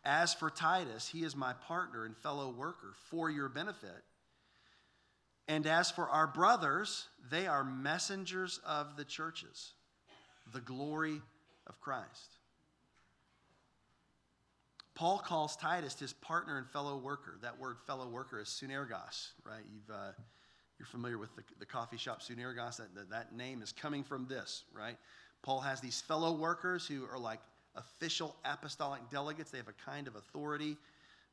As 0.03 0.33
for 0.33 0.49
Titus, 0.49 1.07
he 1.07 1.23
is 1.23 1.35
my 1.35 1.53
partner 1.53 2.05
and 2.05 2.17
fellow 2.17 2.49
worker 2.49 2.93
for 3.09 3.29
your 3.29 3.49
benefit. 3.49 4.03
And 5.47 5.67
as 5.67 5.91
for 5.91 6.09
our 6.09 6.27
brothers, 6.27 7.07
they 7.29 7.45
are 7.45 7.63
messengers 7.63 8.59
of 8.65 8.95
the 8.95 9.05
churches, 9.05 9.73
the 10.53 10.61
glory 10.61 11.21
of 11.67 11.79
Christ. 11.81 12.37
Paul 14.95 15.19
calls 15.19 15.55
Titus 15.55 15.99
his 15.99 16.13
partner 16.13 16.57
and 16.57 16.67
fellow 16.69 16.97
worker. 16.97 17.37
That 17.41 17.59
word 17.59 17.77
fellow 17.87 18.07
worker 18.07 18.39
is 18.39 18.47
sunergos, 18.47 19.29
right? 19.45 19.63
You've, 19.71 19.89
uh, 19.89 20.11
you're 20.77 20.87
familiar 20.87 21.17
with 21.17 21.35
the, 21.35 21.43
the 21.59 21.65
coffee 21.65 21.97
shop 21.97 22.21
sunergos. 22.21 22.77
That, 22.77 22.93
that, 22.95 23.09
that 23.09 23.35
name 23.35 23.61
is 23.61 23.71
coming 23.71 24.03
from 24.03 24.27
this, 24.27 24.63
right? 24.73 24.97
Paul 25.41 25.61
has 25.61 25.81
these 25.81 26.01
fellow 26.01 26.33
workers 26.33 26.85
who 26.85 27.05
are 27.05 27.17
like 27.17 27.39
official 27.75 28.35
apostolic 28.45 29.01
delegates. 29.09 29.51
They 29.51 29.57
have 29.57 29.67
a 29.67 29.89
kind 29.89 30.07
of 30.07 30.15
authority 30.15 30.77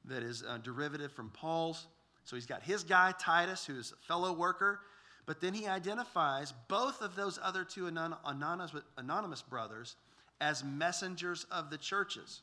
that 0.05 0.23
is 0.23 0.43
uh, 0.43 0.59
derivative 0.59 1.13
from 1.13 1.31
Paul's. 1.31 1.87
So 2.25 2.37
he's 2.37 2.47
got 2.47 2.63
his 2.63 2.85
guy, 2.85 3.13
Titus, 3.19 3.65
who 3.65 3.79
is 3.79 3.93
a 3.93 4.07
fellow 4.07 4.33
worker, 4.33 4.81
but 5.27 5.41
then 5.41 5.55
he 5.55 5.67
identifies 5.67 6.53
both 6.69 7.03
of 7.03 7.17
those 7.17 7.39
other 7.43 7.65
two 7.65 7.87
anonymous, 7.87 8.73
anonymous 8.97 9.43
brothers 9.43 9.97
as 10.41 10.63
messengers 10.63 11.47
of 11.51 11.71
the 11.71 11.79
churches. 11.79 12.43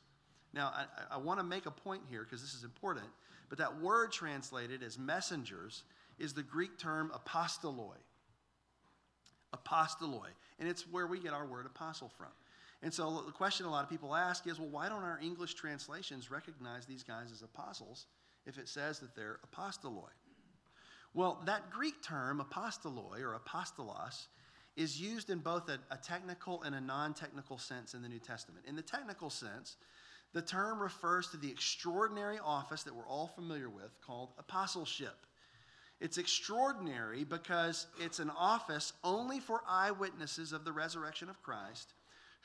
Now, 0.54 0.72
I, 0.74 1.16
I 1.16 1.18
want 1.18 1.40
to 1.40 1.46
make 1.46 1.66
a 1.66 1.72
point 1.72 2.02
here 2.10 2.24
because 2.24 2.42
this 2.42 2.54
is 2.54 2.64
important, 2.64 3.06
but 3.50 3.58
that 3.58 3.82
word 3.82 4.12
translated 4.12 4.84
as 4.84 4.98
messengers 4.98 5.84
is 6.18 6.34
the 6.34 6.44
Greek 6.44 6.78
term 6.78 7.12
apostoloi. 7.14 7.98
Apostoloi. 9.54 10.30
And 10.60 10.68
it's 10.68 10.88
where 10.92 11.08
we 11.08 11.20
get 11.20 11.34
our 11.34 11.46
word 11.46 11.66
apostle 11.66 12.12
from. 12.18 12.28
And 12.82 12.94
so 12.94 13.24
the 13.26 13.32
question 13.32 13.66
a 13.66 13.72
lot 13.72 13.84
of 13.84 13.90
people 13.90 14.16
ask 14.16 14.48
is 14.48 14.60
well, 14.60 14.70
why 14.70 14.90
don't 14.90 15.04
our 15.04 15.20
English 15.22 15.56
translations 15.56 16.30
recognize 16.30 16.86
these 16.86 17.04
guys 17.04 17.32
as 17.32 17.42
apostles 17.42 18.06
if 18.46 18.58
it 18.58 18.68
says 18.68 19.00
that 19.00 19.16
they're 19.16 19.40
apostoloi? 19.52 20.12
Well, 21.14 21.42
that 21.46 21.72
Greek 21.72 22.04
term, 22.04 22.44
apostoloi 22.44 23.22
or 23.22 23.40
apostolos, 23.40 24.28
is 24.76 25.00
used 25.00 25.30
in 25.30 25.40
both 25.40 25.70
a, 25.70 25.80
a 25.90 25.98
technical 25.98 26.62
and 26.64 26.76
a 26.76 26.82
non 26.82 27.14
technical 27.14 27.58
sense 27.58 27.94
in 27.94 28.02
the 28.02 28.10
New 28.10 28.20
Testament. 28.20 28.66
In 28.68 28.76
the 28.76 28.82
technical 28.82 29.30
sense, 29.30 29.78
the 30.34 30.42
term 30.42 30.82
refers 30.82 31.30
to 31.30 31.38
the 31.38 31.50
extraordinary 31.50 32.38
office 32.44 32.84
that 32.84 32.94
we're 32.94 33.08
all 33.08 33.28
familiar 33.28 33.70
with 33.70 34.00
called 34.06 34.34
apostleship. 34.38 35.26
It's 36.02 36.18
extraordinary 36.18 37.24
because 37.24 37.88
it's 38.02 38.20
an 38.20 38.30
office 38.30 38.92
only 39.02 39.40
for 39.40 39.64
eyewitnesses 39.66 40.52
of 40.52 40.66
the 40.66 40.74
resurrection 40.74 41.30
of 41.30 41.42
Christ 41.42 41.94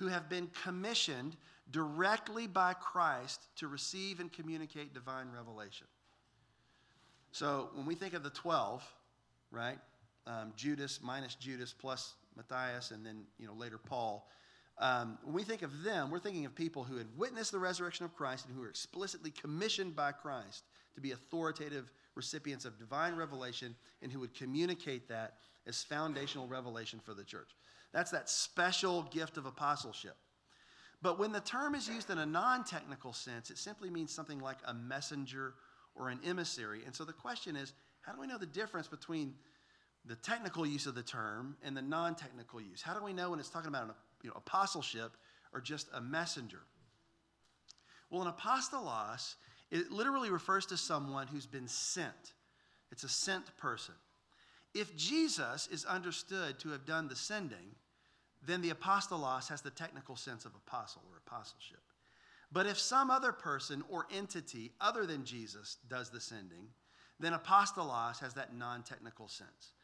who 0.00 0.08
have 0.08 0.30
been 0.30 0.48
commissioned 0.64 1.36
directly 1.70 2.46
by 2.46 2.72
Christ 2.72 3.46
to 3.56 3.68
receive 3.68 4.18
and 4.18 4.32
communicate 4.32 4.94
divine 4.94 5.26
revelation. 5.30 5.86
So 7.32 7.68
when 7.74 7.84
we 7.84 7.94
think 7.94 8.14
of 8.14 8.22
the 8.22 8.30
12, 8.30 8.82
right, 9.50 9.78
um, 10.26 10.54
Judas 10.56 11.00
minus 11.02 11.34
Judas 11.34 11.74
plus 11.78 12.14
Matthias, 12.34 12.92
and 12.92 13.04
then 13.04 13.24
you 13.38 13.46
know 13.46 13.52
later 13.52 13.76
Paul. 13.76 14.26
Um, 14.78 15.18
when 15.22 15.34
we 15.34 15.42
think 15.42 15.60
of 15.60 15.82
them, 15.82 16.10
we're 16.10 16.18
thinking 16.18 16.46
of 16.46 16.54
people 16.54 16.82
who 16.82 16.96
had 16.96 17.06
witnessed 17.18 17.52
the 17.52 17.58
resurrection 17.58 18.06
of 18.06 18.14
Christ 18.14 18.46
and 18.46 18.54
who 18.54 18.62
were 18.62 18.70
explicitly 18.70 19.30
commissioned 19.30 19.94
by 19.94 20.12
Christ 20.12 20.64
to 20.94 21.02
be 21.02 21.12
authoritative 21.12 21.92
recipients 22.14 22.64
of 22.64 22.78
divine 22.78 23.16
revelation 23.16 23.76
and 24.00 24.10
who 24.10 24.20
would 24.20 24.32
communicate 24.32 25.08
that 25.08 25.34
as 25.66 25.82
foundational 25.82 26.48
revelation 26.48 27.00
for 27.04 27.12
the 27.12 27.22
church. 27.22 27.50
That's 27.92 28.10
that 28.12 28.28
special 28.28 29.02
gift 29.10 29.36
of 29.36 29.46
apostleship. 29.46 30.16
But 31.02 31.18
when 31.18 31.32
the 31.32 31.40
term 31.40 31.74
is 31.74 31.88
used 31.88 32.10
in 32.10 32.18
a 32.18 32.26
non 32.26 32.64
technical 32.64 33.12
sense, 33.12 33.50
it 33.50 33.58
simply 33.58 33.90
means 33.90 34.12
something 34.12 34.38
like 34.38 34.58
a 34.66 34.74
messenger 34.74 35.54
or 35.94 36.08
an 36.10 36.20
emissary. 36.24 36.82
And 36.84 36.94
so 36.94 37.04
the 37.04 37.12
question 37.12 37.56
is 37.56 37.72
how 38.02 38.12
do 38.12 38.20
we 38.20 38.26
know 38.26 38.38
the 38.38 38.46
difference 38.46 38.86
between 38.86 39.34
the 40.06 40.16
technical 40.16 40.66
use 40.66 40.86
of 40.86 40.94
the 40.94 41.02
term 41.02 41.56
and 41.62 41.76
the 41.76 41.82
non 41.82 42.14
technical 42.14 42.60
use. 42.60 42.82
How 42.82 42.94
do 42.94 43.04
we 43.04 43.12
know 43.12 43.30
when 43.30 43.40
it's 43.40 43.50
talking 43.50 43.68
about 43.68 43.84
an 43.84 43.94
you 44.22 44.30
know, 44.30 44.34
apostleship 44.36 45.16
or 45.52 45.60
just 45.60 45.88
a 45.92 46.00
messenger? 46.00 46.60
Well, 48.10 48.22
an 48.22 48.32
apostolos, 48.32 49.34
it 49.70 49.90
literally 49.90 50.30
refers 50.30 50.66
to 50.66 50.76
someone 50.76 51.26
who's 51.26 51.46
been 51.46 51.68
sent, 51.68 52.34
it's 52.90 53.04
a 53.04 53.08
sent 53.08 53.56
person. 53.56 53.94
If 54.74 54.96
Jesus 54.96 55.68
is 55.70 55.84
understood 55.84 56.58
to 56.60 56.70
have 56.70 56.86
done 56.86 57.08
the 57.08 57.16
sending, 57.16 57.74
then 58.46 58.62
the 58.62 58.70
apostolos 58.70 59.48
has 59.48 59.60
the 59.60 59.70
technical 59.70 60.16
sense 60.16 60.44
of 60.44 60.52
apostle 60.54 61.02
or 61.10 61.20
apostleship. 61.26 61.82
But 62.52 62.66
if 62.66 62.78
some 62.78 63.10
other 63.10 63.32
person 63.32 63.84
or 63.88 64.06
entity 64.12 64.72
other 64.80 65.06
than 65.06 65.24
Jesus 65.24 65.76
does 65.88 66.10
the 66.10 66.20
sending, 66.20 66.68
then 67.18 67.32
apostolos 67.32 68.18
has 68.20 68.34
that 68.34 68.54
non 68.54 68.82
technical 68.82 69.28
sense 69.28 69.74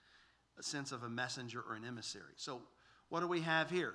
a 0.58 0.62
sense 0.62 0.90
of 0.90 1.02
a 1.02 1.08
messenger 1.08 1.62
or 1.68 1.74
an 1.74 1.84
emissary. 1.84 2.32
So, 2.36 2.62
what 3.10 3.20
do 3.20 3.28
we 3.28 3.42
have 3.42 3.68
here? 3.68 3.94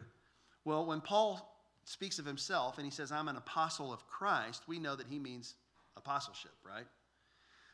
Well, 0.64 0.86
when 0.86 1.02
Paul 1.02 1.60
speaks 1.86 2.20
of 2.20 2.26
himself 2.26 2.78
and 2.78 2.86
he 2.86 2.92
says, 2.92 3.12
I'm 3.12 3.28
an 3.28 3.36
apostle 3.36 3.92
of 3.92 4.08
Christ, 4.08 4.64
we 4.68 4.78
know 4.78 4.96
that 4.96 5.08
he 5.08 5.18
means 5.18 5.56
apostleship, 5.98 6.52
right? 6.64 6.86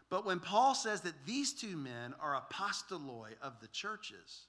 But 0.10 0.26
when 0.26 0.40
Paul 0.40 0.74
says 0.74 1.02
that 1.02 1.26
these 1.26 1.54
two 1.54 1.76
men 1.76 2.14
are 2.22 2.42
apostoloi 2.42 3.32
of 3.42 3.60
the 3.60 3.68
churches, 3.68 4.46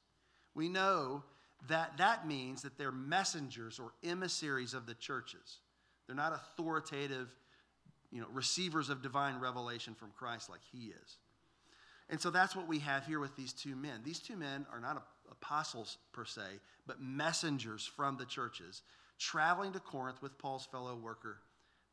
we 0.54 0.68
know 0.68 1.24
that 1.68 1.98
that 1.98 2.26
means 2.26 2.62
that 2.62 2.78
they're 2.78 2.92
messengers 2.92 3.80
or 3.80 3.92
emissaries 4.04 4.74
of 4.74 4.86
the 4.86 4.94
churches. 4.94 5.59
They're 6.06 6.14
not 6.14 6.32
authoritative, 6.32 7.28
you 8.12 8.20
know, 8.20 8.28
receivers 8.32 8.88
of 8.88 9.02
divine 9.02 9.40
revelation 9.40 9.94
from 9.94 10.11
Christ 10.16 10.48
like 10.48 10.61
he 10.72 10.86
is. 10.88 11.16
And 12.09 12.20
so 12.20 12.30
that's 12.30 12.56
what 12.56 12.68
we 12.68 12.78
have 12.78 13.04
here 13.04 13.20
with 13.20 13.36
these 13.36 13.52
two 13.52 13.76
men. 13.76 14.00
These 14.04 14.20
two 14.20 14.36
men 14.36 14.64
are 14.72 14.80
not 14.80 15.02
apostles 15.30 15.98
per 16.12 16.24
se, 16.24 16.40
but 16.86 17.02
messengers 17.02 17.84
from 17.84 18.16
the 18.16 18.24
churches 18.24 18.82
traveling 19.18 19.72
to 19.72 19.80
Corinth 19.80 20.22
with 20.22 20.38
Paul's 20.38 20.66
fellow 20.66 20.96
worker, 20.96 21.38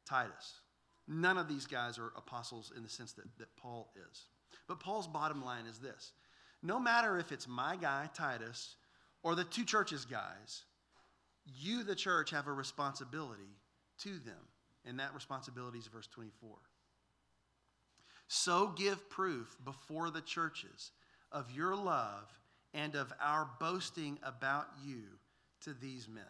Titus. 0.07 0.61
None 1.07 1.37
of 1.37 1.47
these 1.47 1.67
guys 1.67 1.97
are 1.99 2.11
apostles 2.17 2.71
in 2.75 2.83
the 2.83 2.89
sense 2.89 3.13
that, 3.13 3.25
that 3.37 3.55
Paul 3.55 3.91
is. 4.09 4.25
But 4.67 4.79
Paul's 4.79 5.07
bottom 5.07 5.43
line 5.43 5.65
is 5.67 5.79
this 5.79 6.13
no 6.63 6.79
matter 6.79 7.17
if 7.17 7.31
it's 7.31 7.47
my 7.47 7.75
guy, 7.75 8.09
Titus, 8.13 8.75
or 9.21 9.35
the 9.35 9.43
two 9.43 9.65
churches' 9.65 10.05
guys, 10.05 10.63
you, 11.45 11.83
the 11.83 11.95
church, 11.95 12.31
have 12.31 12.47
a 12.47 12.53
responsibility 12.53 13.59
to 13.99 14.17
them. 14.19 14.49
And 14.83 14.99
that 14.99 15.13
responsibility 15.13 15.79
is 15.79 15.87
verse 15.87 16.07
24. 16.07 16.57
So 18.27 18.73
give 18.75 19.09
proof 19.09 19.55
before 19.63 20.09
the 20.09 20.21
churches 20.21 20.91
of 21.31 21.51
your 21.51 21.75
love 21.75 22.31
and 22.73 22.95
of 22.95 23.13
our 23.21 23.47
boasting 23.59 24.17
about 24.23 24.67
you 24.83 25.03
to 25.61 25.73
these 25.73 26.07
men. 26.07 26.23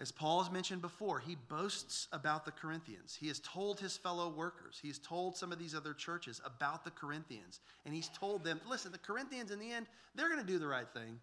As 0.00 0.10
Paul 0.10 0.42
has 0.42 0.50
mentioned 0.50 0.80
before, 0.80 1.18
he 1.18 1.36
boasts 1.48 2.08
about 2.10 2.46
the 2.46 2.52
Corinthians. 2.52 3.14
He 3.20 3.28
has 3.28 3.38
told 3.40 3.78
his 3.78 3.98
fellow 3.98 4.30
workers, 4.30 4.78
he's 4.80 4.98
told 4.98 5.36
some 5.36 5.52
of 5.52 5.58
these 5.58 5.74
other 5.74 5.92
churches 5.92 6.40
about 6.42 6.84
the 6.84 6.90
Corinthians. 6.90 7.60
And 7.84 7.94
he's 7.94 8.08
told 8.08 8.42
them, 8.42 8.62
listen, 8.68 8.92
the 8.92 8.98
Corinthians, 8.98 9.50
in 9.50 9.58
the 9.58 9.70
end, 9.70 9.86
they're 10.14 10.30
going 10.30 10.40
to 10.40 10.46
do 10.46 10.58
the 10.58 10.66
right 10.66 10.88
thing. 10.94 11.20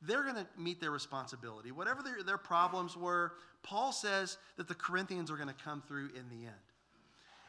They're 0.00 0.22
going 0.22 0.36
to 0.36 0.46
meet 0.56 0.80
their 0.80 0.92
responsibility. 0.92 1.72
Whatever 1.72 2.02
their, 2.02 2.22
their 2.22 2.38
problems 2.38 2.96
were, 2.96 3.32
Paul 3.64 3.90
says 3.90 4.38
that 4.56 4.68
the 4.68 4.76
Corinthians 4.76 5.28
are 5.30 5.36
going 5.36 5.48
to 5.48 5.64
come 5.64 5.82
through 5.88 6.10
in 6.10 6.28
the 6.30 6.46
end. 6.46 6.54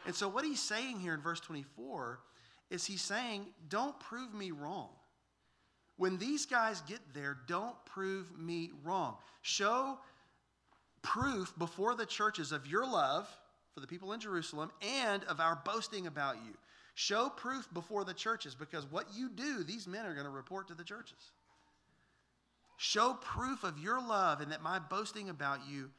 And 0.07 0.15
so, 0.15 0.27
what 0.27 0.43
he's 0.43 0.59
saying 0.59 0.99
here 0.99 1.13
in 1.13 1.21
verse 1.21 1.39
24 1.39 2.19
is 2.71 2.85
he's 2.85 3.03
saying, 3.03 3.45
don't 3.69 3.97
prove 3.99 4.33
me 4.33 4.49
wrong. 4.49 4.89
When 5.97 6.17
these 6.17 6.47
guys 6.47 6.81
get 6.81 6.99
there, 7.13 7.37
don't 7.47 7.75
prove 7.85 8.35
me 8.35 8.71
wrong. 8.83 9.17
Show 9.43 9.99
proof 11.01 11.53
before 11.57 11.95
the 11.95 12.05
churches 12.05 12.51
of 12.51 12.67
your 12.67 12.85
love 12.85 13.27
for 13.73 13.79
the 13.79 13.87
people 13.87 14.13
in 14.13 14.19
Jerusalem 14.19 14.71
and 14.81 15.23
of 15.25 15.39
our 15.39 15.59
boasting 15.65 16.07
about 16.07 16.35
you. 16.45 16.53
Show 16.93 17.29
proof 17.29 17.67
before 17.73 18.03
the 18.03 18.13
churches 18.13 18.53
because 18.55 18.85
what 18.85 19.07
you 19.15 19.29
do, 19.29 19.63
these 19.63 19.87
men 19.87 20.05
are 20.05 20.13
going 20.13 20.25
to 20.25 20.31
report 20.31 20.67
to 20.67 20.73
the 20.73 20.83
churches. 20.83 21.31
Show 22.77 23.17
proof 23.21 23.63
of 23.63 23.79
your 23.79 24.01
love 24.01 24.41
and 24.41 24.51
that 24.51 24.61
my 24.61 24.79
boasting 24.79 25.29
about 25.29 25.59
you 25.69 25.89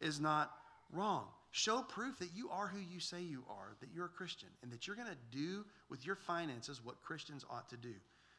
is 0.00 0.20
not 0.20 0.52
wrong. 0.92 1.24
Show 1.50 1.82
proof 1.82 2.18
that 2.18 2.34
you 2.34 2.50
are 2.50 2.68
who 2.68 2.78
you 2.78 3.00
say 3.00 3.22
you 3.22 3.42
are, 3.48 3.74
that 3.80 3.88
you're 3.94 4.06
a 4.06 4.10
Christian, 4.10 4.50
and 4.62 4.70
that 4.70 4.86
you're 4.86 4.96
going 4.96 5.08
to 5.08 5.36
do 5.36 5.64
with 5.88 6.04
your 6.04 6.14
finances 6.14 6.84
what 6.84 7.00
Christians 7.02 7.46
ought 7.50 7.68
to 7.70 7.78
do, 7.78 7.94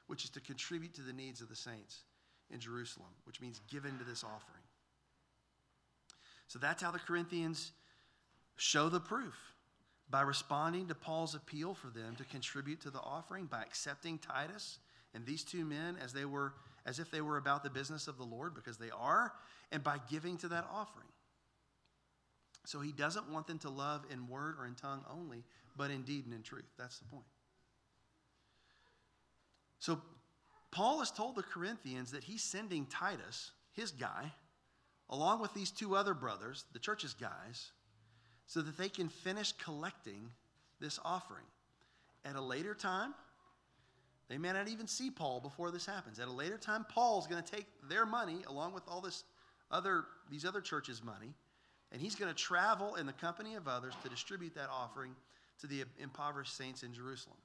which 0.05 0.23
is 0.23 0.29
to 0.31 0.39
contribute 0.39 0.93
to 0.93 1.01
the 1.01 1.13
needs 1.13 1.41
of 1.41 1.49
the 1.49 1.55
saints 1.55 2.03
in 2.51 2.59
Jerusalem, 2.59 3.09
which 3.25 3.41
means 3.41 3.59
give 3.71 3.85
into 3.85 4.03
this 4.03 4.23
offering. 4.23 4.66
So 6.47 6.59
that's 6.59 6.81
how 6.81 6.91
the 6.91 6.99
Corinthians 6.99 7.71
show 8.55 8.89
the 8.89 8.99
proof 8.99 9.35
by 10.09 10.21
responding 10.21 10.87
to 10.87 10.95
Paul's 10.95 11.35
appeal 11.35 11.73
for 11.73 11.87
them 11.87 12.15
to 12.15 12.23
contribute 12.23 12.81
to 12.81 12.89
the 12.89 13.01
offering, 13.01 13.45
by 13.45 13.61
accepting 13.61 14.17
Titus 14.17 14.79
and 15.13 15.25
these 15.25 15.43
two 15.43 15.65
men 15.65 15.97
as 16.01 16.13
they 16.13 16.25
were 16.25 16.53
as 16.85 16.99
if 16.99 17.11
they 17.11 17.19
were 17.19 17.35
about 17.35 17.63
the 17.63 17.69
business 17.69 18.07
of 18.07 18.17
the 18.17 18.23
Lord 18.23 18.55
because 18.55 18.77
they 18.77 18.89
are, 18.97 19.33
and 19.73 19.83
by 19.83 19.97
giving 20.09 20.37
to 20.37 20.47
that 20.47 20.65
offering. 20.71 21.07
So 22.65 22.79
he 22.79 22.93
doesn't 22.93 23.29
want 23.29 23.45
them 23.45 23.59
to 23.59 23.69
love 23.69 24.05
in 24.09 24.27
word 24.27 24.55
or 24.57 24.65
in 24.65 24.75
tongue 24.75 25.03
only, 25.13 25.43
but 25.75 25.91
in 25.91 26.03
deed 26.03 26.25
and 26.25 26.33
in 26.33 26.43
truth. 26.43 26.63
That's 26.77 26.97
the 26.99 27.05
point. 27.05 27.25
So 29.79 30.01
Paul 30.71 30.99
has 30.99 31.11
told 31.11 31.35
the 31.35 31.43
Corinthians 31.43 32.11
that 32.11 32.23
he's 32.23 32.41
sending 32.41 32.85
Titus, 32.85 33.51
his 33.73 33.91
guy, 33.91 34.31
along 35.09 35.41
with 35.41 35.53
these 35.53 35.71
two 35.71 35.95
other 35.95 36.13
brothers, 36.13 36.65
the 36.73 36.79
church's 36.79 37.13
guys, 37.13 37.71
so 38.45 38.61
that 38.61 38.77
they 38.77 38.89
can 38.89 39.09
finish 39.09 39.51
collecting 39.53 40.29
this 40.79 40.99
offering. 41.03 41.45
At 42.25 42.35
a 42.35 42.41
later 42.41 42.73
time, 42.73 43.13
they 44.29 44.37
may 44.37 44.51
not 44.51 44.67
even 44.67 44.87
see 44.87 45.09
Paul 45.09 45.39
before 45.39 45.71
this 45.71 45.85
happens. 45.85 46.19
At 46.19 46.27
a 46.27 46.31
later 46.31 46.57
time, 46.57 46.85
Paul's 46.89 47.27
going 47.27 47.41
to 47.41 47.51
take 47.51 47.65
their 47.89 48.05
money 48.05 48.39
along 48.47 48.73
with 48.73 48.83
all 48.87 49.01
this 49.01 49.23
other 49.71 50.05
these 50.29 50.45
other 50.45 50.61
churches' 50.61 51.03
money, 51.03 51.33
and 51.91 52.01
he's 52.01 52.15
going 52.15 52.33
to 52.33 52.37
travel 52.37 52.95
in 52.95 53.05
the 53.05 53.13
company 53.13 53.55
of 53.55 53.67
others 53.67 53.93
to 54.03 54.09
distribute 54.09 54.55
that 54.55 54.69
offering 54.69 55.15
to 55.59 55.67
the 55.67 55.83
impoverished 55.99 56.55
saints 56.55 56.83
in 56.83 56.93
Jerusalem. 56.93 57.37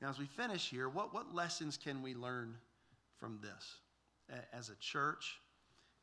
Now, 0.00 0.10
as 0.10 0.18
we 0.18 0.26
finish 0.26 0.68
here, 0.68 0.88
what, 0.88 1.14
what 1.14 1.34
lessons 1.34 1.76
can 1.76 2.02
we 2.02 2.14
learn 2.14 2.56
from 3.18 3.38
this 3.40 3.76
as 4.52 4.68
a 4.68 4.74
church 4.76 5.38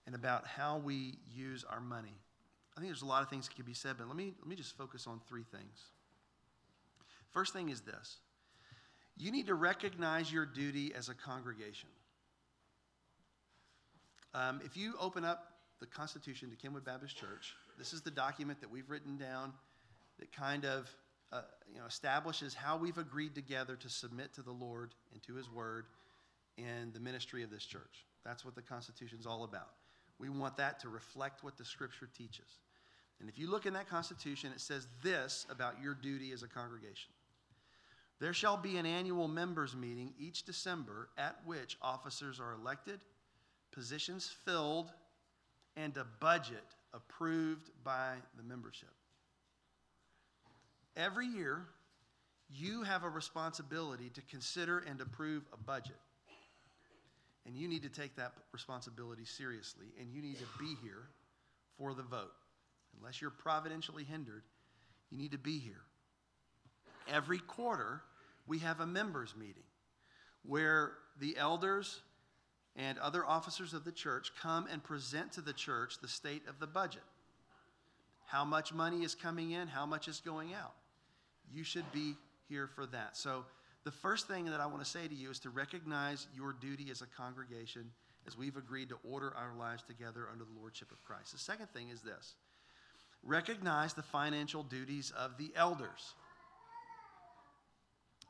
and 0.06 0.16
about 0.16 0.48
how 0.48 0.78
we 0.78 1.16
use 1.34 1.64
our 1.70 1.80
money. 1.80 2.16
I 2.76 2.80
think 2.80 2.90
there's 2.90 3.02
a 3.02 3.08
lot 3.08 3.22
of 3.22 3.30
things 3.30 3.48
that 3.48 3.56
can 3.56 3.66
be 3.66 3.74
said, 3.74 3.96
but 3.98 4.08
let 4.08 4.16
me, 4.16 4.34
let 4.40 4.48
me 4.48 4.56
just 4.56 4.78
focus 4.78 5.08
on 5.08 5.20
three 5.28 5.44
things. 5.44 5.86
First 7.32 7.54
thing 7.54 7.70
is 7.70 7.82
this 7.82 8.18
you 9.18 9.32
need 9.32 9.48
to 9.48 9.56
recognize 9.56 10.32
your 10.32 10.46
duty 10.46 10.94
as 10.98 11.10
a 11.10 11.14
congregation. 11.14 11.90
Um, 14.34 14.62
if 14.64 14.78
you 14.78 14.94
open 15.00 15.26
up 15.26 15.54
the 15.80 15.86
Constitution 15.86 16.50
to 16.50 16.56
Kenwood 16.56 16.86
Baptist 16.86 17.18
Church, 17.18 17.54
this 17.78 17.92
is 17.92 18.02
the 18.02 18.12
document 18.12 18.62
that 18.62 18.72
we've 18.72 18.90
written 18.90 19.18
down 19.18 19.52
that 20.20 20.32
kind 20.32 20.66
of 20.66 20.90
uh, 21.32 21.42
you 21.72 21.80
know, 21.80 21.86
establishes 21.86 22.54
how 22.54 22.78
we've 22.78 22.98
agreed 22.98 23.36
together 23.36 23.76
to 23.76 23.90
submit 23.90 24.34
to 24.34 24.42
the 24.42 24.52
Lord 24.52 24.94
and 25.14 25.22
to 25.24 25.36
His 25.36 25.50
Word 25.52 25.86
in 26.58 26.92
the 26.94 27.00
ministry 27.00 27.44
of 27.44 27.50
this 27.50 27.66
church. 27.66 28.06
That's 28.24 28.46
what 28.46 28.56
the 28.56 28.62
Constitution 28.62 29.18
is 29.20 29.26
all 29.26 29.44
about. 29.44 29.70
We 30.20 30.30
want 30.30 30.58
that 30.58 30.80
to 30.82 30.90
reflect 30.90 31.44
what 31.44 31.58
the 31.58 31.66
Scripture 31.66 32.08
teaches. 32.16 32.60
And 33.20 33.30
if 33.30 33.38
you 33.38 33.50
look 33.50 33.66
in 33.66 33.74
that 33.74 33.90
Constitution, 33.90 34.52
it 34.54 34.62
says 34.62 34.88
this 35.04 35.46
about 35.50 35.76
your 35.82 35.94
duty 35.94 36.32
as 36.32 36.44
a 36.44 36.48
congregation 36.48 37.12
There 38.20 38.34
shall 38.34 38.58
be 38.58 38.78
an 38.78 38.86
annual 38.86 39.28
members' 39.28 39.76
meeting 39.76 40.14
each 40.20 40.44
December 40.44 41.10
at 41.18 41.38
which 41.46 41.78
officers 41.82 42.40
are 42.40 42.54
elected, 42.54 43.00
positions 43.72 44.28
filled, 44.46 44.92
and 45.76 45.96
a 45.98 46.06
budget 46.20 46.64
approved 46.94 47.70
by 47.84 48.16
the 48.38 48.44
membership. 48.44 48.90
Every 50.96 51.28
year, 51.28 51.66
you 52.50 52.84
have 52.84 53.04
a 53.04 53.10
responsibility 53.10 54.10
to 54.10 54.22
consider 54.24 54.80
and 54.80 55.00
approve 55.00 55.44
a 55.54 55.58
budget. 55.58 55.96
And 57.46 57.56
you 57.56 57.68
need 57.68 57.84
to 57.84 57.90
take 57.90 58.16
that 58.18 58.34
responsibility 58.52 59.26
seriously, 59.26 59.88
and 60.00 60.12
you 60.12 60.22
need 60.22 60.38
to 60.38 60.46
be 60.60 60.76
here 60.84 61.10
for 61.78 61.94
the 61.94 62.04
vote. 62.04 62.34
Unless 63.00 63.22
you're 63.22 63.32
providentially 63.32 64.04
hindered, 64.04 64.44
you 65.10 65.18
need 65.18 65.32
to 65.32 65.38
be 65.38 65.58
here. 65.58 65.82
Every 67.12 67.40
quarter, 67.40 68.04
we 68.48 68.60
have 68.60 68.80
a 68.80 68.86
members' 68.86 69.34
meeting 69.38 69.64
where 70.44 70.94
the 71.20 71.36
elders 71.38 72.02
and 72.76 72.98
other 73.00 73.26
officers 73.26 73.74
of 73.74 73.84
the 73.84 73.92
church 73.92 74.32
come 74.40 74.68
and 74.72 74.84
present 74.84 75.34
to 75.34 75.42
the 75.42 75.54
church 75.54 75.96
the 76.02 76.08
state 76.08 76.44
of 76.48 76.60
the 76.60 76.68
budget. 76.68 77.04
How 78.26 78.46
much 78.46 78.74
money 78.74 79.04
is 79.04 79.14
coming 79.14 79.52
in, 79.52 79.68
how 79.68 79.86
much 79.86 80.08
is 80.08 80.22
going 80.22 80.54
out. 80.54 80.74
You 81.54 81.64
should 81.64 81.92
be 81.92 82.16
here 82.48 82.68
for 82.68 82.86
that. 82.88 83.18
So, 83.18 83.46
the 83.84 83.92
first 83.92 84.28
thing 84.28 84.46
that 84.46 84.60
I 84.60 84.68
want 84.68 84.84
to 84.84 84.90
say 84.90 85.08
to 85.08 85.16
you 85.16 85.32
is 85.32 85.40
to 85.40 85.50
recognize 85.50 86.28
your 86.36 86.54
duty 86.54 86.90
as 86.92 87.02
a 87.02 87.08
congregation 87.08 87.90
as 88.28 88.38
we've 88.38 88.58
agreed 88.58 88.90
to 88.90 88.98
order 89.04 89.34
our 89.36 89.54
lives 89.58 89.84
together 89.84 90.28
under 90.32 90.44
the 90.44 90.60
lordship 90.60 90.92
of 90.92 91.04
Christ. 91.04 91.32
The 91.32 91.40
second 91.40 91.70
thing 91.72 91.90
is 91.90 92.02
this 92.02 92.36
recognize 93.24 93.94
the 93.94 94.04
financial 94.04 94.64
duties 94.64 95.12
of 95.18 95.38
the 95.38 95.52
elders. 95.56 96.14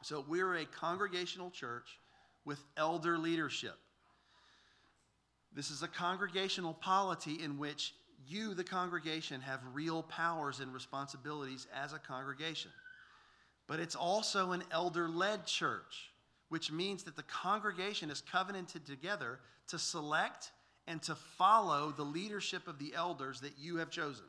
So, 0.03 0.25
we're 0.27 0.55
a 0.55 0.65
congregational 0.65 1.51
church 1.51 1.99
with 2.43 2.59
elder 2.75 3.17
leadership. 3.17 3.75
This 5.53 5.69
is 5.69 5.83
a 5.83 5.87
congregational 5.87 6.73
polity 6.73 7.43
in 7.43 7.59
which 7.59 7.93
you, 8.27 8.53
the 8.53 8.63
congregation, 8.63 9.41
have 9.41 9.59
real 9.73 10.01
powers 10.03 10.59
and 10.59 10.73
responsibilities 10.73 11.67
as 11.75 11.93
a 11.93 11.99
congregation 11.99 12.71
but 13.67 13.79
it's 13.79 13.95
also 13.95 14.51
an 14.51 14.63
elder 14.71 15.07
led 15.07 15.45
church 15.45 16.11
which 16.51 16.69
means 16.69 17.03
that 17.03 17.15
the 17.15 17.23
congregation 17.23 18.11
is 18.11 18.19
covenanted 18.29 18.85
together 18.85 19.39
to 19.69 19.79
select 19.79 20.51
and 20.85 21.01
to 21.01 21.15
follow 21.15 21.93
the 21.95 22.03
leadership 22.03 22.67
of 22.67 22.77
the 22.77 22.93
elders 22.93 23.39
that 23.39 23.53
you 23.57 23.77
have 23.77 23.89
chosen. 23.89 24.25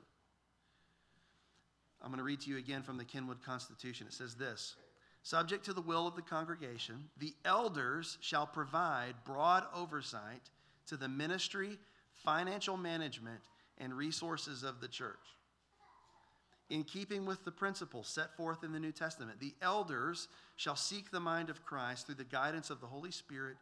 I'm 2.00 2.10
going 2.10 2.18
to 2.18 2.24
read 2.24 2.40
to 2.42 2.50
you 2.50 2.58
again 2.58 2.84
from 2.84 2.96
the 2.96 3.04
Kenwood 3.04 3.42
Constitution. 3.44 4.06
It 4.06 4.12
says 4.12 4.36
this 4.36 4.76
Subject 5.24 5.64
to 5.64 5.72
the 5.72 5.80
will 5.80 6.06
of 6.06 6.14
the 6.14 6.22
congregation, 6.22 7.08
the 7.18 7.34
elders 7.44 8.18
shall 8.20 8.46
provide 8.46 9.14
broad 9.24 9.64
oversight 9.74 10.48
to 10.86 10.96
the 10.96 11.08
ministry, 11.08 11.76
financial 12.24 12.76
management, 12.76 13.40
and 13.78 13.92
resources 13.92 14.62
of 14.62 14.80
the 14.80 14.86
church. 14.86 15.18
In 16.70 16.84
keeping 16.84 17.26
with 17.26 17.44
the 17.44 17.50
principles 17.50 18.08
set 18.08 18.36
forth 18.36 18.64
in 18.64 18.72
the 18.72 18.80
New 18.80 18.92
Testament, 18.92 19.40
the 19.40 19.54
elders 19.60 20.28
shall 20.56 20.76
seek 20.76 21.10
the 21.10 21.20
mind 21.20 21.50
of 21.50 21.64
Christ 21.64 22.06
through 22.06 22.14
the 22.14 22.24
guidance 22.24 22.70
of 22.70 22.80
the 22.80 22.86
Holy 22.86 23.10
Spirit 23.10 23.56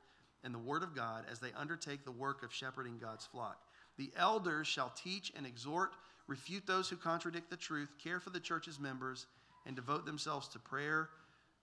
and 0.44 0.54
the 0.54 0.58
Word 0.58 0.82
of 0.82 0.94
God 0.94 1.24
as 1.30 1.40
they 1.40 1.52
undertake 1.52 2.04
the 2.04 2.12
work 2.12 2.42
of 2.42 2.52
shepherding 2.52 2.98
God's 2.98 3.26
flock. 3.26 3.58
The 3.96 4.12
elders 4.16 4.66
shall 4.66 4.92
teach 4.96 5.32
and 5.36 5.46
exhort, 5.46 5.92
refute 6.26 6.66
those 6.66 6.88
who 6.88 6.96
contradict 6.96 7.50
the 7.50 7.56
truth, 7.56 7.90
care 8.02 8.20
for 8.20 8.30
the 8.30 8.40
church's 8.40 8.78
members, 8.78 9.26
and 9.66 9.76
devote 9.76 10.06
themselves 10.06 10.48
to 10.48 10.58
prayer, 10.58 11.10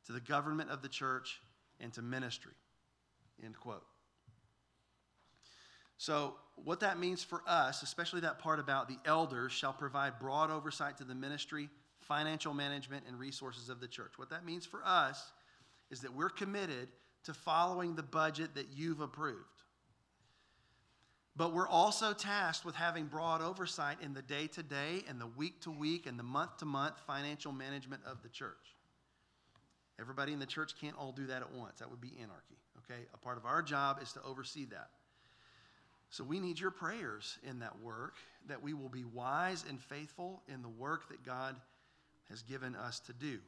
to 0.06 0.12
the 0.12 0.20
government 0.20 0.70
of 0.70 0.82
the 0.82 0.90
church, 0.90 1.40
and 1.80 1.94
to 1.94 2.02
ministry. 2.02 2.54
End 3.44 3.58
quote. 3.60 3.86
So, 5.98 6.36
what 6.64 6.80
that 6.82 7.00
means 7.00 7.24
for 7.24 7.42
us, 7.48 7.84
especially 7.84 8.22
that 8.22 8.40
part 8.40 8.60
about 8.60 8.88
the 8.88 8.98
elders, 9.06 9.52
shall 9.52 9.74
provide 9.74 10.20
broad 10.20 10.52
oversight 10.52 10.98
to 10.98 11.04
the 11.04 11.16
ministry, 11.16 11.70
financial 12.02 12.54
management, 12.54 13.06
and 13.08 13.20
resources 13.20 13.70
of 13.70 13.80
the 13.80 13.88
church. 13.88 14.14
What 14.18 14.30
that 14.32 14.46
means 14.46 14.66
for 14.66 14.82
us 14.84 15.32
is 15.90 16.02
that 16.02 16.14
we're 16.14 16.30
committed 16.30 16.90
to 17.24 17.34
following 17.34 17.96
the 17.96 18.04
budget 18.04 18.56
that 18.56 18.68
you've 18.76 19.02
approved. 19.02 19.44
But 21.36 21.54
we're 21.54 21.68
also 21.68 22.14
tasked 22.14 22.66
with 22.66 22.76
having 22.76 23.06
broad 23.06 23.42
oversight 23.42 23.98
in 24.02 24.16
the 24.16 24.24
day 24.24 24.48
to 24.48 24.64
day 24.64 25.04
and 25.08 25.22
the 25.22 25.28
week 25.28 25.62
to 25.62 25.72
week 25.72 26.08
and 26.08 26.18
the 26.18 26.24
month 26.24 26.58
to 26.58 26.66
month 26.66 26.96
financial 27.06 27.52
management 27.52 28.02
of 28.10 28.24
the 28.24 28.30
church. 28.30 28.76
Everybody 30.00 30.34
in 30.34 30.40
the 30.40 30.48
church 30.48 30.74
can't 30.80 30.98
all 30.98 31.12
do 31.12 31.28
that 31.28 31.42
at 31.44 31.52
once. 31.52 31.80
That 31.80 31.92
would 31.92 32.02
be 32.02 32.14
anarchy, 32.20 32.58
okay? 32.80 33.02
A 33.14 33.18
part 33.18 33.38
of 33.38 33.46
our 33.46 33.62
job 33.62 34.00
is 34.02 34.14
to 34.14 34.24
oversee 34.24 34.66
that. 34.66 34.90
So 36.10 36.24
we 36.24 36.40
need 36.40 36.60
your 36.60 36.72
prayers 36.72 37.38
in 37.48 37.60
that 37.60 37.82
work 37.82 38.16
that 38.48 38.64
we 38.64 38.74
will 38.74 38.90
be 38.90 39.04
wise 39.04 39.66
and 39.68 39.82
faithful 39.82 40.42
in 40.48 40.62
the 40.62 40.70
work 40.70 41.10
that 41.10 41.26
God 41.26 41.56
has 42.30 42.42
given 42.44 42.76
us 42.76 43.00
to 43.02 43.14
do. 43.14 43.40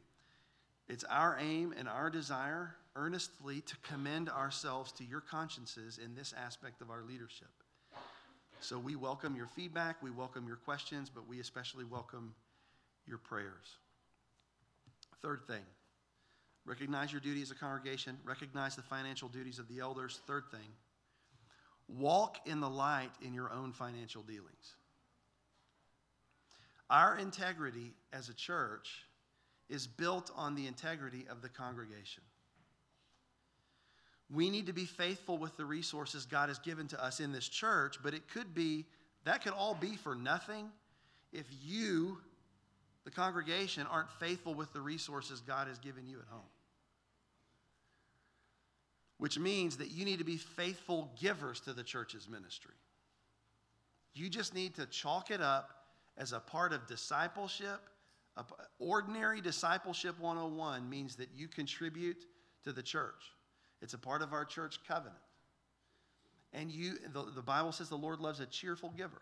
It's 0.87 1.03
our 1.05 1.37
aim 1.39 1.73
and 1.77 1.87
our 1.87 2.09
desire 2.09 2.75
earnestly 2.95 3.61
to 3.61 3.75
commend 3.77 4.29
ourselves 4.29 4.91
to 4.93 5.03
your 5.03 5.21
consciences 5.21 5.99
in 6.03 6.15
this 6.15 6.33
aspect 6.37 6.81
of 6.81 6.89
our 6.89 7.03
leadership. 7.03 7.47
So 8.59 8.77
we 8.77 8.95
welcome 8.95 9.35
your 9.35 9.47
feedback, 9.47 10.01
we 10.03 10.11
welcome 10.11 10.45
your 10.45 10.57
questions, 10.57 11.09
but 11.09 11.27
we 11.27 11.39
especially 11.39 11.85
welcome 11.85 12.33
your 13.07 13.19
prayers. 13.19 13.77
Third 15.21 15.41
thing, 15.47 15.63
recognize 16.65 17.11
your 17.11 17.21
duty 17.21 17.41
as 17.41 17.51
a 17.51 17.55
congregation, 17.55 18.17
recognize 18.25 18.75
the 18.75 18.81
financial 18.81 19.29
duties 19.29 19.59
of 19.59 19.67
the 19.69 19.79
elders. 19.79 20.19
Third 20.27 20.43
thing, 20.51 20.67
Walk 21.97 22.37
in 22.45 22.59
the 22.59 22.69
light 22.69 23.11
in 23.21 23.33
your 23.33 23.51
own 23.51 23.71
financial 23.71 24.21
dealings. 24.21 24.75
Our 26.89 27.17
integrity 27.17 27.93
as 28.13 28.29
a 28.29 28.33
church 28.33 29.05
is 29.69 29.87
built 29.87 30.31
on 30.35 30.55
the 30.55 30.67
integrity 30.67 31.25
of 31.29 31.41
the 31.41 31.49
congregation. 31.49 32.23
We 34.31 34.49
need 34.49 34.67
to 34.67 34.73
be 34.73 34.85
faithful 34.85 35.37
with 35.37 35.57
the 35.57 35.65
resources 35.65 36.25
God 36.25 36.49
has 36.49 36.59
given 36.59 36.87
to 36.89 37.03
us 37.03 37.19
in 37.19 37.31
this 37.31 37.47
church, 37.47 37.97
but 38.03 38.13
it 38.13 38.27
could 38.27 38.53
be, 38.53 38.85
that 39.25 39.43
could 39.43 39.53
all 39.53 39.73
be 39.73 39.95
for 39.95 40.15
nothing 40.15 40.69
if 41.33 41.45
you, 41.63 42.19
the 43.05 43.11
congregation, 43.11 43.87
aren't 43.89 44.11
faithful 44.19 44.53
with 44.53 44.71
the 44.73 44.81
resources 44.81 45.41
God 45.41 45.67
has 45.67 45.79
given 45.79 46.07
you 46.07 46.19
at 46.19 46.27
home 46.27 46.45
which 49.19 49.37
means 49.37 49.77
that 49.77 49.91
you 49.91 50.05
need 50.05 50.17
to 50.17 50.25
be 50.25 50.37
faithful 50.37 51.11
givers 51.19 51.59
to 51.59 51.73
the 51.73 51.83
church's 51.83 52.27
ministry. 52.27 52.73
You 54.13 54.29
just 54.29 54.55
need 54.55 54.75
to 54.75 54.85
chalk 54.87 55.29
it 55.29 55.41
up 55.41 55.69
as 56.17 56.33
a 56.33 56.39
part 56.39 56.73
of 56.73 56.87
discipleship. 56.87 57.81
Ordinary 58.79 59.41
discipleship 59.41 60.17
101 60.19 60.89
means 60.89 61.17
that 61.17 61.29
you 61.35 61.49
contribute 61.49 62.25
to 62.63 62.71
the 62.71 62.81
church. 62.81 63.33
It's 63.81 63.93
a 63.93 63.97
part 63.97 64.21
of 64.21 64.31
our 64.33 64.45
church 64.45 64.79
covenant. 64.87 65.15
And 66.53 66.71
you, 66.71 66.93
the, 67.13 67.25
the 67.35 67.41
Bible 67.41 67.73
says 67.73 67.89
the 67.89 67.97
Lord 67.97 68.21
loves 68.21 68.39
a 68.39 68.45
cheerful 68.45 68.89
giver. 68.95 69.21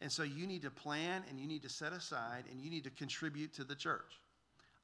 And 0.00 0.10
so 0.10 0.22
you 0.22 0.46
need 0.46 0.62
to 0.62 0.70
plan 0.70 1.24
and 1.28 1.40
you 1.40 1.48
need 1.48 1.62
to 1.62 1.68
set 1.68 1.92
aside 1.92 2.44
and 2.50 2.60
you 2.60 2.70
need 2.70 2.84
to 2.84 2.90
contribute 2.90 3.52
to 3.54 3.64
the 3.64 3.74
church. 3.74 4.20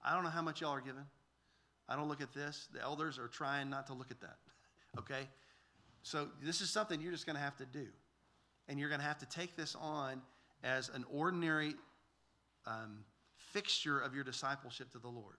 I 0.04 0.14
don't 0.14 0.24
know 0.24 0.30
how 0.30 0.42
much 0.42 0.60
y'all 0.60 0.74
are 0.74 0.80
giving. 0.80 1.06
I 1.88 1.96
don't 1.96 2.08
look 2.08 2.20
at 2.20 2.32
this. 2.32 2.68
The 2.72 2.80
elders 2.80 3.18
are 3.18 3.28
trying 3.28 3.68
not 3.70 3.86
to 3.88 3.94
look 3.94 4.10
at 4.10 4.20
that. 4.20 4.36
Okay? 4.96 5.26
So 6.04 6.28
this 6.40 6.60
is 6.60 6.70
something 6.70 7.00
you're 7.00 7.10
just 7.10 7.26
going 7.26 7.34
to 7.34 7.42
have 7.42 7.56
to 7.56 7.66
do. 7.66 7.86
And 8.68 8.78
you're 8.78 8.88
going 8.88 9.00
to 9.00 9.06
have 9.06 9.18
to 9.18 9.26
take 9.26 9.56
this 9.56 9.74
on 9.74 10.22
as 10.62 10.88
an 10.88 11.04
ordinary 11.12 11.74
um, 12.64 12.98
fixture 13.36 13.98
of 13.98 14.14
your 14.14 14.22
discipleship 14.22 14.92
to 14.92 15.00
the 15.00 15.08
Lord. 15.08 15.38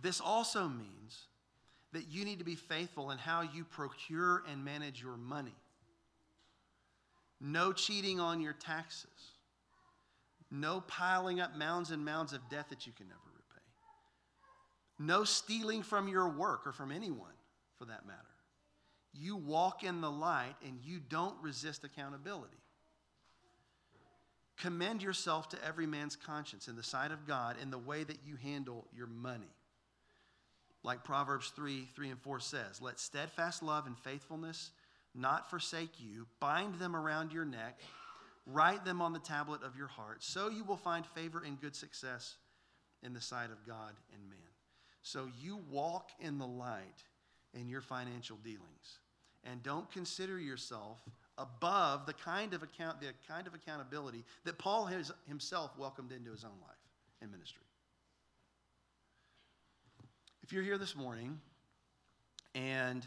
This 0.00 0.22
also 0.22 0.68
means 0.68 1.26
that 1.92 2.08
you 2.08 2.24
need 2.24 2.38
to 2.38 2.46
be 2.46 2.54
faithful 2.54 3.10
in 3.10 3.18
how 3.18 3.42
you 3.42 3.64
procure 3.64 4.42
and 4.50 4.64
manage 4.64 5.02
your 5.02 5.18
money. 5.18 5.54
No 7.42 7.72
cheating 7.72 8.20
on 8.20 8.40
your 8.40 8.54
taxes. 8.54 9.10
No 10.50 10.82
piling 10.86 11.40
up 11.40 11.56
mounds 11.56 11.90
and 11.90 12.04
mounds 12.04 12.32
of 12.32 12.40
debt 12.48 12.70
that 12.70 12.86
you 12.86 12.92
can 12.96 13.08
never 13.08 13.31
no 15.06 15.24
stealing 15.24 15.82
from 15.82 16.08
your 16.08 16.28
work 16.28 16.66
or 16.66 16.72
from 16.72 16.92
anyone 16.92 17.32
for 17.78 17.84
that 17.86 18.06
matter. 18.06 18.18
You 19.14 19.36
walk 19.36 19.84
in 19.84 20.00
the 20.00 20.10
light 20.10 20.54
and 20.64 20.78
you 20.82 21.00
don't 21.00 21.36
resist 21.42 21.84
accountability. 21.84 22.56
Commend 24.58 25.02
yourself 25.02 25.48
to 25.50 25.64
every 25.66 25.86
man's 25.86 26.16
conscience 26.16 26.68
in 26.68 26.76
the 26.76 26.82
sight 26.82 27.10
of 27.10 27.26
God 27.26 27.56
in 27.60 27.70
the 27.70 27.78
way 27.78 28.04
that 28.04 28.18
you 28.24 28.36
handle 28.36 28.86
your 28.94 29.06
money. 29.06 29.50
Like 30.84 31.04
Proverbs 31.04 31.52
3 31.54 31.88
3 31.94 32.10
and 32.10 32.20
4 32.20 32.40
says, 32.40 32.80
Let 32.80 32.98
steadfast 32.98 33.62
love 33.62 33.86
and 33.86 33.98
faithfulness 33.98 34.70
not 35.14 35.50
forsake 35.50 36.00
you, 36.00 36.26
bind 36.40 36.76
them 36.76 36.96
around 36.96 37.32
your 37.32 37.44
neck, 37.44 37.80
write 38.46 38.84
them 38.84 39.02
on 39.02 39.12
the 39.12 39.18
tablet 39.18 39.62
of 39.62 39.76
your 39.76 39.88
heart, 39.88 40.22
so 40.22 40.48
you 40.48 40.64
will 40.64 40.76
find 40.76 41.04
favor 41.06 41.42
and 41.44 41.60
good 41.60 41.76
success 41.76 42.36
in 43.02 43.12
the 43.12 43.20
sight 43.20 43.50
of 43.50 43.66
God 43.66 43.92
and 44.12 44.30
man. 44.30 44.51
So 45.02 45.28
you 45.40 45.60
walk 45.70 46.10
in 46.20 46.38
the 46.38 46.46
light 46.46 47.02
in 47.54 47.68
your 47.68 47.80
financial 47.80 48.36
dealings 48.36 48.98
and 49.44 49.62
don't 49.62 49.90
consider 49.90 50.38
yourself 50.38 50.98
above 51.38 52.06
the 52.06 52.12
kind 52.12 52.54
of 52.54 52.62
account 52.62 53.00
the 53.00 53.08
kind 53.26 53.46
of 53.46 53.54
accountability 53.54 54.24
that 54.44 54.58
Paul 54.58 54.86
has 54.86 55.10
himself 55.26 55.70
welcomed 55.78 56.12
into 56.12 56.30
his 56.30 56.44
own 56.44 56.58
life 56.60 56.76
and 57.20 57.30
ministry. 57.32 57.64
If 60.42 60.52
you're 60.52 60.62
here 60.62 60.78
this 60.78 60.94
morning 60.94 61.40
and 62.54 63.04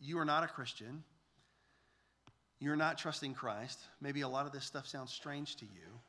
you 0.00 0.18
are 0.18 0.24
not 0.24 0.44
a 0.44 0.48
Christian, 0.48 1.04
you're 2.60 2.76
not 2.76 2.98
trusting 2.98 3.34
Christ, 3.34 3.78
maybe 4.00 4.22
a 4.22 4.28
lot 4.28 4.46
of 4.46 4.52
this 4.52 4.64
stuff 4.64 4.86
sounds 4.86 5.12
strange 5.12 5.56
to 5.56 5.66
you. 5.66 6.00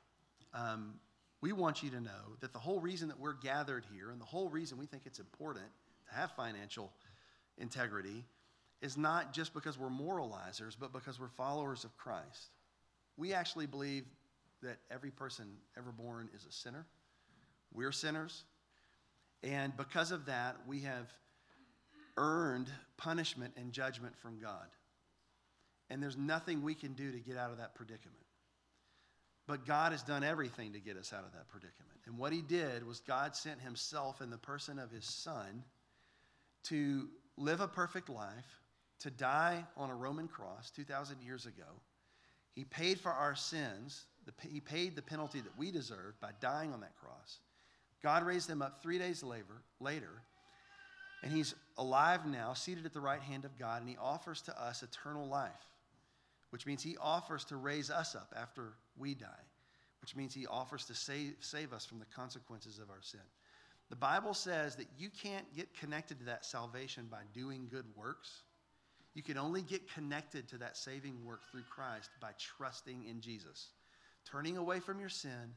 Um, 0.53 0.93
we 1.41 1.51
want 1.51 1.83
you 1.83 1.89
to 1.91 1.99
know 1.99 2.37
that 2.41 2.53
the 2.53 2.59
whole 2.59 2.79
reason 2.79 3.07
that 3.09 3.19
we're 3.19 3.33
gathered 3.33 3.85
here 3.93 4.11
and 4.11 4.19
the 4.19 4.25
whole 4.25 4.49
reason 4.49 4.77
we 4.77 4.85
think 4.85 5.03
it's 5.05 5.19
important 5.19 5.65
to 6.09 6.15
have 6.15 6.31
financial 6.31 6.91
integrity 7.57 8.25
is 8.81 8.97
not 8.97 9.33
just 9.33 9.53
because 9.53 9.77
we're 9.77 9.89
moralizers, 9.89 10.75
but 10.79 10.91
because 10.93 11.19
we're 11.19 11.29
followers 11.29 11.83
of 11.83 11.95
Christ. 11.97 12.49
We 13.17 13.33
actually 13.33 13.65
believe 13.65 14.05
that 14.61 14.77
every 14.91 15.11
person 15.11 15.47
ever 15.77 15.91
born 15.91 16.29
is 16.35 16.45
a 16.45 16.51
sinner. 16.51 16.85
We're 17.73 17.91
sinners. 17.91 18.43
And 19.43 19.75
because 19.77 20.11
of 20.11 20.25
that, 20.25 20.57
we 20.67 20.81
have 20.81 21.11
earned 22.17 22.69
punishment 22.97 23.53
and 23.57 23.71
judgment 23.71 24.17
from 24.17 24.39
God. 24.39 24.67
And 25.89 26.01
there's 26.01 26.17
nothing 26.17 26.61
we 26.63 26.73
can 26.73 26.93
do 26.93 27.11
to 27.11 27.19
get 27.19 27.37
out 27.37 27.51
of 27.51 27.57
that 27.57 27.75
predicament. 27.75 28.24
But 29.47 29.65
God 29.65 29.91
has 29.91 30.01
done 30.01 30.23
everything 30.23 30.73
to 30.73 30.79
get 30.79 30.97
us 30.97 31.13
out 31.13 31.23
of 31.23 31.31
that 31.33 31.47
predicament. 31.49 31.99
And 32.07 32.17
what 32.17 32.33
he 32.33 32.41
did 32.41 32.85
was 32.85 32.99
God 32.99 33.35
sent 33.35 33.61
himself 33.61 34.21
in 34.21 34.29
the 34.29 34.37
person 34.37 34.79
of 34.79 34.89
his 34.91 35.05
son 35.05 35.63
to 36.63 37.07
live 37.37 37.61
a 37.61 37.67
perfect 37.67 38.09
life, 38.09 38.61
to 39.01 39.11
die 39.11 39.63
on 39.77 39.89
a 39.89 39.95
Roman 39.95 40.27
cross 40.27 40.71
2,000 40.71 41.21
years 41.21 41.45
ago. 41.45 41.81
He 42.53 42.63
paid 42.63 42.99
for 42.99 43.11
our 43.11 43.35
sins. 43.35 44.05
He 44.41 44.61
paid 44.61 44.95
the 44.95 45.01
penalty 45.01 45.41
that 45.41 45.57
we 45.57 45.69
deserved 45.71 46.19
by 46.19 46.31
dying 46.39 46.73
on 46.73 46.79
that 46.79 46.95
cross. 46.97 47.39
God 48.01 48.23
raised 48.23 48.49
him 48.49 48.61
up 48.61 48.81
three 48.81 48.97
days 48.97 49.21
later, 49.21 49.61
later 49.79 50.21
And 51.25 51.33
he's 51.33 51.55
alive 51.77 52.25
now, 52.25 52.53
seated 52.53 52.85
at 52.85 52.93
the 52.93 53.01
right 53.01 53.21
hand 53.21 53.45
of 53.45 53.57
God, 53.57 53.81
and 53.81 53.89
he 53.89 53.97
offers 53.97 54.41
to 54.43 54.61
us 54.61 54.83
eternal 54.83 55.27
life, 55.27 55.51
which 56.49 56.65
means 56.65 56.83
he 56.83 56.97
offers 57.01 57.43
to 57.45 57.57
raise 57.57 57.89
us 57.89 58.15
up 58.15 58.33
after 58.35 58.73
we 58.97 59.13
die, 59.13 59.27
which 60.01 60.15
means 60.15 60.33
he 60.33 60.47
offers 60.47 60.85
to 60.85 60.93
save, 60.93 61.35
save 61.39 61.73
us 61.73 61.85
from 61.85 61.99
the 61.99 62.05
consequences 62.05 62.79
of 62.79 62.89
our 62.89 63.01
sin. 63.01 63.19
The 63.89 63.95
Bible 63.95 64.33
says 64.33 64.75
that 64.77 64.87
you 64.97 65.09
can't 65.09 65.45
get 65.55 65.77
connected 65.77 66.19
to 66.19 66.25
that 66.25 66.45
salvation 66.45 67.07
by 67.09 67.21
doing 67.33 67.67
good 67.69 67.85
works. 67.95 68.43
You 69.13 69.21
can 69.21 69.37
only 69.37 69.61
get 69.61 69.91
connected 69.93 70.47
to 70.49 70.57
that 70.57 70.75
saving 70.75 71.23
work 71.23 71.41
through 71.51 71.63
Christ 71.69 72.09
by 72.19 72.31
trusting 72.37 73.05
in 73.07 73.21
Jesus, 73.21 73.69
turning 74.29 74.57
away 74.57 74.79
from 74.79 74.99
your 74.99 75.09
sin 75.09 75.53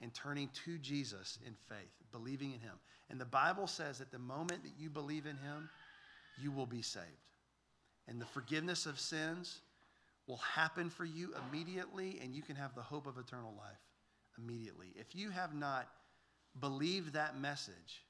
and 0.00 0.14
turning 0.14 0.48
to 0.64 0.78
Jesus 0.78 1.38
in 1.46 1.54
faith, 1.68 1.92
believing 2.12 2.52
in 2.52 2.60
Him. 2.60 2.74
And 3.10 3.20
the 3.20 3.24
Bible 3.24 3.66
says 3.66 3.98
that 3.98 4.10
the 4.10 4.18
moment 4.18 4.62
that 4.62 4.72
you 4.78 4.88
believe 4.88 5.26
in 5.26 5.36
Him, 5.36 5.68
you 6.40 6.50
will 6.50 6.66
be 6.66 6.82
saved. 6.82 7.06
And 8.08 8.20
the 8.20 8.26
forgiveness 8.26 8.86
of 8.86 8.98
sins 8.98 9.60
will 10.26 10.38
happen 10.38 10.88
for 10.90 11.04
you 11.04 11.34
immediately, 11.48 12.20
and 12.22 12.34
you 12.34 12.42
can 12.42 12.56
have 12.56 12.74
the 12.74 12.82
hope 12.82 13.06
of 13.06 13.18
eternal 13.18 13.54
life 13.58 13.80
immediately. 14.38 14.88
If 14.96 15.14
you 15.14 15.30
have 15.30 15.54
not 15.54 15.88
believed 16.60 17.14
that 17.14 17.38
message, 17.38 18.04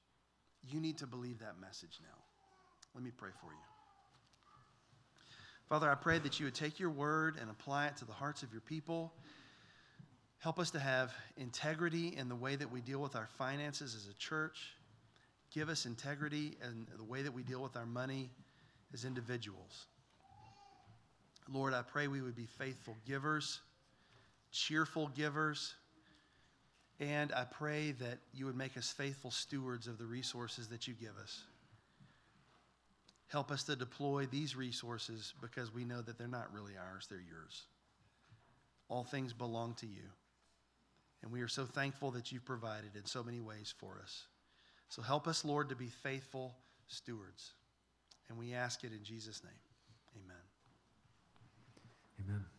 you 0.63 0.81
need 0.81 0.99
to 0.99 1.07
believe 1.07 1.39
that 1.41 1.61
message 1.61 1.99
now. 2.03 2.19
Let 2.95 3.03
me 3.03 3.11
pray 3.17 3.31
for 3.41 3.53
you. 3.53 3.59
Father, 5.69 5.91
I 5.91 5.95
pray 5.95 6.19
that 6.19 6.39
you 6.39 6.45
would 6.45 6.55
take 6.55 6.79
your 6.79 6.91
word 6.91 7.39
and 7.41 7.51
apply 7.51 7.87
it 7.87 7.97
to 7.99 8.05
the 8.05 8.13
hearts 8.13 8.43
of 8.43 8.53
your 8.53 8.61
people. 8.61 9.13
Help 10.39 10.59
us 10.59 10.71
to 10.73 10.79
have 10.79 11.15
integrity 11.39 12.15
in 12.17 12.29
the 12.29 12.37
way 12.37 12.57
that 12.57 12.71
we 12.71 12.81
deal 12.81 13.01
with 13.01 13.17
our 13.17 13.29
finances 13.39 13.95
as 13.95 14.09
a 14.09 14.19
church. 14.19 14.59
Give 15.55 15.69
us 15.69 15.87
integrity 15.87 16.59
in 16.63 16.87
the 16.97 17.05
way 17.05 17.23
that 17.23 17.33
we 17.33 17.43
deal 17.43 17.63
with 17.63 17.77
our 17.77 17.87
money 17.87 18.31
as 18.93 19.05
individuals. 19.05 19.87
Lord, 21.49 21.75
I 21.75 21.83
pray 21.83 22.09
we 22.09 22.21
would 22.21 22.37
be 22.37 22.47
faithful 22.47 22.97
givers, 23.07 23.61
cheerful 24.53 25.09
givers, 25.09 25.75
and 27.01 27.33
I 27.33 27.45
pray 27.45 27.93
that 27.93 28.19
you 28.33 28.47
would 28.47 28.57
make 28.57 28.77
us 28.77 28.93
faithful 28.93 29.31
stewards 29.31 29.87
of 29.87 29.99
the 29.99 30.07
resources 30.07 30.69
that 30.69 30.87
you 30.87 30.95
give 30.95 31.17
us. 31.21 31.43
Help 33.29 33.51
us 33.51 33.65
to 33.65 33.75
deploy 33.75 34.27
these 34.27 34.55
resources 34.55 35.33
because 35.41 35.75
we 35.75 35.85
know 35.85 36.03
that 36.03 36.19
they're 36.19 36.29
not 36.29 36.53
really 36.53 36.75
ours, 36.79 37.07
they're 37.09 37.19
yours. 37.19 37.63
All 38.89 39.05
things 39.05 39.33
belong 39.33 39.75
to 39.77 39.87
you. 39.87 40.03
And 41.23 41.33
we 41.33 41.41
are 41.41 41.49
so 41.49 41.65
thankful 41.65 42.11
that 42.13 42.31
you've 42.31 42.45
provided 42.45 42.95
in 42.95 43.07
so 43.07 43.23
many 43.23 43.41
ways 43.41 43.75
for 43.79 43.99
us. 44.03 44.27
So 44.89 45.01
help 45.01 45.27
us, 45.27 45.45
Lord, 45.45 45.71
to 45.71 45.77
be 45.77 45.89
faithful 45.89 46.55
stewards. 46.89 47.53
And 48.29 48.39
we 48.39 48.53
ask 48.53 48.85
it 48.85 48.93
in 48.93 49.03
Jesus' 49.03 49.43
name. 49.43 49.53
Amen. 52.25 52.52